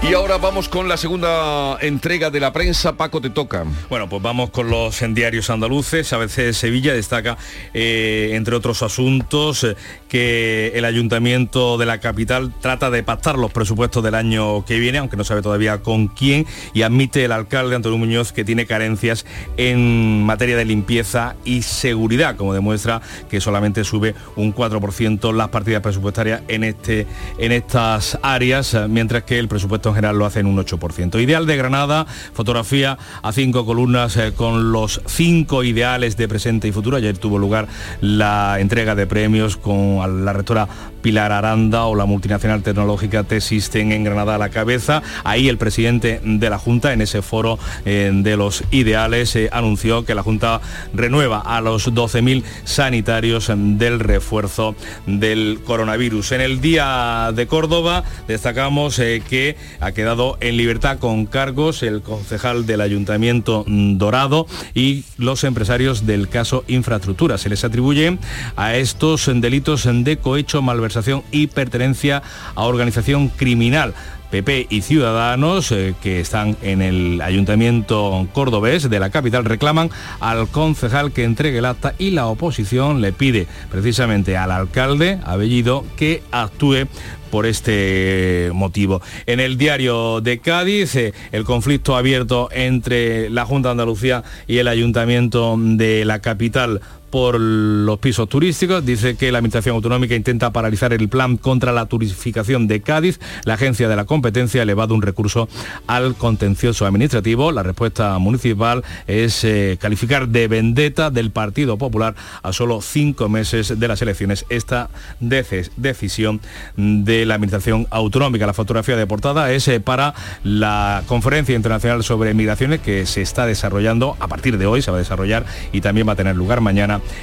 Y 0.00 0.14
ahora 0.14 0.38
vamos 0.38 0.70
con 0.70 0.88
la 0.88 0.96
segunda 0.96 1.76
entrega 1.80 2.30
de 2.30 2.40
la 2.40 2.52
prensa. 2.52 2.96
Paco, 2.96 3.20
te 3.20 3.28
toca. 3.28 3.64
Bueno, 3.90 4.08
pues 4.08 4.22
vamos 4.22 4.48
con 4.50 4.70
los 4.70 5.02
diarios 5.10 5.50
andaluces. 5.50 6.12
A 6.14 6.18
veces 6.18 6.56
Sevilla 6.56 6.94
destaca, 6.94 7.36
eh, 7.74 8.30
entre 8.32 8.54
otros 8.54 8.82
asuntos, 8.82 9.64
eh, 9.64 9.76
que 10.08 10.72
el 10.74 10.86
ayuntamiento 10.86 11.76
de 11.76 11.84
la 11.84 11.98
capital 11.98 12.54
trata 12.58 12.90
de 12.90 13.02
pactar 13.02 13.36
los 13.36 13.52
presupuestos 13.52 14.02
del 14.02 14.14
año 14.14 14.64
que 14.64 14.78
viene, 14.78 14.96
aunque 14.96 15.18
no 15.18 15.24
sabe 15.24 15.42
todavía 15.42 15.82
con 15.82 16.06
quién, 16.06 16.46
y 16.72 16.82
admite 16.82 17.24
el 17.24 17.32
alcalde 17.32 17.76
Antonio 17.76 17.98
Muñoz 17.98 18.32
que 18.32 18.44
tiene 18.44 18.64
carencias 18.64 19.26
en 19.58 20.22
materia 20.24 20.56
de 20.56 20.64
limpieza 20.64 21.36
y 21.44 21.62
seguridad, 21.62 22.36
como 22.36 22.54
demuestra 22.54 23.02
que 23.28 23.42
solamente 23.42 23.84
sube 23.84 24.14
un 24.36 24.54
4% 24.54 25.34
las 25.34 25.48
partidas 25.48 25.82
presupuestarias 25.82 26.42
en, 26.48 26.64
este, 26.64 27.06
en 27.36 27.52
estas 27.52 28.18
áreas, 28.22 28.74
mientras 28.88 29.24
que 29.24 29.38
el 29.38 29.48
presupuesto 29.48 29.87
en 29.90 29.94
general 29.94 30.18
lo 30.18 30.26
hace 30.26 30.40
en 30.40 30.46
un 30.46 30.56
8%. 30.56 31.20
Ideal 31.22 31.46
de 31.46 31.56
Granada, 31.56 32.06
fotografía 32.32 32.98
a 33.22 33.32
cinco 33.32 33.66
columnas 33.66 34.16
eh, 34.16 34.32
con 34.34 34.72
los 34.72 35.00
cinco 35.06 35.64
ideales 35.64 36.16
de 36.16 36.28
presente 36.28 36.68
y 36.68 36.72
futuro. 36.72 36.96
Ayer 36.96 37.18
tuvo 37.18 37.38
lugar 37.38 37.68
la 38.00 38.58
entrega 38.60 38.94
de 38.94 39.06
premios 39.06 39.56
con 39.56 40.24
la 40.24 40.32
rectora 40.32 40.68
Pilar 41.00 41.32
Aranda 41.32 41.84
o 41.84 41.94
la 41.94 42.06
multinacional 42.06 42.62
tecnológica 42.62 43.24
T-System 43.24 43.92
en 43.92 44.04
Granada 44.04 44.34
a 44.34 44.38
la 44.38 44.48
cabeza. 44.48 45.02
Ahí 45.24 45.48
el 45.48 45.58
presidente 45.58 46.20
de 46.24 46.50
la 46.50 46.58
Junta, 46.58 46.92
en 46.92 47.00
ese 47.00 47.22
foro 47.22 47.58
eh, 47.84 48.10
de 48.12 48.36
los 48.36 48.64
ideales, 48.70 49.36
eh, 49.36 49.48
anunció 49.52 50.04
que 50.04 50.14
la 50.14 50.22
Junta 50.22 50.60
renueva 50.92 51.40
a 51.40 51.60
los 51.60 51.92
12.000 51.92 52.42
sanitarios 52.64 53.50
del 53.54 54.00
refuerzo 54.00 54.74
del 55.06 55.60
coronavirus. 55.64 56.32
En 56.32 56.40
el 56.40 56.60
día 56.60 57.30
de 57.34 57.46
Córdoba 57.46 58.04
destacamos 58.26 58.98
eh, 58.98 59.22
que 59.28 59.56
ha 59.80 59.92
quedado 59.92 60.36
en 60.40 60.56
libertad 60.56 60.98
con 60.98 61.26
cargos 61.26 61.82
el 61.82 62.02
concejal 62.02 62.66
del 62.66 62.80
Ayuntamiento 62.80 63.64
Dorado 63.68 64.46
y 64.74 65.04
los 65.16 65.44
empresarios 65.44 66.06
del 66.06 66.28
caso 66.28 66.64
Infraestructura. 66.66 67.38
Se 67.38 67.48
les 67.48 67.64
atribuye 67.64 68.18
a 68.56 68.74
estos 68.74 69.30
delitos 69.32 69.88
de 69.90 70.16
cohecho, 70.16 70.60
malversación 70.62 70.87
y 71.30 71.48
pertenencia 71.48 72.22
a 72.54 72.64
organización 72.64 73.28
criminal. 73.28 73.94
PP 74.30 74.66
y 74.68 74.82
Ciudadanos, 74.82 75.72
eh, 75.72 75.94
que 76.02 76.20
están 76.20 76.56
en 76.62 76.82
el 76.82 77.22
ayuntamiento 77.22 78.28
cordobés 78.32 78.90
de 78.90 79.00
la 79.00 79.10
capital, 79.10 79.44
reclaman 79.44 79.90
al 80.20 80.48
concejal 80.48 81.12
que 81.12 81.24
entregue 81.24 81.58
el 81.58 81.64
acta 81.64 81.94
y 81.98 82.10
la 82.10 82.26
oposición 82.26 83.00
le 83.00 83.12
pide 83.12 83.46
precisamente 83.70 84.36
al 84.36 84.50
alcalde 84.50 85.18
Abellido 85.24 85.84
que 85.96 86.22
actúe 86.30 86.86
por 87.30 87.46
este 87.46 88.50
motivo. 88.54 89.00
En 89.26 89.40
el 89.40 89.58
diario 89.58 90.20
de 90.20 90.38
Cádiz, 90.38 90.94
eh, 90.94 91.12
el 91.32 91.44
conflicto 91.44 91.96
abierto 91.96 92.48
entre 92.52 93.30
la 93.30 93.44
Junta 93.44 93.68
de 93.68 93.72
Andalucía 93.72 94.24
y 94.46 94.58
el 94.58 94.68
Ayuntamiento 94.68 95.56
de 95.58 96.04
la 96.04 96.20
capital 96.20 96.80
por 97.10 97.40
los 97.40 97.98
pisos 97.98 98.28
turísticos. 98.28 98.84
Dice 98.84 99.16
que 99.16 99.32
la 99.32 99.38
Administración 99.38 99.76
Autonómica 99.76 100.14
intenta 100.14 100.52
paralizar 100.52 100.92
el 100.92 101.08
plan 101.08 101.36
contra 101.36 101.72
la 101.72 101.86
turistificación 101.86 102.66
de 102.66 102.80
Cádiz. 102.80 103.20
La 103.44 103.54
Agencia 103.54 103.88
de 103.88 103.96
la 103.96 104.04
Competencia 104.04 104.60
ha 104.60 104.64
elevado 104.64 104.94
un 104.94 105.02
recurso 105.02 105.48
al 105.86 106.14
contencioso 106.14 106.86
administrativo. 106.86 107.52
La 107.52 107.62
respuesta 107.62 108.18
municipal 108.18 108.84
es 109.06 109.44
eh, 109.44 109.78
calificar 109.80 110.28
de 110.28 110.48
vendetta 110.48 111.10
del 111.10 111.30
Partido 111.30 111.78
Popular 111.78 112.14
a 112.42 112.52
solo 112.52 112.80
cinco 112.80 113.28
meses 113.28 113.78
de 113.78 113.88
las 113.88 114.02
elecciones 114.02 114.44
esta 114.48 114.90
decisión 115.20 116.40
de 116.76 117.26
la 117.26 117.34
Administración 117.34 117.86
Autonómica. 117.90 118.46
La 118.46 118.54
fotografía 118.54 118.96
de 118.96 119.06
portada 119.06 119.52
es 119.52 119.68
eh, 119.68 119.80
para 119.80 120.14
la 120.44 121.02
Conferencia 121.06 121.54
Internacional 121.54 122.02
sobre 122.04 122.34
Migraciones 122.34 122.80
que 122.80 123.06
se 123.06 123.22
está 123.22 123.46
desarrollando 123.46 124.16
a 124.20 124.28
partir 124.28 124.58
de 124.58 124.66
hoy, 124.66 124.82
se 124.82 124.90
va 124.90 124.96
a 124.96 125.00
desarrollar 125.00 125.44
y 125.72 125.80
también 125.80 126.08
va 126.08 126.12
a 126.12 126.16
tener 126.16 126.36
lugar 126.36 126.60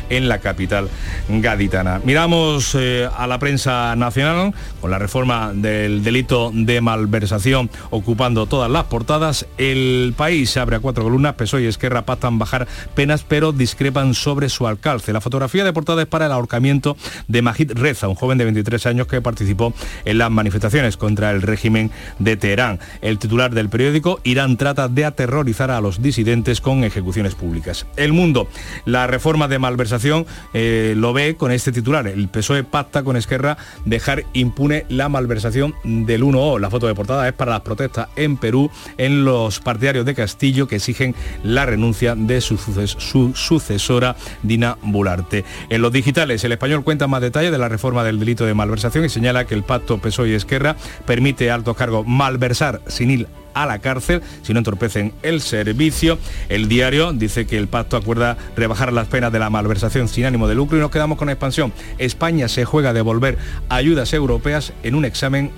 en 0.10 0.28
la 0.28 0.40
capital 0.40 0.90
gaditana. 1.30 2.02
Miramos 2.04 2.76
eh, 2.76 3.08
a 3.16 3.28
la 3.28 3.40
prensa 3.40 3.96
nacional 3.96 4.54
con 4.82 4.92
la 4.92 5.00
reforma 5.00 5.52
del 5.54 6.04
delito 6.04 6.52
de 6.54 6.82
malversación 6.82 7.70
ocupando 7.90 8.46
todas 8.46 8.70
las 8.70 8.86
portadas. 8.86 9.46
El 9.58 10.14
país 10.18 10.50
se 10.50 10.60
abre 10.60 10.78
a 10.78 10.80
cuatro 10.80 11.04
columnas, 11.04 11.36
PSOE 11.36 11.64
y 11.64 11.68
Esquerra 11.68 12.06
pactan 12.06 12.40
bajar 12.40 12.68
penas 12.94 13.26
pero 13.28 13.52
discrepan 13.52 14.14
sobre 14.14 14.50
su 14.50 14.68
alcance. 14.68 15.14
La 15.14 15.22
fotografía 15.22 15.64
de 15.64 15.74
portada 15.74 16.02
es 16.02 16.08
para 16.08 16.26
el 16.26 16.32
ahorcamiento 16.32 16.98
de 17.28 17.42
Majid 17.42 17.72
Reza, 17.74 18.08
un 18.08 18.16
joven 18.16 18.38
de 18.38 18.46
23 18.46 18.86
años 18.86 19.08
que 19.08 19.22
participó 19.22 19.74
en 20.06 20.18
las 20.18 20.32
manifestaciones 20.32 20.98
contra 20.98 21.32
el 21.32 21.42
régimen 21.42 21.92
de 22.20 22.38
Teherán. 22.38 22.80
El 23.02 23.20
titular 23.20 23.54
del 23.54 23.70
periódico, 23.70 24.20
Irán 24.24 24.58
trata 24.58 24.88
de 24.88 25.06
aterrorizar 25.06 25.72
a 25.72 25.82
los 25.82 26.02
disidentes 26.02 26.62
con 26.62 26.84
ejecuciones 26.84 27.36
públicas. 27.36 27.86
El 27.96 28.14
mundo, 28.14 28.48
la 28.86 29.08
reforma 29.08 29.48
de 29.48 29.60
malversación 29.66 30.26
eh, 30.54 30.94
lo 30.96 31.12
ve 31.14 31.36
con 31.36 31.52
este 31.52 31.72
titular. 31.72 32.08
El 32.08 32.28
PSOE 32.28 32.64
pacta 32.64 33.04
con 33.04 33.18
Esquerra 33.18 33.58
dejar 33.86 34.24
impune 34.34 34.86
la 34.90 35.10
malversación 35.10 35.74
del 35.84 36.24
1O. 36.24 36.60
La 36.60 36.70
foto 36.70 36.88
de 36.88 36.96
portada 36.96 37.28
es 37.28 37.34
para 37.34 37.52
las 37.52 37.62
protestas 37.62 38.08
en 38.16 38.38
Perú 38.38 38.70
en 38.98 39.26
los 39.26 39.60
partidarios 39.60 40.06
de 40.06 40.14
Castillo 40.16 40.68
que 40.68 40.76
exigen 40.76 41.16
la 41.44 41.66
renuncia 41.66 42.16
de 42.16 42.42
su, 42.42 42.58
suces- 42.58 42.96
su 43.00 43.34
sucesora 43.34 44.16
Dina 44.44 44.78
Bularte. 44.84 45.44
En 45.70 45.82
los 45.82 45.92
digitales, 45.92 46.44
el 46.44 46.52
español 46.52 46.84
cuenta 46.84 47.08
más 47.08 47.22
detalles 47.22 47.52
de 47.52 47.58
la 47.58 47.70
reforma 47.70 48.04
del 48.04 48.20
delito 48.20 48.46
de 48.46 48.54
malversación 48.54 49.06
y 49.06 49.10
señala 49.10 49.46
que 49.46 49.56
el 49.56 49.64
pacto 49.64 49.98
PSOE 49.98 50.30
y 50.30 50.34
Esquerra 50.34 50.76
permite 51.06 51.50
a 51.50 51.56
altos 51.56 51.76
cargos 51.76 52.06
malversar 52.08 52.82
sin 52.88 53.12
ir 53.12 53.28
a 53.56 53.66
la 53.66 53.80
cárcel 53.80 54.22
si 54.44 54.54
no 54.54 54.60
entorpecen 54.60 55.14
el 55.24 55.42
servicio. 55.42 56.20
El 56.50 56.68
diario 56.68 57.12
dice 57.14 57.48
que 57.48 57.58
el 57.58 57.68
pacto 57.68 57.98
acuerda 57.98 58.38
rebajar 58.56 58.94
las 58.94 59.08
penas 59.08 59.32
de 59.32 59.40
la 59.40 59.50
malversación 59.50 60.08
sin 60.08 60.26
ánimo 60.26 60.48
de 60.48 60.54
lucro 60.54 60.78
y 60.78 60.82
nos 60.82 60.92
quedamos 60.92 61.18
con 61.18 61.30
expansión. 61.30 61.74
España 61.98 62.48
se 62.48 62.66
juega 62.66 62.92
a 62.92 62.94
devolver 62.94 63.40
ayudas 63.70 64.14
europeas 64.14 64.74
en 64.84 64.94
un 64.94 65.06
examen 65.06 65.52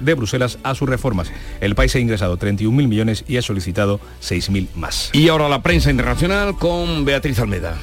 de 0.00 0.14
Bruselas 0.14 0.58
a 0.62 0.74
sus 0.74 0.88
reformas. 0.88 1.30
El 1.60 1.74
país 1.74 1.94
ha 1.94 1.98
ingresado 1.98 2.38
31.000 2.38 2.70
millones 2.88 3.24
y 3.26 3.36
ha 3.36 3.42
solicitado 3.42 4.00
6.000 4.22 4.68
más. 4.76 5.10
Y 5.12 5.28
ahora 5.28 5.48
la 5.48 5.62
prensa 5.62 5.90
internacional 5.90 6.56
con 6.56 7.04
Beatriz 7.04 7.38
Almeda. 7.38 7.76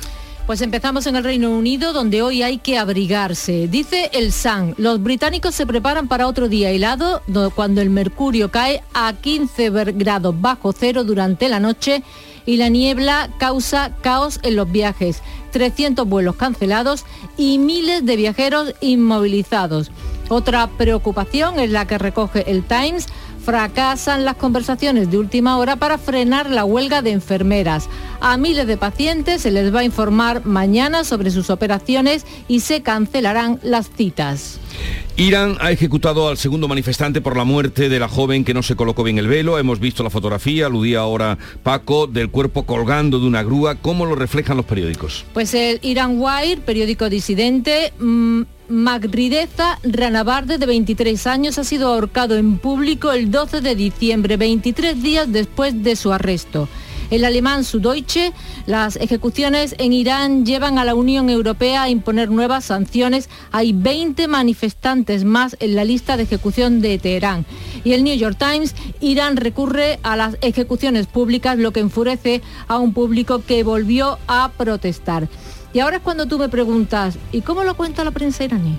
Pues 0.51 0.59
empezamos 0.59 1.07
en 1.07 1.15
el 1.15 1.23
Reino 1.23 1.49
Unido, 1.49 1.93
donde 1.93 2.21
hoy 2.21 2.43
hay 2.43 2.57
que 2.57 2.77
abrigarse. 2.77 3.69
Dice 3.69 4.09
el 4.11 4.33
Sun, 4.33 4.75
los 4.77 5.01
británicos 5.01 5.55
se 5.55 5.65
preparan 5.65 6.09
para 6.09 6.27
otro 6.27 6.49
día 6.49 6.71
helado, 6.71 7.21
cuando 7.55 7.79
el 7.79 7.89
mercurio 7.89 8.51
cae 8.51 8.83
a 8.93 9.13
15 9.13 9.69
grados 9.93 10.35
bajo 10.41 10.73
cero 10.73 11.05
durante 11.05 11.47
la 11.47 11.61
noche 11.61 12.03
y 12.45 12.57
la 12.57 12.67
niebla 12.67 13.29
causa 13.37 13.95
caos 14.01 14.41
en 14.43 14.57
los 14.57 14.69
viajes, 14.69 15.21
300 15.51 16.05
vuelos 16.05 16.35
cancelados 16.35 17.05
y 17.37 17.57
miles 17.57 18.05
de 18.05 18.17
viajeros 18.17 18.73
inmovilizados. 18.81 19.89
Otra 20.27 20.67
preocupación 20.67 21.61
es 21.61 21.69
la 21.69 21.87
que 21.87 21.97
recoge 21.97 22.51
el 22.51 22.63
Times 22.63 23.07
fracasan 23.43 24.25
las 24.25 24.35
conversaciones 24.35 25.09
de 25.09 25.17
última 25.17 25.57
hora 25.57 25.75
para 25.75 25.97
frenar 25.97 26.49
la 26.49 26.65
huelga 26.65 27.01
de 27.01 27.11
enfermeras. 27.11 27.89
A 28.19 28.37
miles 28.37 28.67
de 28.67 28.77
pacientes 28.77 29.41
se 29.41 29.51
les 29.51 29.73
va 29.73 29.79
a 29.79 29.83
informar 29.83 30.45
mañana 30.45 31.03
sobre 31.03 31.31
sus 31.31 31.49
operaciones 31.49 32.25
y 32.47 32.59
se 32.59 32.81
cancelarán 32.81 33.59
las 33.63 33.89
citas. 33.89 34.59
Irán 35.17 35.57
ha 35.59 35.71
ejecutado 35.71 36.29
al 36.29 36.37
segundo 36.37 36.67
manifestante 36.67 37.21
por 37.21 37.35
la 37.35 37.43
muerte 37.43 37.89
de 37.89 37.99
la 37.99 38.07
joven 38.07 38.43
que 38.43 38.53
no 38.53 38.63
se 38.63 38.75
colocó 38.75 39.03
bien 39.03 39.17
el 39.17 39.27
velo. 39.27 39.59
Hemos 39.59 39.79
visto 39.79 40.03
la 40.03 40.09
fotografía, 40.09 40.67
aludía 40.67 40.99
ahora 40.99 41.37
Paco, 41.63 42.07
del 42.07 42.29
cuerpo 42.29 42.63
colgando 42.65 43.19
de 43.19 43.27
una 43.27 43.43
grúa. 43.43 43.75
¿Cómo 43.75 44.05
lo 44.05 44.15
reflejan 44.15 44.57
los 44.57 44.65
periódicos? 44.65 45.25
Pues 45.33 45.53
el 45.53 45.79
Iran 45.81 46.15
Wire, 46.17 46.61
periódico 46.61 47.09
disidente, 47.09 47.93
mm, 47.99 48.41
Magrideza 48.71 49.77
Ranabarde, 49.83 50.57
de 50.57 50.65
23 50.65 51.27
años, 51.27 51.59
ha 51.59 51.63
sido 51.63 51.89
ahorcado 51.89 52.37
en 52.37 52.57
público 52.57 53.11
el 53.11 53.29
12 53.29 53.59
de 53.61 53.75
diciembre, 53.75 54.37
23 54.37 55.03
días 55.03 55.31
después 55.31 55.83
de 55.83 55.95
su 55.95 56.13
arresto. 56.13 56.69
El 57.09 57.25
alemán 57.25 57.65
Süddeutsche, 57.65 58.31
las 58.67 58.95
ejecuciones 58.95 59.75
en 59.77 59.91
Irán 59.91 60.45
llevan 60.45 60.77
a 60.77 60.85
la 60.85 60.95
Unión 60.95 61.29
Europea 61.29 61.83
a 61.83 61.89
imponer 61.89 62.31
nuevas 62.31 62.63
sanciones. 62.63 63.29
Hay 63.51 63.73
20 63.73 64.29
manifestantes 64.29 65.25
más 65.25 65.57
en 65.59 65.75
la 65.75 65.83
lista 65.83 66.15
de 66.15 66.23
ejecución 66.23 66.79
de 66.79 66.97
Teherán. 66.97 67.45
Y 67.83 67.91
el 67.91 68.05
New 68.05 68.15
York 68.15 68.37
Times, 68.39 68.73
Irán 69.01 69.35
recurre 69.35 69.99
a 70.03 70.15
las 70.15 70.37
ejecuciones 70.41 71.07
públicas, 71.07 71.57
lo 71.57 71.73
que 71.73 71.81
enfurece 71.81 72.41
a 72.69 72.77
un 72.77 72.93
público 72.93 73.43
que 73.45 73.63
volvió 73.63 74.17
a 74.27 74.51
protestar. 74.57 75.27
Y 75.73 75.79
ahora 75.79 75.97
es 75.97 76.03
cuando 76.03 76.25
tú 76.25 76.37
me 76.37 76.49
preguntas, 76.49 77.17
¿y 77.31 77.41
cómo 77.41 77.63
lo 77.63 77.75
cuenta 77.75 78.03
la 78.03 78.11
prensa 78.11 78.43
iraní? 78.43 78.75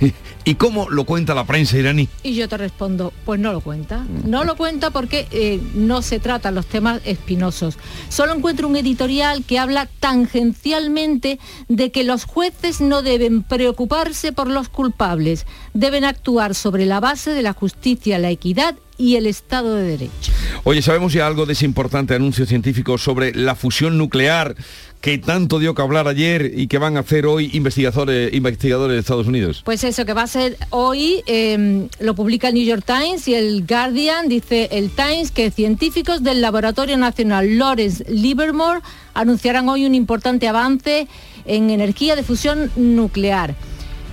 ¿Y 0.44 0.54
cómo 0.54 0.88
lo 0.88 1.04
cuenta 1.04 1.34
la 1.34 1.44
prensa 1.44 1.76
iraní? 1.76 2.08
Y 2.22 2.34
yo 2.34 2.48
te 2.48 2.56
respondo, 2.56 3.12
pues 3.24 3.40
no 3.40 3.52
lo 3.52 3.60
cuenta. 3.60 4.06
No 4.24 4.44
lo 4.44 4.56
cuenta 4.56 4.90
porque 4.90 5.26
eh, 5.32 5.60
no 5.74 6.02
se 6.02 6.20
tratan 6.20 6.54
los 6.54 6.66
temas 6.66 7.00
espinosos. 7.04 7.78
Solo 8.10 8.32
encuentro 8.32 8.68
un 8.68 8.76
editorial 8.76 9.44
que 9.44 9.58
habla 9.58 9.88
tangencialmente 9.98 11.40
de 11.66 11.90
que 11.90 12.04
los 12.04 12.24
jueces 12.24 12.80
no 12.80 13.02
deben 13.02 13.42
preocuparse 13.42 14.30
por 14.30 14.46
los 14.46 14.68
culpables, 14.68 15.46
deben 15.74 16.04
actuar 16.04 16.54
sobre 16.54 16.86
la 16.86 17.00
base 17.00 17.32
de 17.32 17.42
la 17.42 17.52
justicia, 17.52 18.20
la 18.20 18.30
equidad 18.30 18.76
y 18.98 19.16
el 19.16 19.26
Estado 19.26 19.74
de 19.74 19.82
Derecho. 19.84 20.32
Oye, 20.64 20.82
¿sabemos 20.82 21.12
ya 21.12 21.26
algo 21.26 21.46
de 21.46 21.52
ese 21.52 21.64
importante 21.64 22.14
anuncio 22.14 22.46
científico 22.46 22.98
sobre 22.98 23.34
la 23.34 23.54
fusión 23.54 23.98
nuclear 23.98 24.56
que 25.00 25.18
tanto 25.18 25.58
dio 25.58 25.74
que 25.74 25.82
hablar 25.82 26.08
ayer 26.08 26.52
y 26.56 26.66
que 26.66 26.78
van 26.78 26.96
a 26.96 27.00
hacer 27.00 27.26
hoy 27.26 27.50
investigadores, 27.52 28.32
investigadores 28.34 28.94
de 28.94 29.00
Estados 29.00 29.26
Unidos? 29.26 29.62
Pues 29.64 29.84
eso, 29.84 30.04
que 30.04 30.14
va 30.14 30.22
a 30.22 30.26
ser 30.26 30.56
hoy, 30.70 31.22
em, 31.26 31.88
lo 32.00 32.14
publica 32.14 32.48
el 32.48 32.54
New 32.54 32.64
York 32.64 32.84
Times 32.84 33.28
y 33.28 33.34
el 33.34 33.66
Guardian, 33.66 34.28
dice 34.28 34.68
el 34.72 34.90
Times 34.90 35.30
que 35.30 35.50
científicos 35.50 36.22
del 36.22 36.40
Laboratorio 36.40 36.96
Nacional 36.96 37.58
Lawrence 37.58 38.04
Livermore 38.08 38.80
anunciarán 39.14 39.68
hoy 39.68 39.86
un 39.86 39.94
importante 39.94 40.48
avance 40.48 41.06
en 41.44 41.70
energía 41.70 42.16
de 42.16 42.22
fusión 42.22 42.70
nuclear. 42.76 43.54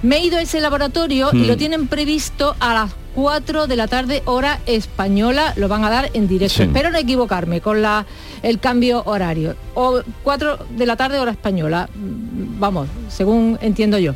Me 0.04 0.18
he 0.18 0.26
ido 0.26 0.38
a 0.38 0.42
ese 0.42 0.60
laboratorio 0.60 1.30
y 1.34 1.46
lo 1.46 1.56
hmm. 1.56 1.58
tienen 1.58 1.88
previsto 1.88 2.56
a 2.60 2.74
las 2.74 2.92
4 3.16 3.68
de 3.68 3.76
la 3.76 3.88
tarde 3.88 4.22
hora 4.26 4.60
española, 4.66 5.54
lo 5.56 5.68
van 5.68 5.84
a 5.84 5.90
dar 5.90 6.10
en 6.14 6.28
directo. 6.28 6.64
Espero 6.64 6.90
no 6.90 6.98
equivocarme 6.98 7.62
con 7.62 7.82
la, 7.82 8.06
el 8.42 8.60
cambio 8.60 9.04
horario. 9.06 9.56
O 9.76 10.02
4 10.24 10.60
de 10.78 10.86
la 10.86 10.96
tarde 10.96 11.20
hora 11.20 11.32
española, 11.32 11.90
mm, 11.94 12.60
vamos, 12.60 12.88
según 13.10 13.58
entiendo 13.62 13.98
yo. 13.98 14.14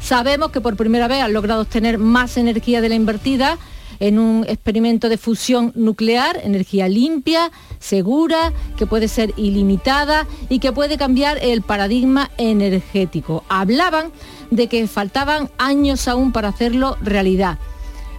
Sabemos 0.00 0.50
que 0.50 0.60
por 0.60 0.76
primera 0.76 1.08
vez 1.08 1.22
han 1.22 1.32
logrado 1.32 1.62
obtener 1.62 1.98
más 1.98 2.36
energía 2.36 2.80
de 2.80 2.88
la 2.88 2.94
invertida 2.94 3.58
en 3.98 4.18
un 4.18 4.44
experimento 4.46 5.08
de 5.08 5.16
fusión 5.16 5.72
nuclear, 5.74 6.38
energía 6.42 6.88
limpia, 6.88 7.50
segura, 7.78 8.52
que 8.76 8.86
puede 8.86 9.08
ser 9.08 9.32
ilimitada 9.36 10.26
y 10.48 10.58
que 10.58 10.72
puede 10.72 10.98
cambiar 10.98 11.38
el 11.42 11.62
paradigma 11.62 12.30
energético. 12.36 13.44
Hablaban 13.48 14.12
de 14.50 14.68
que 14.68 14.86
faltaban 14.86 15.50
años 15.58 16.08
aún 16.08 16.32
para 16.32 16.48
hacerlo 16.48 16.96
realidad. 17.00 17.58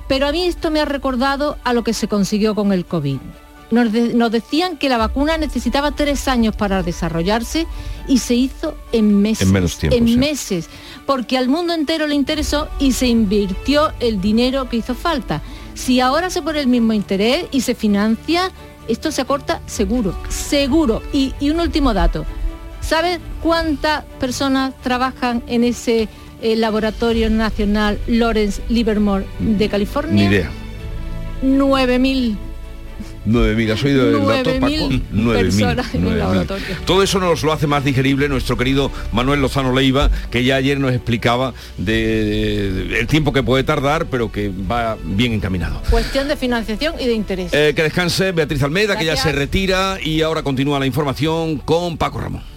Pero 0.08 0.28
a 0.28 0.32
mí 0.32 0.46
esto 0.46 0.72
me 0.72 0.80
ha 0.80 0.86
recordado 0.86 1.58
a 1.64 1.74
lo 1.74 1.84
que 1.84 1.94
se 1.94 2.08
consiguió 2.08 2.56
con 2.56 2.72
el 2.72 2.86
COVID. 2.86 3.20
Nos, 3.70 4.32
decían 4.32 4.78
que 4.78 4.88
la 4.88 4.98
vacuna 4.98 5.38
necesitaba 5.38 5.92
tres 5.92 6.30
años 6.30 6.56
para 6.56 6.84
desarrollarse 6.84 7.68
y 8.08 8.20
se 8.20 8.36
hizo 8.36 8.78
en 8.94 9.22
meses. 9.22 9.46
En 9.46 9.54
menos 9.54 9.78
tiempo. 9.78 9.98
En 9.98 10.20
meses. 10.20 10.70
Porque 11.06 11.38
al 11.38 11.50
mundo 11.50 11.74
entero 11.74 12.08
le 12.08 12.16
interesó 12.16 12.70
y 12.80 12.94
se 12.94 13.08
invirtió 13.08 13.92
el 14.00 14.22
dinero 14.22 14.70
que 14.70 14.78
hizo 14.78 14.96
falta. 14.96 15.42
Si 15.74 16.00
ahora 16.00 16.30
se 16.30 16.42
pone 16.42 16.62
el 16.62 16.68
mismo 16.68 16.94
interés 16.94 17.48
y 17.52 17.62
se 17.62 17.76
financia, 17.76 18.52
esto 18.88 19.12
se 19.12 19.22
acorta 19.22 19.62
seguro, 19.66 20.18
seguro. 20.30 21.02
Y, 21.12 21.34
y 21.42 21.50
un 21.50 21.60
último 21.60 21.94
dato. 21.94 22.26
¿Sabes 22.80 23.20
cuántas 23.44 24.06
personas 24.18 24.74
trabajan 24.82 25.44
en 25.48 25.66
ese 25.66 26.08
el 26.42 26.62
Laboratorio 26.62 27.30
Nacional 27.30 28.00
Lawrence 28.08 28.62
Livermore 28.70 29.26
de 29.40 29.70
California? 29.70 30.14
Ni 30.14 30.36
idea. 30.36 30.50
9.000. 31.44 32.38
9.000, 33.28 33.72
¿has 33.72 33.84
oído 33.84 34.08
el 34.08 34.26
dato, 34.26 34.60
Paco? 34.60 34.74
9.000 34.74 36.62
Todo 36.86 37.04
eso 37.04 37.20
nos 37.20 37.44
lo 37.44 37.52
hace 37.52 37.68
más 37.68 37.84
digerible 37.84 38.30
nuestro 38.30 38.58
querido 38.58 38.90
Manuel 39.12 39.42
Lozano 39.42 39.74
Leiva, 39.74 40.10
que 40.32 40.44
ya 40.44 40.56
ayer 40.56 40.80
nos 40.80 40.94
explicaba 40.94 41.54
de, 41.78 43.00
el 43.00 43.08
tiempo 43.08 43.34
que 43.34 43.44
puede 43.44 43.64
tardar, 43.64 44.06
pero 44.06 44.32
que 44.32 44.50
va 44.50 44.98
bien 45.04 45.34
encaminado. 45.34 45.82
Cuestión 45.90 46.28
de 46.28 46.38
financiación 46.38 46.96
y 47.00 47.06
de 47.06 47.14
interés. 47.14 47.54
Eh, 47.54 47.74
que 47.76 47.84
descanse 47.84 48.32
Beatriz 48.32 48.64
Almeida, 48.64 48.98
que 48.98 49.06
ya 49.06 49.18
se 49.18 49.32
retira 49.32 49.98
y 50.02 50.22
ahora 50.22 50.44
continúa 50.44 50.80
la 50.80 50.86
información 50.86 51.58
con 51.58 51.98
Paco 51.98 52.20
Ramón. 52.22 52.57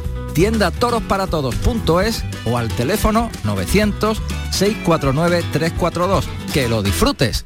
tienda 0.33 0.71
torosparatodos.es 0.71 2.23
o 2.45 2.57
al 2.57 2.69
teléfono 2.69 3.29
900 3.43 4.21
649 4.51 5.43
342. 5.51 6.27
Que 6.53 6.67
lo 6.67 6.83
disfrutes. 6.83 7.45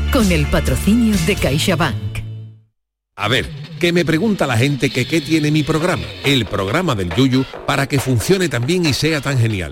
con 0.11 0.31
el 0.31 0.45
patrocinio 0.47 1.15
de 1.25 1.35
CaixaBank. 1.35 2.19
A 3.15 3.27
ver, 3.27 3.49
que 3.79 3.93
me 3.93 4.05
pregunta 4.05 4.47
la 4.47 4.57
gente 4.57 4.89
que 4.89 5.05
qué 5.05 5.21
tiene 5.21 5.51
mi 5.51 5.63
programa, 5.63 6.05
el 6.23 6.45
programa 6.45 6.95
del 6.95 7.13
Yuyu, 7.13 7.45
para 7.67 7.87
que 7.87 7.99
funcione 7.99 8.49
tan 8.49 8.65
bien 8.65 8.85
y 8.85 8.93
sea 8.93 9.21
tan 9.21 9.37
genial. 9.37 9.71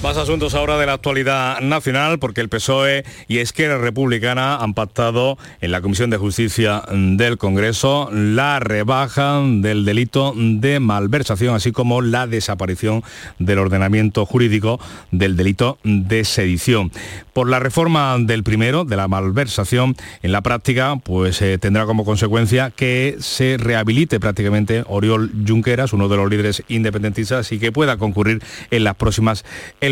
Más 0.00 0.16
asuntos 0.16 0.54
ahora 0.54 0.78
de 0.78 0.86
la 0.86 0.92
actualidad 0.92 1.60
nacional, 1.60 2.20
porque 2.20 2.40
el 2.40 2.48
PSOE 2.48 3.04
y 3.26 3.38
Esquerra 3.38 3.78
Republicana 3.78 4.54
han 4.54 4.72
pactado 4.72 5.38
en 5.60 5.72
la 5.72 5.80
Comisión 5.80 6.08
de 6.08 6.16
Justicia 6.16 6.84
del 6.92 7.36
Congreso 7.36 8.08
la 8.12 8.60
rebaja 8.60 9.40
del 9.42 9.84
delito 9.84 10.34
de 10.36 10.78
malversación, 10.78 11.56
así 11.56 11.72
como 11.72 12.00
la 12.00 12.28
desaparición 12.28 13.02
del 13.40 13.58
ordenamiento 13.58 14.24
jurídico 14.24 14.78
del 15.10 15.36
delito 15.36 15.78
de 15.82 16.24
sedición. 16.24 16.92
Por 17.32 17.48
la 17.48 17.58
reforma 17.58 18.16
del 18.20 18.44
primero, 18.44 18.84
de 18.84 18.96
la 18.96 19.08
malversación, 19.08 19.96
en 20.22 20.30
la 20.30 20.42
práctica, 20.42 20.94
pues 21.02 21.42
eh, 21.42 21.58
tendrá 21.58 21.86
como 21.86 22.04
consecuencia 22.04 22.70
que 22.70 23.16
se 23.18 23.56
rehabilite 23.58 24.20
prácticamente 24.20 24.84
Oriol 24.86 25.32
Junqueras, 25.46 25.92
uno 25.92 26.08
de 26.08 26.16
los 26.16 26.30
líderes 26.30 26.62
independentistas, 26.68 27.50
y 27.50 27.58
que 27.58 27.72
pueda 27.72 27.96
concurrir 27.96 28.40
en 28.70 28.84
las 28.84 28.94
próximas 28.94 29.44
elecciones 29.80 29.87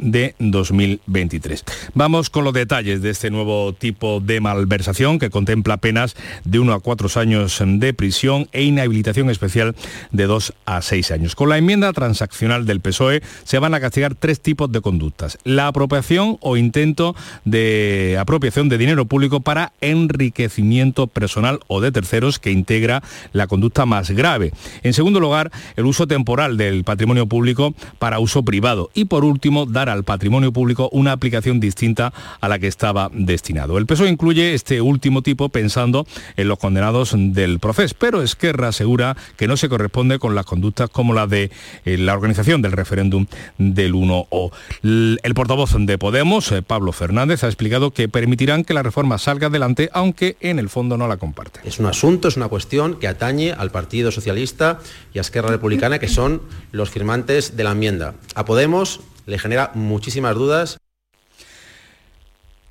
de 0.00 0.34
2023. 0.40 1.64
Vamos 1.94 2.28
con 2.28 2.42
los 2.44 2.52
detalles 2.52 3.02
de 3.02 3.10
este 3.10 3.30
nuevo 3.30 3.72
tipo 3.72 4.20
de 4.20 4.40
malversación 4.40 5.20
que 5.20 5.30
contempla 5.30 5.76
penas 5.76 6.16
de 6.44 6.58
1 6.58 6.72
a 6.72 6.80
4 6.80 7.08
años 7.20 7.62
de 7.64 7.94
prisión 7.94 8.48
e 8.50 8.64
inhabilitación 8.64 9.30
especial 9.30 9.76
de 10.10 10.26
2 10.26 10.54
a 10.66 10.82
6 10.82 11.10
años. 11.12 11.36
Con 11.36 11.50
la 11.50 11.58
enmienda 11.58 11.92
transaccional 11.92 12.66
del 12.66 12.80
PSOE 12.80 13.22
se 13.44 13.60
van 13.60 13.74
a 13.74 13.80
castigar 13.80 14.16
tres 14.16 14.40
tipos 14.40 14.72
de 14.72 14.80
conductas. 14.80 15.38
La 15.44 15.68
apropiación 15.68 16.38
o 16.40 16.56
intento 16.56 17.14
de 17.44 18.16
apropiación 18.18 18.68
de 18.68 18.78
dinero 18.78 19.04
público 19.04 19.40
para 19.40 19.72
enriquecimiento 19.80 21.06
personal 21.06 21.60
o 21.68 21.80
de 21.80 21.92
terceros 21.92 22.40
que 22.40 22.50
integra 22.50 23.04
la 23.32 23.46
conducta 23.46 23.86
más 23.86 24.10
grave. 24.10 24.52
En 24.82 24.94
segundo 24.94 25.20
lugar, 25.20 25.52
el 25.76 25.86
uso 25.86 26.08
temporal 26.08 26.56
del 26.56 26.82
patrimonio 26.82 27.26
público 27.26 27.72
para 28.00 28.18
uso 28.18 28.42
privado. 28.44 28.90
Y 28.94 29.04
por 29.04 29.27
último, 29.28 29.66
dar 29.66 29.88
al 29.88 30.04
patrimonio 30.04 30.52
público 30.52 30.88
una 30.92 31.12
aplicación 31.12 31.60
distinta 31.60 32.12
a 32.40 32.48
la 32.48 32.58
que 32.58 32.66
estaba 32.66 33.10
destinado. 33.12 33.78
El 33.78 33.86
PSOE 33.86 34.08
incluye 34.08 34.54
este 34.54 34.80
último 34.80 35.22
tipo 35.22 35.48
pensando 35.48 36.06
en 36.36 36.48
los 36.48 36.58
condenados 36.58 37.14
del 37.16 37.58
proceso, 37.58 37.94
pero 37.98 38.22
Esquerra 38.22 38.68
asegura 38.68 39.16
que 39.36 39.48
no 39.48 39.56
se 39.56 39.68
corresponde 39.68 40.18
con 40.18 40.34
las 40.34 40.46
conductas 40.46 40.90
como 40.90 41.14
la 41.14 41.26
de 41.26 41.50
eh, 41.84 41.98
la 41.98 42.14
organización 42.14 42.62
del 42.62 42.72
referéndum 42.72 43.26
del 43.58 43.94
1O. 43.94 44.50
El 44.82 45.34
portavoz 45.34 45.74
de 45.78 45.98
Podemos, 45.98 46.50
eh, 46.52 46.62
Pablo 46.62 46.92
Fernández, 46.92 47.44
ha 47.44 47.46
explicado 47.46 47.90
que 47.90 48.08
permitirán 48.08 48.64
que 48.64 48.74
la 48.74 48.82
reforma 48.82 49.18
salga 49.18 49.48
adelante, 49.48 49.90
aunque 49.92 50.36
en 50.40 50.58
el 50.58 50.68
fondo 50.68 50.96
no 50.96 51.08
la 51.08 51.16
comparte. 51.16 51.60
Es 51.64 51.78
un 51.78 51.86
asunto, 51.86 52.28
es 52.28 52.36
una 52.36 52.48
cuestión 52.48 52.98
que 52.98 53.08
atañe 53.08 53.52
al 53.52 53.70
Partido 53.70 54.10
Socialista 54.10 54.80
y 55.12 55.18
a 55.18 55.20
Esquerra 55.20 55.50
Republicana, 55.50 55.98
que 55.98 56.08
son 56.08 56.42
los 56.72 56.90
firmantes 56.90 57.56
de 57.56 57.64
la 57.64 57.72
enmienda. 57.72 58.14
A 58.34 58.44
Podemos 58.44 59.00
le 59.28 59.38
genera 59.38 59.70
muchísimas 59.74 60.34
dudas. 60.34 60.78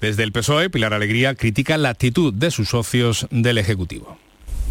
Desde 0.01 0.23
el 0.23 0.31
PSOE, 0.31 0.69
Pilar 0.69 0.93
Alegría 0.93 1.35
critica 1.35 1.77
la 1.77 1.89
actitud 1.89 2.33
de 2.33 2.51
sus 2.51 2.69
socios 2.69 3.27
del 3.29 3.59
Ejecutivo. 3.59 4.17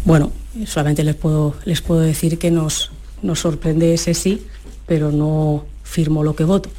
Bueno, 0.03 0.31
solamente 0.65 1.03
les 1.03 1.15
puedo, 1.15 1.55
les 1.65 1.81
puedo 1.81 2.01
decir 2.01 2.37
que 2.39 2.51
nos, 2.51 2.91
nos 3.21 3.39
sorprende 3.39 3.93
ese 3.93 4.13
sí, 4.13 4.45
pero 4.85 5.11
no 5.11 5.65
firmo 5.83 6.23
lo 6.23 6.35
que 6.35 6.43
voto. 6.43 6.69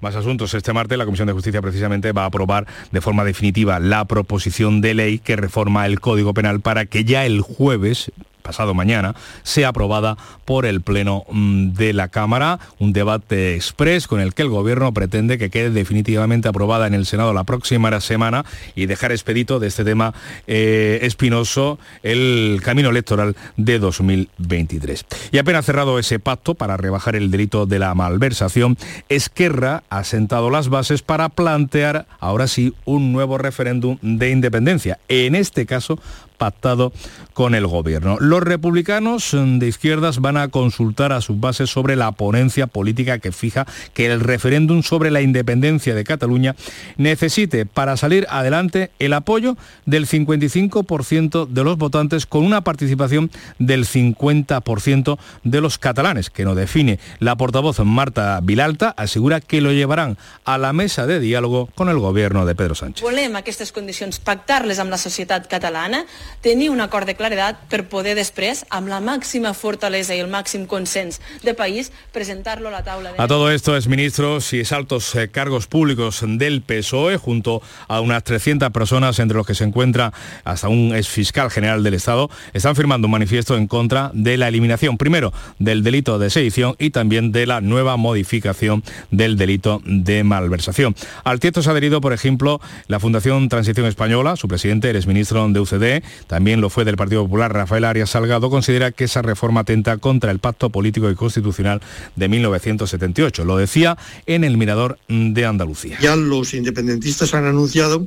Más 0.00 0.16
asuntos. 0.16 0.52
Este 0.54 0.72
martes 0.72 0.98
la 0.98 1.04
Comisión 1.04 1.26
de 1.26 1.32
Justicia 1.32 1.62
precisamente 1.62 2.12
va 2.12 2.22
a 2.22 2.26
aprobar 2.26 2.66
de 2.92 3.00
forma 3.00 3.24
definitiva 3.24 3.78
la 3.78 4.06
proposición 4.06 4.80
de 4.80 4.94
ley 4.94 5.18
que 5.18 5.36
reforma 5.36 5.86
el 5.86 6.00
Código 6.00 6.34
Penal 6.34 6.60
para 6.60 6.86
que 6.86 7.04
ya 7.04 7.24
el 7.24 7.40
jueves 7.40 8.10
pasado 8.44 8.74
mañana, 8.74 9.14
sea 9.42 9.68
aprobada 9.68 10.16
por 10.44 10.66
el 10.66 10.82
Pleno 10.82 11.24
mm, 11.30 11.72
de 11.72 11.92
la 11.92 12.08
Cámara, 12.08 12.60
un 12.78 12.92
debate 12.92 13.54
express 13.54 14.06
con 14.06 14.20
el 14.20 14.34
que 14.34 14.42
el 14.42 14.48
Gobierno 14.48 14.92
pretende 14.92 15.38
que 15.38 15.50
quede 15.50 15.70
definitivamente 15.70 16.48
aprobada 16.48 16.86
en 16.86 16.94
el 16.94 17.06
Senado 17.06 17.32
la 17.32 17.44
próxima 17.44 17.84
semana 18.00 18.44
y 18.74 18.86
dejar 18.86 19.12
expedito 19.12 19.60
de 19.60 19.68
este 19.68 19.84
tema 19.84 20.14
eh, 20.46 21.00
espinoso 21.02 21.78
el 22.02 22.60
camino 22.62 22.90
electoral 22.90 23.36
de 23.56 23.78
2023. 23.78 25.06
Y 25.32 25.38
apenas 25.38 25.66
cerrado 25.66 25.98
ese 25.98 26.18
pacto 26.18 26.54
para 26.54 26.76
rebajar 26.76 27.16
el 27.16 27.30
delito 27.30 27.66
de 27.66 27.78
la 27.78 27.94
malversación, 27.94 28.76
Esquerra 29.08 29.82
ha 29.90 30.04
sentado 30.04 30.50
las 30.50 30.68
bases 30.68 31.02
para 31.02 31.28
plantear 31.28 32.06
ahora 32.20 32.46
sí 32.46 32.74
un 32.84 33.12
nuevo 33.12 33.38
referéndum 33.38 33.98
de 34.02 34.30
independencia, 34.30 34.98
en 35.08 35.34
este 35.34 35.66
caso 35.66 35.98
pactado 36.36 36.92
con 37.32 37.54
el 37.54 37.66
gobierno. 37.66 38.16
Los 38.20 38.42
republicanos 38.42 39.34
mm, 39.34 39.58
de 39.58 39.68
izquierdas 39.68 40.20
van 40.20 40.36
a 40.36 40.48
consultar 40.48 41.12
a 41.12 41.20
sus 41.20 41.40
bases 41.40 41.70
sobre 41.70 41.96
la 41.96 42.12
ponencia 42.12 42.66
política 42.66 43.18
que 43.18 43.32
fija 43.32 43.66
que 43.92 44.06
el 44.06 44.20
referéndum 44.20 44.82
sobre 44.82 45.10
la 45.10 45.20
independencia 45.20 45.94
de 45.94 46.04
Cataluña 46.04 46.54
necesite 46.96 47.66
para 47.66 47.96
salir 47.96 48.26
adelante 48.30 48.90
el 48.98 49.12
apoyo 49.12 49.56
del 49.86 50.06
55% 50.06 51.46
de 51.46 51.64
los 51.64 51.78
votantes 51.78 52.26
con 52.26 52.44
una 52.44 52.62
participación 52.62 53.30
del 53.58 53.86
50% 53.86 55.18
de 55.42 55.60
los 55.60 55.78
catalanes, 55.78 56.30
que 56.30 56.44
no 56.44 56.54
define 56.54 56.98
la 57.18 57.36
portavoz 57.36 57.80
Marta 57.80 58.40
Vilalta, 58.42 58.94
asegura 58.96 59.40
que 59.40 59.60
lo 59.60 59.72
llevarán 59.72 60.16
a 60.44 60.58
la 60.58 60.72
mesa 60.72 61.06
de 61.06 61.20
diálogo 61.20 61.68
con 61.74 61.88
el 61.88 61.98
gobierno 61.98 62.46
de 62.46 62.54
Pedro 62.54 62.74
Sánchez. 62.74 63.02
Volem 63.04 63.36
aquestes 63.36 63.72
condicions 63.74 64.20
pactar-les 64.24 64.80
amb 64.82 64.92
la 64.92 64.98
societat 65.00 65.48
catalana, 65.50 66.04
tenir 66.40 66.70
un 66.70 66.80
acord 66.80 67.06
de 67.06 67.14
claredat 67.16 67.56
per 67.72 67.86
poder 67.88 68.14
després, 68.18 68.64
amb 68.68 68.88
la 68.92 69.00
màxima 69.00 69.54
fortalesa 69.56 70.14
i 70.14 70.20
el 70.20 70.28
màxim 70.28 70.66
consens 70.68 71.20
de 71.42 71.54
país, 71.54 71.90
presentar-lo 72.12 72.68
a 72.68 72.72
la 72.72 72.82
taula 72.84 73.12
de... 73.12 73.22
A 73.22 73.28
todo 73.28 73.50
esto, 73.50 73.76
es 73.76 73.88
ministros 73.88 74.52
y 74.52 74.62
altos 74.70 75.14
eh, 75.14 75.28
cargos 75.28 75.66
públicos 75.66 76.22
del 76.26 76.62
PSOE, 76.62 77.16
junto 77.16 77.62
a 77.88 78.00
unas 78.00 78.24
300 78.24 78.70
personas, 78.70 79.18
entre 79.18 79.36
los 79.36 79.46
que 79.46 79.54
se 79.54 79.64
encuentra 79.64 80.12
hasta 80.44 80.68
un 80.68 80.94
exfiscal 80.94 81.50
general 81.50 81.82
del 81.82 81.94
Estado, 81.94 82.30
están 82.52 82.76
firmando 82.76 83.06
un 83.06 83.12
manifiesto 83.12 83.56
en 83.56 83.66
contra 83.66 84.10
de 84.14 84.36
la 84.36 84.48
eliminación, 84.48 84.98
primero, 84.98 85.32
del 85.58 85.82
delito 85.82 86.18
de 86.18 86.30
sedición 86.30 86.76
y 86.78 86.90
también 86.90 87.32
de 87.32 87.46
la 87.46 87.60
nueva 87.60 87.96
modificación 87.96 88.82
del 89.10 89.36
delito 89.36 89.80
de 89.84 90.24
malversación. 90.24 90.94
Al 91.24 91.40
texto 91.40 91.62
se 91.62 91.68
ha 91.70 91.72
adherido, 91.72 92.00
por 92.00 92.12
ejemplo, 92.12 92.60
la 92.88 93.00
Fundación 93.00 93.48
Transición 93.48 93.86
Española, 93.86 94.36
su 94.36 94.48
presidente, 94.48 94.90
eres 94.90 95.06
ministro 95.06 95.48
de 95.48 95.60
UCD, 95.60 96.04
también 96.26 96.60
lo 96.60 96.70
fue 96.70 96.84
del 96.84 96.96
Partido 96.96 97.22
Popular 97.22 97.52
Rafael 97.52 97.84
Arias 97.84 98.10
Salgado, 98.10 98.50
considera 98.50 98.92
que 98.92 99.04
esa 99.04 99.22
reforma 99.22 99.60
atenta 99.60 99.98
contra 99.98 100.30
el 100.30 100.38
pacto 100.38 100.70
político 100.70 101.10
y 101.10 101.14
constitucional 101.14 101.80
de 102.16 102.28
1978. 102.28 103.44
Lo 103.44 103.56
decía 103.56 103.96
en 104.26 104.44
el 104.44 104.56
Mirador 104.56 104.98
de 105.08 105.46
Andalucía. 105.46 105.98
Ya 106.00 106.16
los 106.16 106.54
independentistas 106.54 107.34
han 107.34 107.46
anunciado 107.46 108.06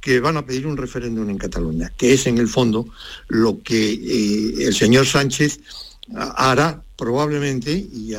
que 0.00 0.20
van 0.20 0.36
a 0.36 0.46
pedir 0.46 0.66
un 0.66 0.76
referéndum 0.76 1.28
en 1.28 1.38
Cataluña, 1.38 1.92
que 1.96 2.14
es 2.14 2.26
en 2.26 2.38
el 2.38 2.48
fondo 2.48 2.86
lo 3.28 3.62
que 3.62 3.92
eh, 3.92 4.66
el 4.66 4.74
señor 4.74 5.06
Sánchez 5.06 5.60
hará 6.16 6.82
probablemente, 6.96 7.72
y 7.72 8.14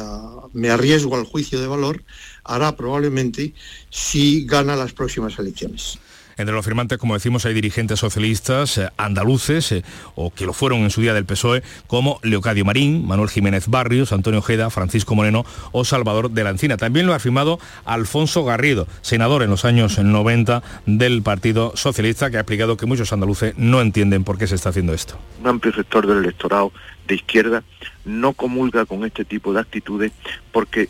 me 0.53 0.69
arriesgo 0.69 1.15
al 1.15 1.25
juicio 1.25 1.59
de 1.59 1.67
valor, 1.67 2.03
hará 2.43 2.75
probablemente 2.75 3.53
si 3.89 4.45
gana 4.45 4.75
las 4.75 4.93
próximas 4.93 5.37
elecciones. 5.39 5.99
Entre 6.39 6.55
los 6.55 6.63
firmantes, 6.63 6.97
como 6.97 7.15
decimos, 7.15 7.45
hay 7.45 7.53
dirigentes 7.53 7.99
socialistas 7.99 8.77
eh, 8.77 8.89
andaluces 8.95 9.73
eh, 9.73 9.83
o 10.15 10.33
que 10.33 10.45
lo 10.45 10.53
fueron 10.53 10.79
en 10.79 10.89
su 10.89 11.01
día 11.01 11.13
del 11.13 11.25
PSOE, 11.25 11.63
como 11.85 12.21
Leocadio 12.23 12.63
Marín, 12.63 13.05
Manuel 13.05 13.29
Jiménez 13.29 13.67
Barrios, 13.67 14.13
Antonio 14.13 14.39
Ojeda, 14.39 14.69
Francisco 14.69 15.15
Moreno 15.15 15.45
o 15.73 15.83
Salvador 15.83 16.31
de 16.31 16.45
la 16.45 16.51
Encina. 16.51 16.77
También 16.77 17.07
lo 17.07 17.13
ha 17.13 17.19
firmado 17.19 17.59
Alfonso 17.83 18.45
Garrido, 18.45 18.87
senador 19.01 19.43
en 19.43 19.49
los 19.49 19.65
años 19.65 19.99
90 19.99 20.63
del 20.85 21.23
Partido 21.23 21.73
Socialista, 21.75 22.31
que 22.31 22.37
ha 22.37 22.39
explicado 22.39 22.77
que 22.77 22.85
muchos 22.85 23.11
andaluces 23.11 23.53
no 23.57 23.81
entienden 23.81 24.23
por 24.23 24.37
qué 24.37 24.47
se 24.47 24.55
está 24.55 24.69
haciendo 24.69 24.93
esto. 24.93 25.19
Un 25.41 25.47
amplio 25.49 25.73
sector 25.73 26.07
del 26.07 26.19
electorado 26.19 26.71
de 27.05 27.15
izquierda 27.15 27.63
no 28.05 28.31
comulga 28.31 28.85
con 28.85 29.03
este 29.03 29.25
tipo 29.25 29.51
de 29.51 29.59
actitudes 29.59 30.13
porque 30.53 30.87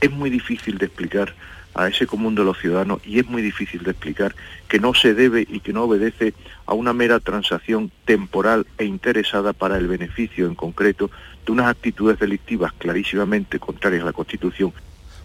es 0.00 0.12
muy 0.12 0.30
difícil 0.30 0.78
de 0.78 0.86
explicar 0.86 1.34
a 1.74 1.88
ese 1.88 2.06
común 2.06 2.34
de 2.34 2.44
los 2.44 2.58
ciudadanos 2.58 3.00
y 3.04 3.18
es 3.18 3.26
muy 3.26 3.42
difícil 3.42 3.82
de 3.82 3.92
explicar 3.92 4.34
que 4.68 4.78
no 4.78 4.94
se 4.94 5.14
debe 5.14 5.46
y 5.48 5.60
que 5.60 5.72
no 5.72 5.84
obedece 5.84 6.34
a 6.66 6.74
una 6.74 6.92
mera 6.92 7.20
transacción 7.20 7.90
temporal 8.04 8.66
e 8.78 8.84
interesada 8.84 9.52
para 9.52 9.76
el 9.76 9.88
beneficio 9.88 10.46
en 10.46 10.54
concreto 10.54 11.10
de 11.46 11.52
unas 11.52 11.66
actitudes 11.66 12.18
delictivas 12.18 12.72
clarísimamente 12.74 13.58
contrarias 13.58 14.02
a 14.02 14.06
la 14.06 14.12
Constitución 14.12 14.72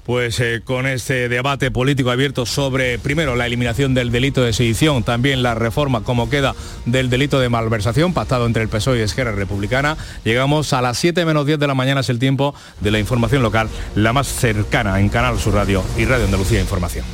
pues 0.07 0.39
eh, 0.39 0.61
con 0.63 0.87
este 0.87 1.27
debate 1.27 1.69
político 1.69 2.09
abierto 2.09 2.45
sobre, 2.45 2.97
primero, 2.97 3.35
la 3.35 3.45
eliminación 3.45 3.93
del 3.93 4.09
delito 4.09 4.41
de 4.41 4.53
sedición, 4.53 5.03
también 5.03 5.43
la 5.43 5.53
reforma, 5.53 6.01
como 6.01 6.29
queda, 6.29 6.55
del 6.85 7.09
delito 7.09 7.39
de 7.39 7.49
malversación, 7.49 8.13
pactado 8.13 8.45
entre 8.45 8.63
el 8.63 8.69
PSOE 8.69 8.99
y 8.99 9.01
Esquerra 9.01 9.33
Republicana, 9.33 9.97
llegamos 10.23 10.71
a 10.71 10.81
las 10.81 10.97
7 10.97 11.25
menos 11.25 11.45
10 11.45 11.59
de 11.59 11.67
la 11.67 11.75
mañana, 11.75 11.99
es 11.99 12.09
el 12.09 12.19
tiempo 12.19 12.55
de 12.79 12.91
la 12.91 12.99
información 12.99 13.43
local, 13.43 13.67
la 13.95 14.13
más 14.13 14.27
cercana 14.27 14.97
en 15.01 15.09
Canal 15.09 15.37
Sur 15.39 15.55
Radio 15.55 15.83
y 15.97 16.05
Radio 16.05 16.23
Andalucía 16.25 16.61
Información. 16.61 17.05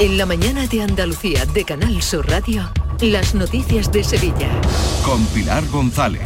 En 0.00 0.18
la 0.18 0.26
mañana 0.26 0.66
de 0.66 0.82
Andalucía 0.82 1.46
de 1.46 1.64
Canal 1.64 2.02
Sur 2.02 2.28
Radio, 2.28 2.68
las 3.00 3.36
noticias 3.36 3.92
de 3.92 4.02
Sevilla. 4.02 4.50
Con 5.04 5.24
Pilar 5.26 5.64
González. 5.68 6.22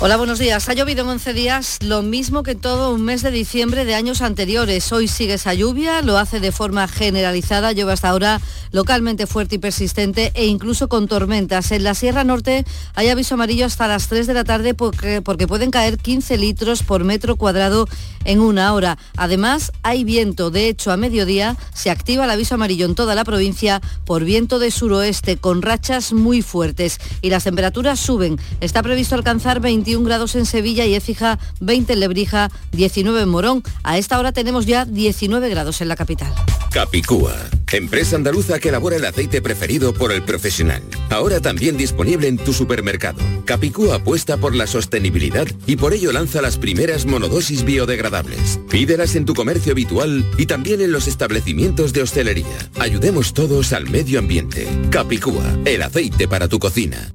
Hola, 0.00 0.16
buenos 0.16 0.38
días. 0.38 0.68
Ha 0.68 0.74
llovido 0.74 1.02
en 1.02 1.08
11 1.08 1.32
días, 1.32 1.78
lo 1.82 2.02
mismo 2.02 2.44
que 2.44 2.54
todo 2.54 2.94
un 2.94 3.02
mes 3.02 3.22
de 3.22 3.32
diciembre 3.32 3.84
de 3.84 3.96
años 3.96 4.22
anteriores. 4.22 4.92
Hoy 4.92 5.08
sigue 5.08 5.34
esa 5.34 5.54
lluvia, 5.54 6.02
lo 6.02 6.18
hace 6.18 6.38
de 6.38 6.52
forma 6.52 6.86
generalizada, 6.86 7.72
llueve 7.72 7.94
hasta 7.94 8.10
ahora 8.10 8.40
localmente 8.70 9.26
fuerte 9.26 9.56
y 9.56 9.58
persistente 9.58 10.30
e 10.34 10.46
incluso 10.46 10.88
con 10.88 11.08
tormentas. 11.08 11.72
En 11.72 11.82
la 11.82 11.96
Sierra 11.96 12.22
Norte 12.22 12.64
hay 12.94 13.08
aviso 13.08 13.34
amarillo 13.34 13.66
hasta 13.66 13.88
las 13.88 14.06
3 14.06 14.28
de 14.28 14.34
la 14.34 14.44
tarde 14.44 14.72
porque, 14.72 15.20
porque 15.20 15.48
pueden 15.48 15.72
caer 15.72 15.98
15 15.98 16.36
litros 16.36 16.84
por 16.84 17.02
metro 17.02 17.34
cuadrado 17.34 17.88
en 18.24 18.38
una 18.38 18.72
hora. 18.74 18.98
Además, 19.16 19.72
hay 19.82 20.04
viento. 20.04 20.50
De 20.50 20.68
hecho, 20.68 20.92
a 20.92 20.96
mediodía 20.96 21.56
se 21.74 21.90
activa 21.90 22.24
el 22.24 22.30
aviso 22.30 22.54
amarillo 22.54 22.86
en 22.86 22.94
toda 22.94 23.16
la 23.16 23.24
provincia 23.24 23.80
por 24.04 24.22
viento 24.22 24.60
de 24.60 24.70
suroeste 24.70 25.38
con 25.38 25.60
rachas 25.60 26.12
muy 26.12 26.40
fuertes 26.40 27.00
y 27.20 27.30
las 27.30 27.42
temperaturas 27.42 27.98
suben. 27.98 28.38
Está 28.60 28.80
previsto 28.84 29.16
alcanzar 29.16 29.58
20 29.58 29.87
21 29.88 30.04
grados 30.04 30.34
en 30.34 30.44
Sevilla 30.44 30.84
y 30.84 30.94
Écija, 30.94 31.38
20 31.60 31.94
en 31.94 32.00
Lebrija, 32.00 32.50
19 32.72 33.22
en 33.22 33.28
Morón. 33.30 33.62
A 33.84 33.96
esta 33.96 34.18
hora 34.18 34.32
tenemos 34.32 34.66
ya 34.66 34.84
19 34.84 35.48
grados 35.48 35.80
en 35.80 35.88
la 35.88 35.96
capital. 35.96 36.30
Capicúa, 36.70 37.34
empresa 37.72 38.16
andaluza 38.16 38.58
que 38.58 38.68
elabora 38.68 38.96
el 38.96 39.06
aceite 39.06 39.40
preferido 39.40 39.94
por 39.94 40.12
el 40.12 40.22
profesional. 40.22 40.82
Ahora 41.08 41.40
también 41.40 41.78
disponible 41.78 42.28
en 42.28 42.36
tu 42.36 42.52
supermercado. 42.52 43.22
Capicúa 43.46 43.94
apuesta 43.94 44.36
por 44.36 44.54
la 44.54 44.66
sostenibilidad 44.66 45.46
y 45.66 45.76
por 45.76 45.94
ello 45.94 46.12
lanza 46.12 46.42
las 46.42 46.58
primeras 46.58 47.06
monodosis 47.06 47.64
biodegradables. 47.64 48.60
Pídelas 48.68 49.16
en 49.16 49.24
tu 49.24 49.32
comercio 49.32 49.72
habitual 49.72 50.22
y 50.36 50.44
también 50.44 50.82
en 50.82 50.92
los 50.92 51.08
establecimientos 51.08 51.94
de 51.94 52.02
hostelería. 52.02 52.58
Ayudemos 52.78 53.32
todos 53.32 53.72
al 53.72 53.88
medio 53.88 54.18
ambiente. 54.18 54.68
Capicúa, 54.90 55.56
el 55.64 55.80
aceite 55.80 56.28
para 56.28 56.46
tu 56.46 56.58
cocina. 56.58 57.14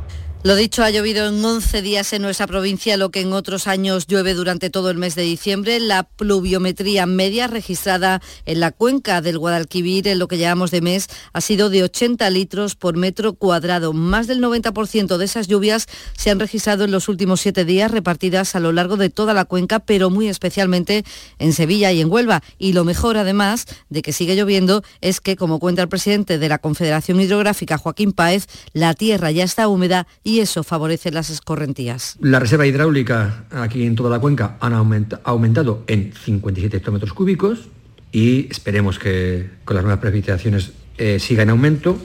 Lo 0.43 0.55
dicho, 0.55 0.83
ha 0.83 0.89
llovido 0.89 1.27
en 1.27 1.45
11 1.45 1.83
días 1.83 2.13
en 2.13 2.23
nuestra 2.23 2.47
provincia, 2.47 2.97
lo 2.97 3.11
que 3.11 3.21
en 3.21 3.31
otros 3.31 3.67
años 3.67 4.07
llueve 4.07 4.33
durante 4.33 4.71
todo 4.71 4.89
el 4.89 4.97
mes 4.97 5.13
de 5.13 5.21
diciembre. 5.21 5.79
La 5.79 6.01
pluviometría 6.01 7.05
media 7.05 7.45
registrada 7.45 8.23
en 8.47 8.59
la 8.59 8.71
cuenca 8.71 9.21
del 9.21 9.37
Guadalquivir 9.37 10.07
en 10.07 10.17
lo 10.17 10.27
que 10.27 10.39
llevamos 10.39 10.71
de 10.71 10.81
mes 10.81 11.09
ha 11.31 11.41
sido 11.41 11.69
de 11.69 11.83
80 11.83 12.27
litros 12.31 12.73
por 12.73 12.97
metro 12.97 13.33
cuadrado. 13.33 13.93
Más 13.93 14.25
del 14.25 14.41
90% 14.41 15.17
de 15.17 15.25
esas 15.25 15.47
lluvias 15.47 15.85
se 16.17 16.31
han 16.31 16.39
registrado 16.39 16.85
en 16.85 16.91
los 16.91 17.07
últimos 17.07 17.39
siete 17.39 17.63
días, 17.63 17.91
repartidas 17.91 18.55
a 18.55 18.59
lo 18.59 18.71
largo 18.71 18.97
de 18.97 19.11
toda 19.11 19.35
la 19.35 19.45
cuenca, 19.45 19.77
pero 19.77 20.09
muy 20.09 20.27
especialmente 20.27 21.05
en 21.37 21.53
Sevilla 21.53 21.91
y 21.91 22.01
en 22.01 22.11
Huelva. 22.11 22.41
Y 22.57 22.73
lo 22.73 22.83
mejor, 22.83 23.17
además 23.17 23.67
de 23.89 24.01
que 24.01 24.11
sigue 24.11 24.35
lloviendo, 24.35 24.81
es 25.01 25.21
que, 25.21 25.35
como 25.35 25.59
cuenta 25.59 25.83
el 25.83 25.89
presidente 25.89 26.39
de 26.39 26.49
la 26.49 26.57
Confederación 26.57 27.21
Hidrográfica, 27.21 27.77
Joaquín 27.77 28.11
Páez, 28.11 28.47
la 28.73 28.95
tierra 28.95 29.29
ya 29.29 29.43
está 29.43 29.67
húmeda 29.67 30.07
y 30.30 30.30
y 30.31 30.39
eso 30.39 30.63
favorece 30.63 31.11
las 31.11 31.29
escorrentías. 31.29 32.15
La 32.21 32.39
reserva 32.39 32.65
hidráulica 32.65 33.43
aquí 33.51 33.85
en 33.85 33.95
toda 33.95 34.09
la 34.09 34.19
cuenca 34.19 34.55
han 34.61 34.71
aumentado 34.73 35.83
en 35.87 36.13
57 36.13 36.77
hectómetros 36.77 37.11
cúbicos 37.11 37.67
y 38.13 38.47
esperemos 38.49 38.97
que 38.97 39.49
con 39.65 39.75
las 39.75 39.83
nuevas 39.83 39.99
precipitaciones 39.99 40.71
eh, 40.97 41.19
siga 41.19 41.43
en 41.43 41.49
aumento. 41.49 41.97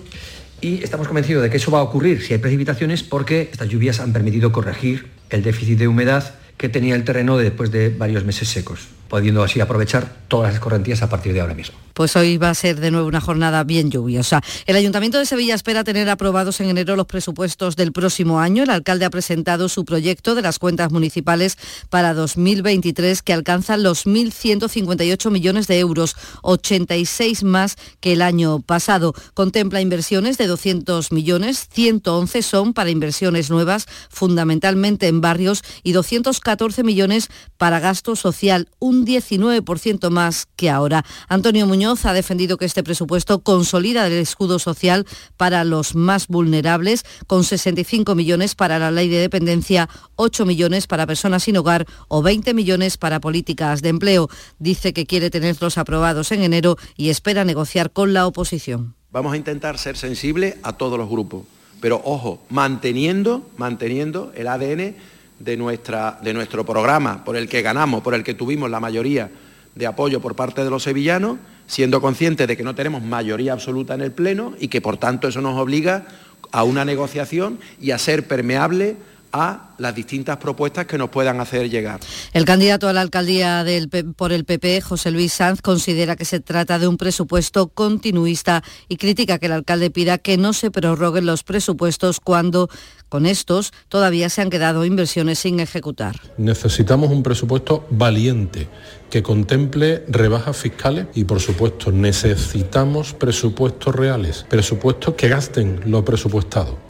Y 0.60 0.82
estamos 0.82 1.06
convencidos 1.06 1.44
de 1.44 1.50
que 1.50 1.58
eso 1.58 1.70
va 1.70 1.78
a 1.78 1.82
ocurrir 1.82 2.20
si 2.20 2.32
hay 2.32 2.40
precipitaciones 2.40 3.04
porque 3.04 3.48
estas 3.52 3.68
lluvias 3.68 4.00
han 4.00 4.12
permitido 4.12 4.50
corregir 4.50 5.06
el 5.30 5.44
déficit 5.44 5.78
de 5.78 5.86
humedad 5.86 6.34
que 6.56 6.68
tenía 6.68 6.96
el 6.96 7.04
terreno 7.04 7.36
después 7.36 7.70
de 7.70 7.90
varios 7.90 8.24
meses 8.24 8.48
secos 8.48 8.88
pudiendo 9.08 9.42
así 9.42 9.60
aprovechar 9.60 10.08
todas 10.28 10.48
las 10.48 10.54
escorrentías 10.54 11.02
a 11.02 11.08
partir 11.08 11.32
de 11.32 11.40
ahora 11.40 11.54
mismo. 11.54 11.76
Pues 11.96 12.14
hoy 12.14 12.36
va 12.36 12.50
a 12.50 12.54
ser 12.54 12.78
de 12.78 12.90
nuevo 12.90 13.08
una 13.08 13.22
jornada 13.22 13.64
bien 13.64 13.90
lluviosa. 13.90 14.42
El 14.66 14.76
Ayuntamiento 14.76 15.18
de 15.18 15.24
Sevilla 15.24 15.54
espera 15.54 15.82
tener 15.82 16.10
aprobados 16.10 16.60
en 16.60 16.68
enero 16.68 16.94
los 16.94 17.06
presupuestos 17.06 17.74
del 17.74 17.92
próximo 17.92 18.38
año. 18.38 18.64
El 18.64 18.70
alcalde 18.70 19.06
ha 19.06 19.10
presentado 19.10 19.70
su 19.70 19.86
proyecto 19.86 20.34
de 20.34 20.42
las 20.42 20.58
cuentas 20.58 20.92
municipales 20.92 21.56
para 21.88 22.12
2023 22.12 23.22
que 23.22 23.32
alcanza 23.32 23.78
los 23.78 24.06
1.158 24.06 25.30
millones 25.30 25.68
de 25.68 25.78
euros, 25.78 26.16
86 26.42 27.44
más 27.44 27.76
que 28.00 28.12
el 28.12 28.20
año 28.20 28.60
pasado. 28.60 29.14
Contempla 29.32 29.80
inversiones 29.80 30.36
de 30.36 30.48
200 30.48 31.12
millones, 31.12 31.68
111 31.72 32.42
son 32.42 32.74
para 32.74 32.90
inversiones 32.90 33.48
nuevas, 33.48 33.86
fundamentalmente 34.10 35.08
en 35.08 35.22
barrios, 35.22 35.62
y 35.82 35.92
214 35.92 36.82
millones 36.82 37.28
para 37.56 37.80
gasto 37.80 38.16
social, 38.16 38.68
un 38.78 38.95
19% 39.04 40.10
más 40.10 40.46
que 40.56 40.70
ahora. 40.70 41.04
Antonio 41.28 41.66
Muñoz 41.66 42.06
ha 42.06 42.12
defendido 42.12 42.56
que 42.56 42.64
este 42.64 42.82
presupuesto 42.82 43.40
consolida 43.40 44.06
el 44.06 44.12
escudo 44.14 44.58
social 44.58 45.06
para 45.36 45.64
los 45.64 45.94
más 45.94 46.28
vulnerables, 46.28 47.04
con 47.26 47.44
65 47.44 48.14
millones 48.14 48.54
para 48.54 48.78
la 48.78 48.90
ley 48.90 49.08
de 49.08 49.18
dependencia, 49.18 49.88
8 50.14 50.46
millones 50.46 50.86
para 50.86 51.06
personas 51.06 51.42
sin 51.42 51.56
hogar 51.56 51.86
o 52.08 52.22
20 52.22 52.54
millones 52.54 52.96
para 52.96 53.20
políticas 53.20 53.82
de 53.82 53.90
empleo. 53.90 54.28
Dice 54.58 54.92
que 54.92 55.06
quiere 55.06 55.30
tenerlos 55.30 55.78
aprobados 55.78 56.32
en 56.32 56.42
enero 56.42 56.76
y 56.96 57.10
espera 57.10 57.44
negociar 57.44 57.90
con 57.90 58.12
la 58.12 58.26
oposición. 58.26 58.94
Vamos 59.10 59.32
a 59.32 59.36
intentar 59.36 59.78
ser 59.78 59.96
sensibles 59.96 60.56
a 60.62 60.74
todos 60.74 60.98
los 60.98 61.08
grupos, 61.08 61.44
pero 61.80 62.00
ojo, 62.04 62.42
manteniendo, 62.50 63.48
manteniendo 63.56 64.32
el 64.34 64.48
ADN 64.48 64.94
de, 65.38 65.56
nuestra, 65.56 66.18
de 66.22 66.32
nuestro 66.34 66.64
programa, 66.64 67.24
por 67.24 67.36
el 67.36 67.48
que 67.48 67.62
ganamos, 67.62 68.02
por 68.02 68.14
el 68.14 68.24
que 68.24 68.34
tuvimos 68.34 68.70
la 68.70 68.80
mayoría 68.80 69.30
de 69.74 69.86
apoyo 69.86 70.20
por 70.20 70.34
parte 70.34 70.64
de 70.64 70.70
los 70.70 70.82
sevillanos, 70.82 71.38
siendo 71.66 72.00
conscientes 72.00 72.48
de 72.48 72.56
que 72.56 72.62
no 72.62 72.74
tenemos 72.74 73.02
mayoría 73.02 73.52
absoluta 73.52 73.94
en 73.94 74.00
el 74.00 74.12
Pleno 74.12 74.54
y 74.58 74.68
que 74.68 74.80
por 74.80 74.96
tanto 74.96 75.28
eso 75.28 75.40
nos 75.40 75.58
obliga 75.58 76.06
a 76.52 76.64
una 76.64 76.84
negociación 76.84 77.58
y 77.80 77.90
a 77.90 77.98
ser 77.98 78.26
permeable 78.26 78.96
a 79.36 79.74
las 79.78 79.94
distintas 79.94 80.38
propuestas 80.38 80.86
que 80.86 80.98
nos 80.98 81.10
puedan 81.10 81.40
hacer 81.40 81.68
llegar. 81.68 82.00
El 82.32 82.44
candidato 82.44 82.88
a 82.88 82.92
la 82.92 83.00
alcaldía 83.00 83.64
del, 83.64 83.88
por 83.88 84.32
el 84.32 84.44
PP, 84.44 84.80
José 84.80 85.10
Luis 85.10 85.32
Sanz, 85.32 85.60
considera 85.60 86.16
que 86.16 86.24
se 86.24 86.40
trata 86.40 86.78
de 86.78 86.88
un 86.88 86.96
presupuesto 86.96 87.68
continuista 87.68 88.62
y 88.88 88.96
critica 88.96 89.38
que 89.38 89.46
el 89.46 89.52
alcalde 89.52 89.90
pida 89.90 90.18
que 90.18 90.36
no 90.38 90.52
se 90.52 90.70
prorroguen 90.70 91.26
los 91.26 91.42
presupuestos 91.42 92.20
cuando 92.20 92.68
con 93.08 93.26
estos 93.26 93.72
todavía 93.88 94.28
se 94.28 94.42
han 94.42 94.50
quedado 94.50 94.84
inversiones 94.84 95.38
sin 95.38 95.60
ejecutar. 95.60 96.16
Necesitamos 96.38 97.10
un 97.10 97.22
presupuesto 97.22 97.86
valiente 97.90 98.68
que 99.10 99.22
contemple 99.22 100.04
rebajas 100.08 100.56
fiscales 100.56 101.06
y 101.14 101.24
por 101.24 101.40
supuesto 101.40 101.92
necesitamos 101.92 103.12
presupuestos 103.12 103.94
reales, 103.94 104.46
presupuestos 104.48 105.14
que 105.14 105.28
gasten 105.28 105.80
lo 105.86 106.04
presupuestado. 106.04 106.85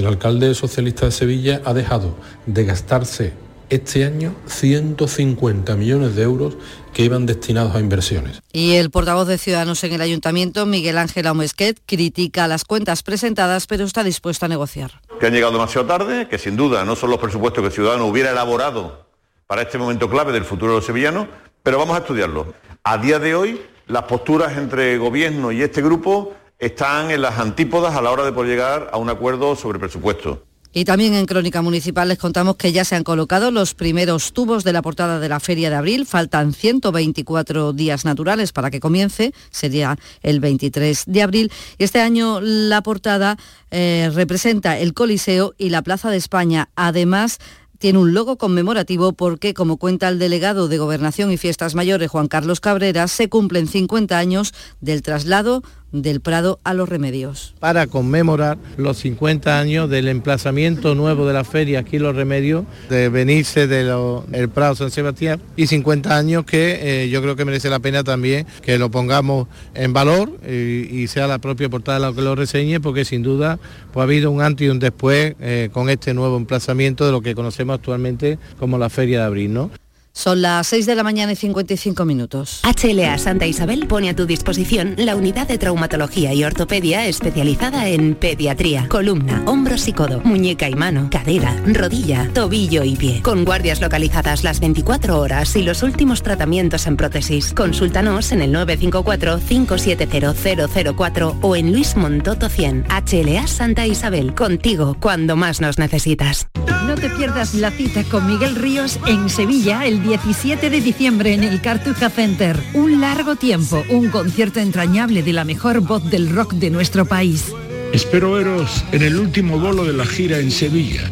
El 0.00 0.06
alcalde 0.06 0.54
socialista 0.54 1.04
de 1.04 1.12
Sevilla 1.12 1.60
ha 1.66 1.74
dejado 1.74 2.14
de 2.46 2.64
gastarse 2.64 3.34
este 3.68 4.06
año 4.06 4.34
150 4.46 5.76
millones 5.76 6.16
de 6.16 6.22
euros 6.22 6.56
que 6.94 7.02
iban 7.02 7.26
destinados 7.26 7.74
a 7.76 7.80
inversiones. 7.80 8.40
Y 8.50 8.76
el 8.76 8.88
portavoz 8.88 9.28
de 9.28 9.36
Ciudadanos 9.36 9.84
en 9.84 9.92
el 9.92 10.00
Ayuntamiento, 10.00 10.64
Miguel 10.64 10.96
Ángel 10.96 11.26
Aumesquet, 11.26 11.82
critica 11.84 12.48
las 12.48 12.64
cuentas 12.64 13.02
presentadas, 13.02 13.66
pero 13.66 13.84
está 13.84 14.02
dispuesto 14.02 14.46
a 14.46 14.48
negociar. 14.48 15.02
Que 15.20 15.26
han 15.26 15.34
llegado 15.34 15.52
demasiado 15.52 15.86
tarde, 15.86 16.28
que 16.28 16.38
sin 16.38 16.56
duda 16.56 16.86
no 16.86 16.96
son 16.96 17.10
los 17.10 17.20
presupuestos 17.20 17.62
que 17.62 17.70
Ciudadanos 17.70 18.08
hubiera 18.08 18.30
elaborado 18.30 19.06
para 19.46 19.60
este 19.60 19.76
momento 19.76 20.08
clave 20.08 20.32
del 20.32 20.46
futuro 20.46 20.72
de 20.72 20.78
los 20.78 20.86
sevillanos, 20.86 21.26
pero 21.62 21.76
vamos 21.76 21.94
a 21.94 21.98
estudiarlo. 21.98 22.54
A 22.84 22.96
día 22.96 23.18
de 23.18 23.34
hoy, 23.34 23.60
las 23.86 24.04
posturas 24.04 24.56
entre 24.56 24.96
gobierno 24.96 25.52
y 25.52 25.60
este 25.60 25.82
grupo 25.82 26.32
están 26.60 27.10
en 27.10 27.22
las 27.22 27.38
antípodas 27.38 27.96
a 27.96 28.02
la 28.02 28.10
hora 28.10 28.24
de 28.24 28.32
poder 28.32 28.50
llegar 28.50 28.90
a 28.92 28.98
un 28.98 29.08
acuerdo 29.08 29.56
sobre 29.56 29.78
presupuesto. 29.78 30.44
Y 30.72 30.84
también 30.84 31.14
en 31.14 31.26
Crónica 31.26 31.62
Municipal 31.62 32.08
les 32.08 32.18
contamos 32.18 32.54
que 32.54 32.70
ya 32.70 32.84
se 32.84 32.94
han 32.94 33.02
colocado 33.02 33.50
los 33.50 33.74
primeros 33.74 34.32
tubos 34.32 34.62
de 34.62 34.72
la 34.72 34.82
portada 34.82 35.18
de 35.18 35.28
la 35.28 35.40
Feria 35.40 35.68
de 35.68 35.74
Abril. 35.74 36.06
Faltan 36.06 36.52
124 36.52 37.72
días 37.72 38.04
naturales 38.04 38.52
para 38.52 38.70
que 38.70 38.78
comience, 38.78 39.34
sería 39.50 39.98
el 40.22 40.38
23 40.38 41.04
de 41.08 41.22
abril. 41.22 41.52
Y 41.76 41.82
este 41.82 42.00
año 42.00 42.40
la 42.40 42.82
portada 42.82 43.36
eh, 43.72 44.12
representa 44.14 44.78
el 44.78 44.94
Coliseo 44.94 45.54
y 45.58 45.70
la 45.70 45.82
Plaza 45.82 46.08
de 46.08 46.18
España. 46.18 46.68
Además, 46.76 47.40
tiene 47.78 47.98
un 47.98 48.14
logo 48.14 48.36
conmemorativo 48.36 49.14
porque, 49.14 49.54
como 49.54 49.78
cuenta 49.78 50.08
el 50.08 50.18
delegado 50.18 50.68
de 50.68 50.76
Gobernación 50.76 51.32
y 51.32 51.38
Fiestas 51.38 51.74
Mayores, 51.74 52.10
Juan 52.10 52.28
Carlos 52.28 52.60
Cabrera, 52.60 53.08
se 53.08 53.28
cumplen 53.28 53.66
50 53.66 54.18
años 54.18 54.52
del 54.80 55.00
traslado 55.00 55.62
del 55.92 56.20
Prado 56.20 56.60
a 56.64 56.74
los 56.74 56.88
Remedios. 56.88 57.54
Para 57.58 57.86
conmemorar 57.86 58.58
los 58.76 58.98
50 58.98 59.58
años 59.58 59.90
del 59.90 60.08
emplazamiento 60.08 60.94
nuevo 60.94 61.26
de 61.26 61.34
la 61.34 61.44
feria 61.44 61.80
aquí 61.80 61.98
Los 61.98 62.16
Remedios, 62.16 62.64
de 62.88 63.08
venirse 63.08 63.66
del 63.66 64.48
Prado 64.54 64.74
San 64.74 64.90
Sebastián 64.90 65.40
y 65.56 65.66
50 65.66 66.16
años 66.16 66.44
que 66.44 67.04
eh, 67.04 67.08
yo 67.08 67.22
creo 67.22 67.36
que 67.36 67.44
merece 67.44 67.70
la 67.70 67.80
pena 67.80 68.04
también 68.04 68.46
que 68.62 68.78
lo 68.78 68.90
pongamos 68.90 69.48
en 69.74 69.92
valor 69.92 70.30
y, 70.48 71.00
sea 71.10 71.26
la 71.26 71.38
propia 71.38 71.68
portada 71.68 71.98
la 71.98 72.12
que 72.12 72.20
lo 72.20 72.36
reseñe 72.36 72.78
porque 72.80 73.04
sin 73.04 73.22
duda 73.22 73.58
pues, 73.92 74.02
ha 74.02 74.04
habido 74.04 74.30
un 74.30 74.42
antes 74.42 74.66
y 74.66 74.70
un 74.70 74.78
después 74.78 75.34
eh, 75.40 75.70
con 75.72 75.90
este 75.90 76.14
nuevo 76.14 76.36
emplazamiento 76.36 77.04
de 77.04 77.12
lo 77.12 77.20
que 77.20 77.34
conocemos 77.34 77.74
actualmente 77.74 78.38
como 78.58 78.78
la 78.78 78.90
Feria 78.90 79.20
de 79.20 79.24
Abril. 79.24 79.52
¿no? 79.52 79.70
Son 80.12 80.42
las 80.42 80.66
6 80.66 80.86
de 80.86 80.96
la 80.96 81.02
mañana 81.02 81.32
y 81.32 81.36
55 81.36 82.04
minutos. 82.04 82.60
HLA 82.64 83.16
Santa 83.18 83.46
Isabel 83.46 83.86
pone 83.86 84.10
a 84.10 84.16
tu 84.16 84.26
disposición 84.26 84.94
la 84.98 85.16
unidad 85.16 85.46
de 85.46 85.56
traumatología 85.56 86.34
y 86.34 86.44
ortopedia 86.44 87.06
especializada 87.06 87.88
en 87.88 88.16
pediatría, 88.16 88.88
columna, 88.88 89.42
hombros 89.46 89.86
y 89.88 89.92
codo, 89.92 90.20
muñeca 90.24 90.68
y 90.68 90.74
mano, 90.74 91.08
cadera, 91.10 91.56
rodilla, 91.64 92.28
tobillo 92.34 92.82
y 92.82 92.96
pie. 92.96 93.22
Con 93.22 93.44
guardias 93.44 93.80
localizadas 93.80 94.42
las 94.44 94.60
24 94.60 95.18
horas 95.18 95.56
y 95.56 95.62
los 95.62 95.82
últimos 95.82 96.22
tratamientos 96.22 96.86
en 96.86 96.96
prótesis. 96.96 97.52
Consúltanos 97.52 98.32
en 98.32 98.40
el 98.42 98.54
954-570004 98.54 101.38
o 101.40 101.56
en 101.56 101.72
Luis 101.72 101.96
Montoto 101.96 102.48
100. 102.48 102.86
HLA 102.88 103.46
Santa 103.46 103.86
Isabel, 103.86 104.34
contigo 104.34 104.96
cuando 105.00 105.36
más 105.36 105.60
nos 105.60 105.78
necesitas. 105.78 106.48
No 106.86 106.94
te 106.96 107.10
pierdas 107.10 107.54
la 107.54 107.70
cita 107.70 108.02
con 108.04 108.26
Miguel 108.26 108.56
Ríos 108.56 108.98
en 109.06 109.28
Sevilla 109.28 109.86
el 109.86 109.99
17 110.02 110.70
de 110.70 110.80
diciembre 110.80 111.34
en 111.34 111.44
el 111.44 111.60
Cartuja 111.60 112.10
Center. 112.10 112.58
Un 112.74 113.00
largo 113.00 113.36
tiempo, 113.36 113.84
un 113.88 114.08
concierto 114.08 114.60
entrañable 114.60 115.22
de 115.22 115.32
la 115.32 115.44
mejor 115.44 115.80
voz 115.80 116.08
del 116.10 116.30
rock 116.30 116.54
de 116.54 116.70
nuestro 116.70 117.04
país. 117.04 117.52
Espero 117.92 118.32
veros 118.32 118.84
en 118.92 119.02
el 119.02 119.18
último 119.18 119.58
bolo 119.58 119.84
de 119.84 119.92
la 119.92 120.06
gira 120.06 120.38
en 120.38 120.50
Sevilla. 120.50 121.10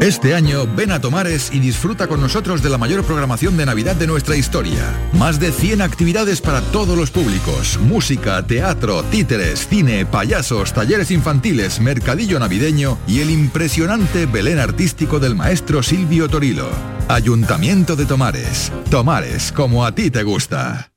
Este 0.00 0.34
año 0.34 0.66
ven 0.76 0.92
a 0.92 1.00
Tomares 1.00 1.50
y 1.52 1.58
disfruta 1.58 2.06
con 2.06 2.20
nosotros 2.20 2.62
de 2.62 2.70
la 2.70 2.78
mayor 2.78 3.04
programación 3.04 3.56
de 3.56 3.66
Navidad 3.66 3.96
de 3.96 4.06
nuestra 4.06 4.36
historia. 4.36 4.94
Más 5.12 5.40
de 5.40 5.50
100 5.50 5.82
actividades 5.82 6.40
para 6.40 6.60
todos 6.60 6.96
los 6.96 7.10
públicos. 7.10 7.78
Música, 7.82 8.46
teatro, 8.46 9.02
títeres, 9.02 9.66
cine, 9.66 10.06
payasos, 10.06 10.72
talleres 10.72 11.10
infantiles, 11.10 11.80
mercadillo 11.80 12.38
navideño 12.38 12.96
y 13.08 13.20
el 13.20 13.30
impresionante 13.30 14.26
Belén 14.26 14.60
artístico 14.60 15.18
del 15.18 15.34
maestro 15.34 15.82
Silvio 15.82 16.28
Torilo. 16.28 16.97
Ayuntamiento 17.08 17.96
de 17.96 18.04
Tomares. 18.04 18.70
Tomares, 18.90 19.50
como 19.50 19.86
a 19.86 19.94
ti 19.94 20.10
te 20.10 20.22
gusta. 20.24 20.92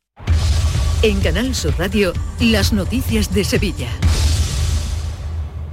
En 1.03 1.21
Canal 1.21 1.55
Sur 1.55 1.73
Radio, 1.79 2.11
las 2.41 2.73
noticias 2.73 3.33
de 3.33 3.45
Sevilla. 3.45 3.87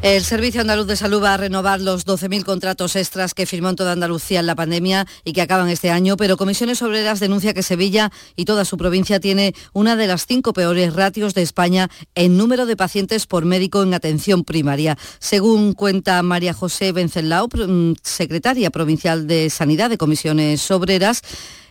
El 0.00 0.22
Servicio 0.22 0.60
Andaluz 0.60 0.86
de 0.86 0.94
Salud 0.94 1.20
va 1.20 1.34
a 1.34 1.36
renovar 1.36 1.80
los 1.80 2.06
12.000 2.06 2.44
contratos 2.44 2.94
extras 2.94 3.34
que 3.34 3.46
firmó 3.46 3.70
en 3.70 3.76
toda 3.76 3.90
Andalucía 3.90 4.38
en 4.38 4.46
la 4.46 4.54
pandemia 4.54 5.08
y 5.24 5.32
que 5.32 5.42
acaban 5.42 5.68
este 5.68 5.90
año, 5.90 6.16
pero 6.16 6.36
Comisiones 6.36 6.80
Obreras 6.82 7.18
denuncia 7.18 7.52
que 7.52 7.64
Sevilla 7.64 8.12
y 8.36 8.44
toda 8.44 8.64
su 8.64 8.76
provincia 8.76 9.18
tiene 9.18 9.54
una 9.72 9.96
de 9.96 10.06
las 10.06 10.24
cinco 10.24 10.52
peores 10.52 10.94
ratios 10.94 11.34
de 11.34 11.42
España 11.42 11.90
en 12.14 12.36
número 12.36 12.64
de 12.64 12.76
pacientes 12.76 13.26
por 13.26 13.44
médico 13.44 13.82
en 13.82 13.92
atención 13.92 14.44
primaria. 14.44 14.96
Según 15.18 15.72
cuenta 15.72 16.22
María 16.22 16.54
José 16.54 16.92
Bencelao, 16.92 17.48
mm, 17.48 17.94
secretaria 18.00 18.70
provincial 18.70 19.26
de 19.26 19.50
Sanidad 19.50 19.90
de 19.90 19.98
Comisiones 19.98 20.70
Obreras, 20.70 21.22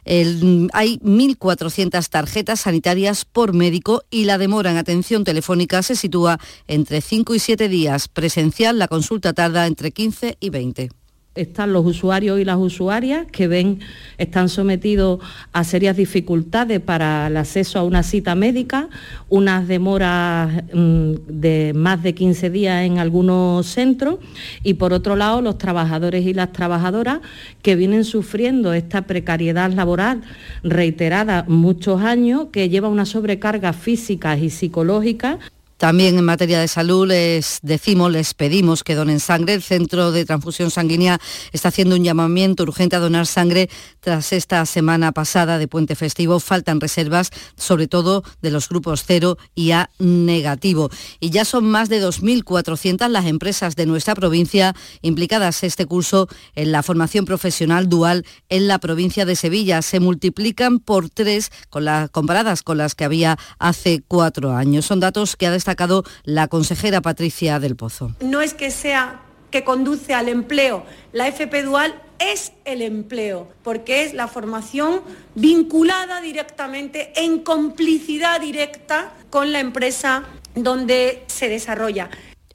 hay 0.08 1.00
1.400 1.00 2.08
tarjetas 2.10 2.62
sanitarias 2.62 3.26
por 3.26 3.54
médico 3.54 4.04
y 4.10 4.26
la 4.26 4.38
demora 4.38 4.72
en 4.72 4.78
atención 4.78 5.24
telefónica 5.24 5.84
se 5.84 5.96
sitúa 5.96 6.40
entre 6.68 7.02
5 7.02 7.36
y 7.36 7.40
7 7.40 7.68
días. 7.68 8.08
Presencial, 8.08 8.80
la 8.80 8.88
consulta 8.88 9.34
tarda 9.34 9.68
entre 9.68 9.92
15 9.92 10.38
y 10.40 10.50
20 10.50 10.90
están 11.38 11.74
los 11.74 11.86
usuarios 11.86 12.40
y 12.40 12.46
las 12.46 12.58
usuarias 12.58 13.28
que 13.32 13.48
ven, 13.48 13.80
están 14.18 14.50
sometidos 14.50 15.20
a 15.54 15.64
serias 15.64 15.96
dificultades 15.96 16.80
para 16.80 17.28
el 17.28 17.38
acceso 17.38 17.80
a 17.80 17.84
una 17.84 18.04
cita 18.04 18.36
médica, 18.36 18.90
unas 19.30 19.68
demoras 19.68 20.64
mm, 20.74 21.14
de 21.28 21.74
más 21.76 22.04
de 22.04 22.14
15 22.14 22.50
días 22.50 22.86
en 22.86 23.00
algunos 23.00 23.66
centros 23.68 24.20
y 24.64 24.76
por 24.76 24.94
otro 24.94 25.16
lado 25.16 25.42
los 25.42 25.58
trabajadores 25.58 26.26
y 26.26 26.34
las 26.34 26.52
trabajadoras 26.52 27.20
que 27.62 27.76
vienen 27.76 28.04
sufriendo 28.04 28.74
esta 28.74 29.04
precariedad 29.04 29.72
laboral 29.72 30.22
reiterada 30.64 31.46
muchos 31.48 32.02
años 32.02 32.48
que 32.52 32.70
lleva 32.70 32.88
una 32.88 33.06
sobrecarga 33.06 33.74
física 33.74 34.38
y 34.38 34.50
psicológica 34.50 35.40
también 35.78 36.18
en 36.18 36.26
materia 36.26 36.60
de 36.60 36.68
salud 36.68 37.08
les 37.08 37.60
decimos, 37.62 38.12
les 38.12 38.34
pedimos 38.34 38.84
que 38.84 38.96
donen 38.96 39.20
sangre. 39.20 39.54
El 39.54 39.62
Centro 39.62 40.12
de 40.12 40.26
Transfusión 40.26 40.72
Sanguínea 40.72 41.20
está 41.52 41.68
haciendo 41.68 41.96
un 41.96 42.04
llamamiento 42.04 42.64
urgente 42.64 42.96
a 42.96 43.00
donar 43.00 43.28
sangre 43.28 43.70
tras 44.00 44.34
esta 44.34 44.66
semana 44.66 45.12
pasada 45.12 45.58
de 45.58 45.68
puente 45.68 45.96
festivo. 45.96 46.40
Faltan 46.40 46.82
reservas, 46.82 47.30
sobre 47.56 47.88
todo 47.88 48.24
de 48.42 48.52
los 48.52 48.70
grupos 48.70 49.04
cero 49.06 49.38
y 49.54 49.72
A 49.72 49.90
negativo. 50.00 50.90
Y 51.20 51.30
ya 51.30 51.46
son 51.46 51.70
más 51.70 51.90
de 51.90 52.04
2.400 52.04 53.08
las 53.10 53.26
empresas 53.26 53.76
de 53.76 53.86
nuestra 53.86 54.16
provincia 54.16 54.76
implicadas 55.02 55.64
este 55.64 55.86
curso 55.86 56.28
en 56.56 56.72
la 56.72 56.84
formación 56.84 57.26
profesional 57.26 57.88
dual 57.88 58.26
en 58.50 58.68
la 58.68 58.80
provincia 58.80 59.26
de 59.26 59.36
Sevilla. 59.36 59.82
Se 59.82 60.00
multiplican 60.00 60.80
por 60.80 61.10
tres 61.10 61.52
con 61.70 61.86
comparadas 62.12 62.64
con 62.64 62.78
las 62.78 62.96
que 62.96 63.06
había 63.06 63.38
hace 63.60 64.02
cuatro 64.08 64.54
años. 64.54 64.86
Son 64.86 65.00
datos 65.00 65.36
que 65.36 65.48
ha 65.48 65.52
la 66.24 66.48
consejera 66.48 67.02
Patricia 67.02 67.60
del 67.60 67.76
Pozo. 67.76 68.12
No 68.22 68.42
es 68.42 68.54
que 68.54 68.72
sea 68.72 69.22
que 69.52 69.64
conduce 69.64 70.14
al 70.14 70.30
empleo. 70.30 70.86
La 71.14 71.28
FP 71.28 71.64
Dual 71.64 72.02
es 72.20 72.52
el 72.66 72.82
empleo, 72.82 73.48
porque 73.64 74.04
es 74.04 74.14
la 74.14 74.28
formación 74.28 75.02
vinculada 75.36 76.22
directamente, 76.22 77.14
en 77.16 77.40
complicidad 77.40 78.42
directa 78.42 79.14
con 79.30 79.52
la 79.52 79.60
empresa 79.60 80.24
donde 80.56 81.24
se 81.28 81.50
desarrolla. 81.50 82.10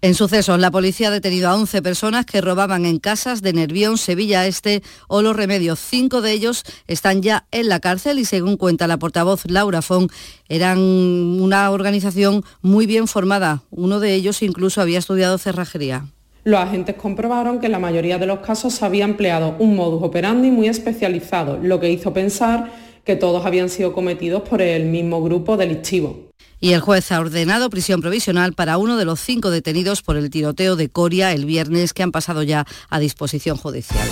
En 0.04 0.16
sucesos, 0.16 0.58
la 0.58 0.72
policía 0.72 1.08
ha 1.08 1.10
detenido 1.12 1.48
a 1.48 1.54
11 1.54 1.80
personas 1.80 2.26
que 2.26 2.40
robaban 2.40 2.86
en 2.86 2.98
casas 2.98 3.40
de 3.40 3.52
Nervión, 3.52 3.98
Sevilla 3.98 4.48
Este 4.48 4.82
o 5.06 5.22
Los 5.22 5.36
Remedios. 5.36 5.78
Cinco 5.78 6.20
de 6.20 6.32
ellos 6.32 6.64
están 6.88 7.22
ya 7.22 7.46
en 7.52 7.68
la 7.68 7.78
cárcel 7.78 8.18
y 8.18 8.24
según 8.24 8.56
cuenta 8.56 8.88
la 8.88 8.98
portavoz 8.98 9.44
Laura 9.48 9.80
Fon, 9.80 10.08
eran 10.48 10.80
una 10.80 11.70
organización 11.70 12.42
muy 12.62 12.86
bien 12.86 13.06
formada. 13.06 13.62
Uno 13.70 14.00
de 14.00 14.14
ellos 14.14 14.42
incluso 14.42 14.80
había 14.80 14.98
estudiado 14.98 15.38
cerrajería. 15.38 16.06
los 16.42 16.58
agentes 16.58 16.96
comprobaron 16.96 17.60
que 17.60 17.66
en 17.66 17.72
la 17.72 17.78
mayoría 17.78 18.18
de 18.18 18.26
los 18.26 18.40
casos 18.40 18.74
se 18.74 18.84
había 18.84 19.04
empleado 19.04 19.54
un 19.60 19.76
modus 19.76 20.02
operandi 20.02 20.50
muy 20.50 20.66
especializado, 20.66 21.58
lo 21.62 21.78
que 21.78 21.92
hizo 21.92 22.12
pensar 22.12 22.72
que 23.04 23.14
todos 23.14 23.46
habían 23.46 23.68
sido 23.68 23.92
cometidos 23.92 24.42
por 24.42 24.62
el 24.62 24.86
mismo 24.86 25.22
grupo 25.22 25.56
delictivo. 25.56 26.31
Y 26.62 26.74
el 26.74 26.80
juez 26.80 27.10
ha 27.10 27.18
ordenado 27.18 27.70
prisión 27.70 28.00
provisional 28.00 28.52
para 28.52 28.78
uno 28.78 28.96
de 28.96 29.04
los 29.04 29.18
cinco 29.18 29.50
detenidos 29.50 30.00
por 30.00 30.16
el 30.16 30.30
tiroteo 30.30 30.76
de 30.76 30.88
Coria 30.88 31.32
el 31.32 31.44
viernes 31.44 31.92
que 31.92 32.04
han 32.04 32.12
pasado 32.12 32.44
ya 32.44 32.66
a 32.88 33.00
disposición 33.00 33.56
judicial. 33.56 34.08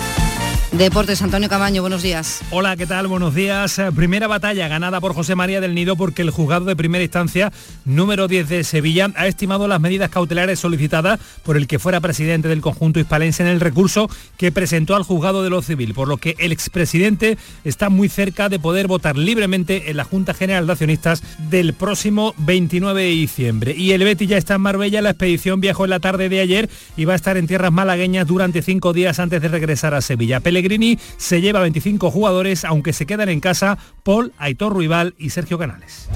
Deportes, 0.71 1.21
Antonio 1.21 1.49
Camaño, 1.49 1.81
buenos 1.81 2.01
días. 2.01 2.41
Hola, 2.49 2.77
¿qué 2.77 2.87
tal? 2.87 3.07
Buenos 3.07 3.35
días. 3.35 3.77
Eh, 3.77 3.91
primera 3.93 4.27
batalla 4.27 4.69
ganada 4.69 5.01
por 5.01 5.13
José 5.13 5.35
María 5.35 5.59
del 5.59 5.75
Nido 5.75 5.97
porque 5.97 6.21
el 6.21 6.29
juzgado 6.29 6.63
de 6.63 6.77
primera 6.77 7.03
instancia 7.03 7.51
número 7.83 8.29
10 8.29 8.47
de 8.47 8.63
Sevilla 8.63 9.11
ha 9.15 9.27
estimado 9.27 9.67
las 9.67 9.81
medidas 9.81 10.09
cautelares 10.09 10.59
solicitadas 10.59 11.19
por 11.43 11.57
el 11.57 11.67
que 11.67 11.77
fuera 11.77 11.99
presidente 11.99 12.47
del 12.47 12.61
conjunto 12.61 13.01
hispalense 13.01 13.43
en 13.43 13.49
el 13.49 13.59
recurso 13.59 14.09
que 14.37 14.53
presentó 14.53 14.95
al 14.95 15.03
juzgado 15.03 15.43
de 15.43 15.49
lo 15.49 15.61
civil, 15.61 15.93
por 15.93 16.07
lo 16.07 16.15
que 16.15 16.37
el 16.39 16.53
expresidente 16.53 17.37
está 17.65 17.89
muy 17.89 18.07
cerca 18.07 18.47
de 18.47 18.57
poder 18.57 18.87
votar 18.87 19.17
libremente 19.17 19.91
en 19.91 19.97
la 19.97 20.05
Junta 20.05 20.33
General 20.33 20.65
de 20.65 20.71
Accionistas 20.71 21.21
del 21.49 21.73
próximo 21.73 22.33
29 22.37 23.03
de 23.03 23.09
diciembre. 23.09 23.75
Y 23.75 23.91
el 23.91 24.05
Betty 24.05 24.25
ya 24.25 24.37
está 24.37 24.55
en 24.55 24.61
Marbella, 24.61 25.01
la 25.01 25.09
expedición 25.09 25.59
viajó 25.59 25.83
en 25.83 25.89
la 25.89 25.99
tarde 25.99 26.29
de 26.29 26.39
ayer 26.39 26.69
y 26.95 27.03
va 27.03 27.11
a 27.11 27.17
estar 27.17 27.35
en 27.35 27.47
tierras 27.47 27.73
malagueñas 27.73 28.25
durante 28.25 28.61
cinco 28.61 28.93
días 28.93 29.19
antes 29.19 29.41
de 29.41 29.49
regresar 29.49 29.93
a 29.93 29.99
Sevilla. 29.99 30.39
Pellegrini 30.61 30.99
se 31.17 31.41
lleva 31.41 31.59
25 31.61 32.11
jugadores, 32.11 32.65
aunque 32.65 32.93
se 32.93 33.07
quedan 33.07 33.29
en 33.29 33.39
casa 33.39 33.79
Paul, 34.03 34.31
Aitor 34.37 34.73
Ruibal 34.73 35.15
y 35.17 35.31
Sergio 35.31 35.57
Canales. 35.57 36.07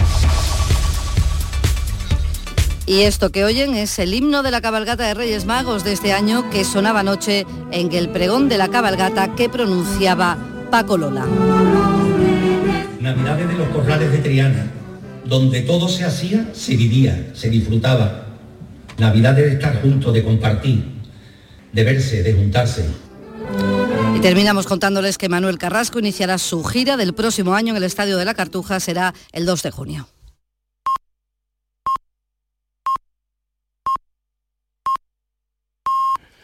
Y 2.86 3.02
esto 3.02 3.32
que 3.32 3.44
oyen 3.44 3.74
es 3.74 3.98
el 3.98 4.14
himno 4.14 4.44
de 4.44 4.52
la 4.52 4.62
cabalgata 4.62 5.08
de 5.08 5.16
Reyes 5.16 5.46
Magos 5.46 5.84
de 5.84 5.94
este 5.94 6.14
año 6.14 6.52
que 6.52 6.64
sonaba 6.64 7.00
anoche 7.00 7.48
en 7.72 7.92
el 7.92 8.10
pregón 8.10 8.48
de 8.48 8.60
la 8.60 8.68
cabalgata 8.68 9.34
que 9.34 9.50
pronunciaba 9.50 10.38
Paco 10.70 10.96
Lola. 10.96 11.26
Navidades 13.02 13.48
de 13.48 13.54
los 13.56 13.70
corrales 13.70 14.12
de 14.12 14.20
Triana, 14.20 14.68
donde 15.26 15.62
todo 15.62 15.90
se 15.90 16.06
hacía, 16.06 16.52
se 16.54 16.76
vivía, 16.76 17.32
se 17.34 17.50
disfrutaba. 17.50 18.28
Navidades 19.00 19.46
de 19.46 19.54
estar 19.54 19.82
juntos, 19.82 20.14
de 20.14 20.24
compartir, 20.24 20.86
de 21.74 21.84
verse, 21.84 22.22
de 22.22 22.34
juntarse. 22.34 22.86
Terminamos 24.26 24.66
contándoles 24.66 25.20
que 25.20 25.30
Manuel 25.30 25.60
Carrasco 25.60 26.00
iniciará 26.00 26.40
su 26.40 26.64
gira 26.64 26.98
del 26.98 27.14
próximo 27.14 27.54
año 27.54 27.74
en 27.74 27.78
el 27.78 27.84
Estadio 27.84 28.18
de 28.18 28.26
la 28.26 28.34
Cartuja, 28.34 28.80
será 28.80 29.14
el 29.34 29.46
2 29.46 29.62
de 29.62 29.70
junio. 29.70 30.08